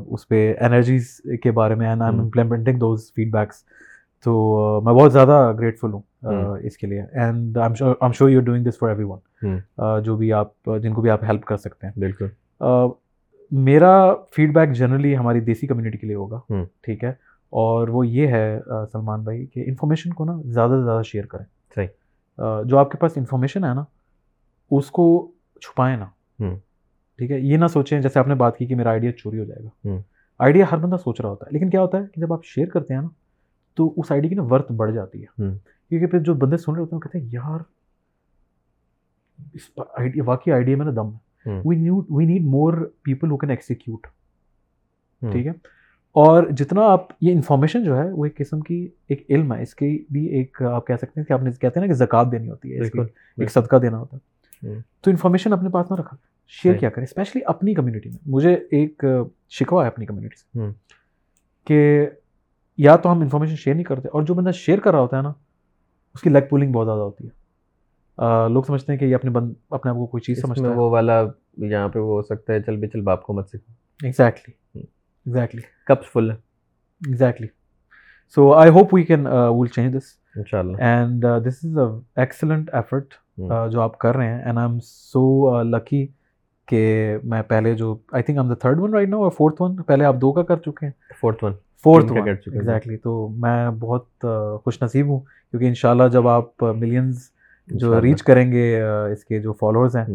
[0.07, 3.55] اس پہ انرجیز کے بارے میں and I am implementing those feedbacks
[4.25, 6.01] تو میں بہت زیادہ گریٹفل ہوں
[6.63, 9.57] اس کے لیے۔ And I am sure you doing this for everyone
[10.03, 12.25] جو بھی آپ جن کو بھی آپ ہیلپ کر سکتے ہیں۔ بالکل۔
[13.51, 16.39] میرا فیڈ بیک جنرلی ہماری دیسی کمیونٹی کے لیے ہوگا۔
[16.81, 18.59] ٹھیک ہے۔ اور وہ یہ ہے
[18.91, 21.87] سلمان بھائی کہ انفارمیشن کو نا زیادہ سے زیادہ شیئر کریں۔ صحیح۔
[22.65, 23.83] جو آپ کے پاس انفارمیشن ہے نا
[24.71, 25.31] اس کو
[25.61, 26.05] چھپائیں نا۔
[27.17, 29.43] ٹھیک ہے؟ یہ نہ سوچیں جیسے آپ نے بات کی کہ میرا آئیڈیا چوری ہو
[29.43, 29.89] جائے گا۔
[30.39, 32.67] آئیڈیا ہر بندہ سوچ رہا ہوتا ہے لیکن کیا ہوتا ہے کہ جب آپ شیئر
[32.67, 33.07] کرتے ہیں نا
[33.75, 35.43] تو اس آئیڈیا کی نا ورتھ بڑھ جاتی ہے۔
[35.89, 37.59] کیونکہ پھر جو بندے سن رہے ہوتے ہیں وہ کہتے ہیں یار
[39.53, 41.61] اس آئیڈیا واقعی آئیڈیا میں نا دم ہے۔
[42.09, 44.07] We need more people who can execute
[45.31, 45.51] ٹھیک ہے؟
[46.15, 49.75] اور جتنا آپ یہ انفارمیشن جو ہے وہ ایک قسم کی ایک علم ہے۔ اس
[49.75, 52.31] کی بھی ایک آپ کہہ سکتے ہیں کہ آپ نے کہتے ہیں نا کہ زکوٰۃ
[52.31, 52.81] دینی ہوتی ہے
[53.37, 56.17] ایک صدقہ دینا ہوتا ہے۔ تو انفارمیشن اپنے پاس نہ رکھا۔
[56.47, 59.05] شیئر کیا کریں اسپیشلی اپنی کمیونٹی میں۔ مجھے ایک
[59.49, 60.59] شکوا ہے اپنی کمیونٹی سے
[61.67, 62.09] کہ
[62.77, 65.21] یا تو ہم انفارمیشن شیئر نہیں کرتے اور جو بندہ شیئر کر رہا ہوتا ہے
[65.21, 65.33] نا
[66.15, 67.43] اس کی لیگ پولنگ بہت زیادہ ہوتی ہے۔
[68.49, 70.89] لوگ سمجھتے ہیں کہ یہ اپنے بند اپنے آپ کو کوئی چیز سمجھتا ہے۔ وہ
[70.89, 71.23] والا
[71.57, 73.73] یہاں پہ وہ ہو سکتا ہے چل بھی چل باپ کو مت سکھو
[74.03, 74.62] ایگزیکٹلی
[75.25, 76.35] ایگزیکٹلی کپس فل ہے
[77.01, 77.47] exactly
[78.37, 82.21] so I hope we can will change this ان شاء اللہ and this is a
[82.21, 83.13] excellent effort
[83.71, 86.07] جو آپ کر رہے ہیں اینڈ آئی ایم سو لکی
[86.67, 90.05] کہ میں پہلے جو I think the third one right now اور فورتھ ون پہلے
[90.05, 94.25] آپ دو کا کر چکے ہیں fourth one fourth one exactly تو میں بہت
[94.63, 97.29] خوش نصیب ہوں کیونکہ ان شاء اللہ جب آپ ملینز
[97.67, 100.05] جو ریچ کریں گے اس کے جو فالوورز ہیں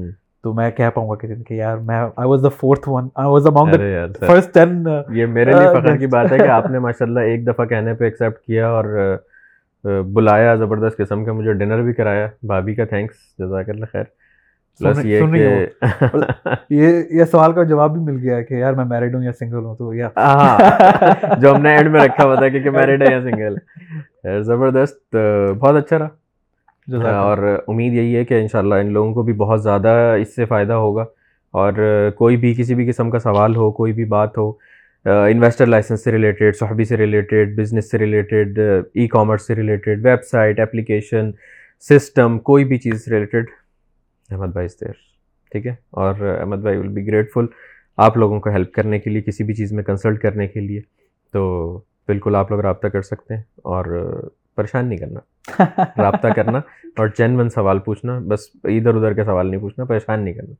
[0.44, 3.08] تو میں کہہ پاؤں گا کسی دن کہ یار میں I was the fourth one
[3.14, 6.70] I was among the first ten یہ میرے لیے فخر کی بات ہے کہ آپ
[6.70, 8.84] نے ماشاء اللہ ایک دفعہ کہنے پہ ایکسیپٹ کیا اور
[9.84, 14.04] بلایا زبردست قسم کا مجھے ڈنر بھی کرایا بھابھی کا تھینکس جزاک اللہ خیر
[14.80, 15.66] پلس یہ کہ
[16.70, 19.64] یہ یہ سوال کا جواب بھی مل گیا کہ یار میں میرڈ ہوں یا سنگل
[19.64, 20.08] ہوں تو یا
[21.40, 23.56] جو ہم نے اینڈ میں رکھا ہوا تھا کہ میرڈ ہے یا سنگل
[24.24, 25.16] ہے زبردست
[25.58, 26.08] بہت اچھا رہا۔
[26.88, 30.72] اور امید یہی ہے کہ انشاءاللہ ان لوگوں کو بھی بہت زیادہ اس سے فائدہ
[30.72, 31.04] ہوگا۔
[31.50, 31.72] اور
[32.16, 34.52] کوئی بھی کسی بھی قسم کا سوال ہو کوئی بھی بات ہو
[35.04, 38.58] انویسٹر لائسنس سے ریلیٹڈ صحبی سے ریلیٹڈ بزنس سے ریلیٹڈ
[38.94, 41.30] ای کامرس سے related website application
[41.88, 43.46] system کوئی بھی چیز سے ریلیٹڈ
[44.30, 44.92] احمد بھائی دیر
[45.52, 47.46] ٹھیک ہے؟ اور احمد بھائی ول بی گریٹفل
[47.96, 50.80] آپ لوگوں کو ہیلپ کرنے کے لیے کسی بھی چیز میں کنسلٹ کرنے کے لیے۔
[51.32, 51.78] تو
[52.08, 53.84] بالکل آپ لوگ رابطہ کر سکتے ہیں اور
[54.58, 55.20] پریشان نہیں کرنا
[56.02, 56.58] رابطہ کرنا
[56.96, 60.54] اور چین من سوال پوچھنا بس ادھر ادھر کے سوال نہیں پوچھنا پریشان نہیں کرنا۔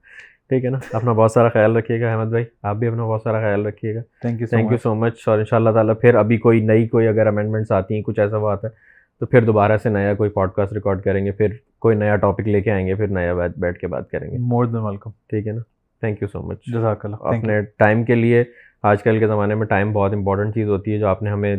[0.48, 3.22] ٹھیک ہے نا؟ اپنا بہت سارا خیال رکھیے گا احمد بھائی آپ بھی اپنا بہت
[3.22, 5.94] سارا خیال رکھیے گا۔ Thank you thank you so much اور ان شاء اللہ تعالیٰ
[6.00, 8.72] پھر ابھی کوئی نئی کوئی اگر امینڈمنٹس آتی ہیں کچھ ایسا وہ آتا ہے
[9.20, 12.48] تو پھر دوبارہ سے نیا کوئی پوڈ کاسٹ ریکارڈ کریں گے پھر کوئی نیا ٹاپک
[12.48, 15.46] لے کے آئیں گے پھر نیا بیٹھ کے بات کریں گے۔ مور دین ویلکم ٹھیک
[15.46, 15.62] ہے نا؟
[16.00, 18.44] تھینک یو سو مچ جزاک اللہ۔ اپنے ٹائم کے لیے
[18.82, 21.56] آج کل کے زمانے میں ٹائم بہت امپورٹنٹ چیز ہوتی ہے جو آپ نے ہمیں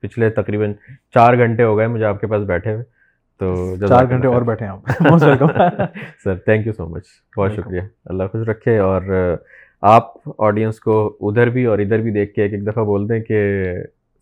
[0.00, 0.72] پچھلے تقریباً
[1.14, 2.84] چار گھنٹے ہو گئے مجھے آپ کے پاس بیٹھے ہوئے
[3.40, 5.86] تو چار گھنٹے اور بیٹھے ہیں
[6.24, 7.04] سر تھینک یو سو مچ
[7.36, 9.02] بہت شکریہ۔ اللہ خوش رکھے اور
[9.80, 13.20] آپ آڈینس کو ادھر بھی اور ادھر بھی دیکھ کے ایک ایک دفعہ بول دیں
[13.20, 13.40] کہ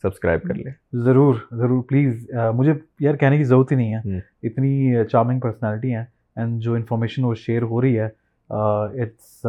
[0.02, 0.72] سبسکرائب کر لیں۔
[1.04, 6.04] ضرور ضرور۔ پلیز مجھے یار کہنے کی ضرورت ہی نہیں ہے۔ اتنی چارمنگ پرسنالٹی ہیں
[6.36, 8.08] اینڈ جو انفارمیشن وہ شیئر ہو رہی ہے
[9.02, 9.46] it's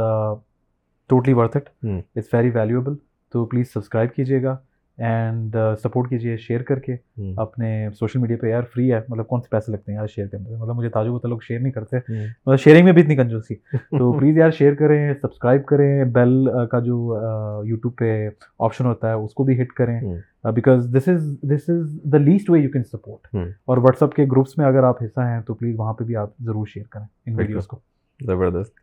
[1.10, 1.70] totally worth it
[2.16, 2.94] it's very valuable
[3.34, 4.56] تو پلیز سبسکرائب کیجیے گا۔
[4.98, 6.96] اینڈ سپورٹ کیجیے شیئر کر کے
[7.38, 10.28] اپنے سوشل میڈیا پہ۔ یار فری ہے۔ مطلب کون سے پیسے لگتے ہیں یار شیئر
[10.28, 13.16] کرنے میں مطلب مجھے تاجو ہوتا لوگ شیئر نہیں کرتے۔ مطلب شیئرنگ میں بھی اتنی
[13.16, 17.20] کنجوسی تو پلیز یار شیئر کریں سبسکرائب کریں بیل کا جو
[17.66, 18.30] یوٹیوب پہ
[18.60, 20.00] آپشن ہوتا ہے اس کو بھی ہٹ کریں۔
[20.44, 23.28] Because this is this is the least way you can support
[23.66, 26.16] اور واٹس ایپ کے گروپس میں اگر آپ حصہ ہیں تو پلیز وہاں پہ بھی
[26.16, 27.80] آپ ضرور شیئر کریں ان ویڈیوز کو۔
[28.26, 28.74] زبردست۔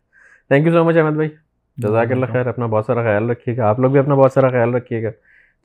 [0.47, 1.29] Thank you so much Ahmed بھائی۔
[1.77, 4.49] جزاک اللہ خیر اپنا بہت سارا خیال رکھیے گا۔ آپ لوگ بھی اپنا بہت سارا
[4.49, 5.09] خیال رکھیے گا۔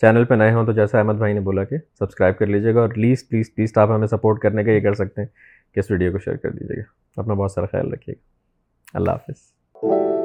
[0.00, 2.80] چینل پہ نئے ہوں تو جیسا احمد بھائی نے بولا کہ سبسکرائب کر لیجیے گا
[2.80, 5.28] اور پلیز پلیز پلیز آپ ہمیں سپورٹ کرنے کا یہ کر سکتے ہیں
[5.74, 8.28] کہ اس ویڈیو کو شیئر کر دیجیے گا۔ اپنا بہت سارا خیال رکھیے گا۔
[8.94, 10.15] اللہ حافظ۔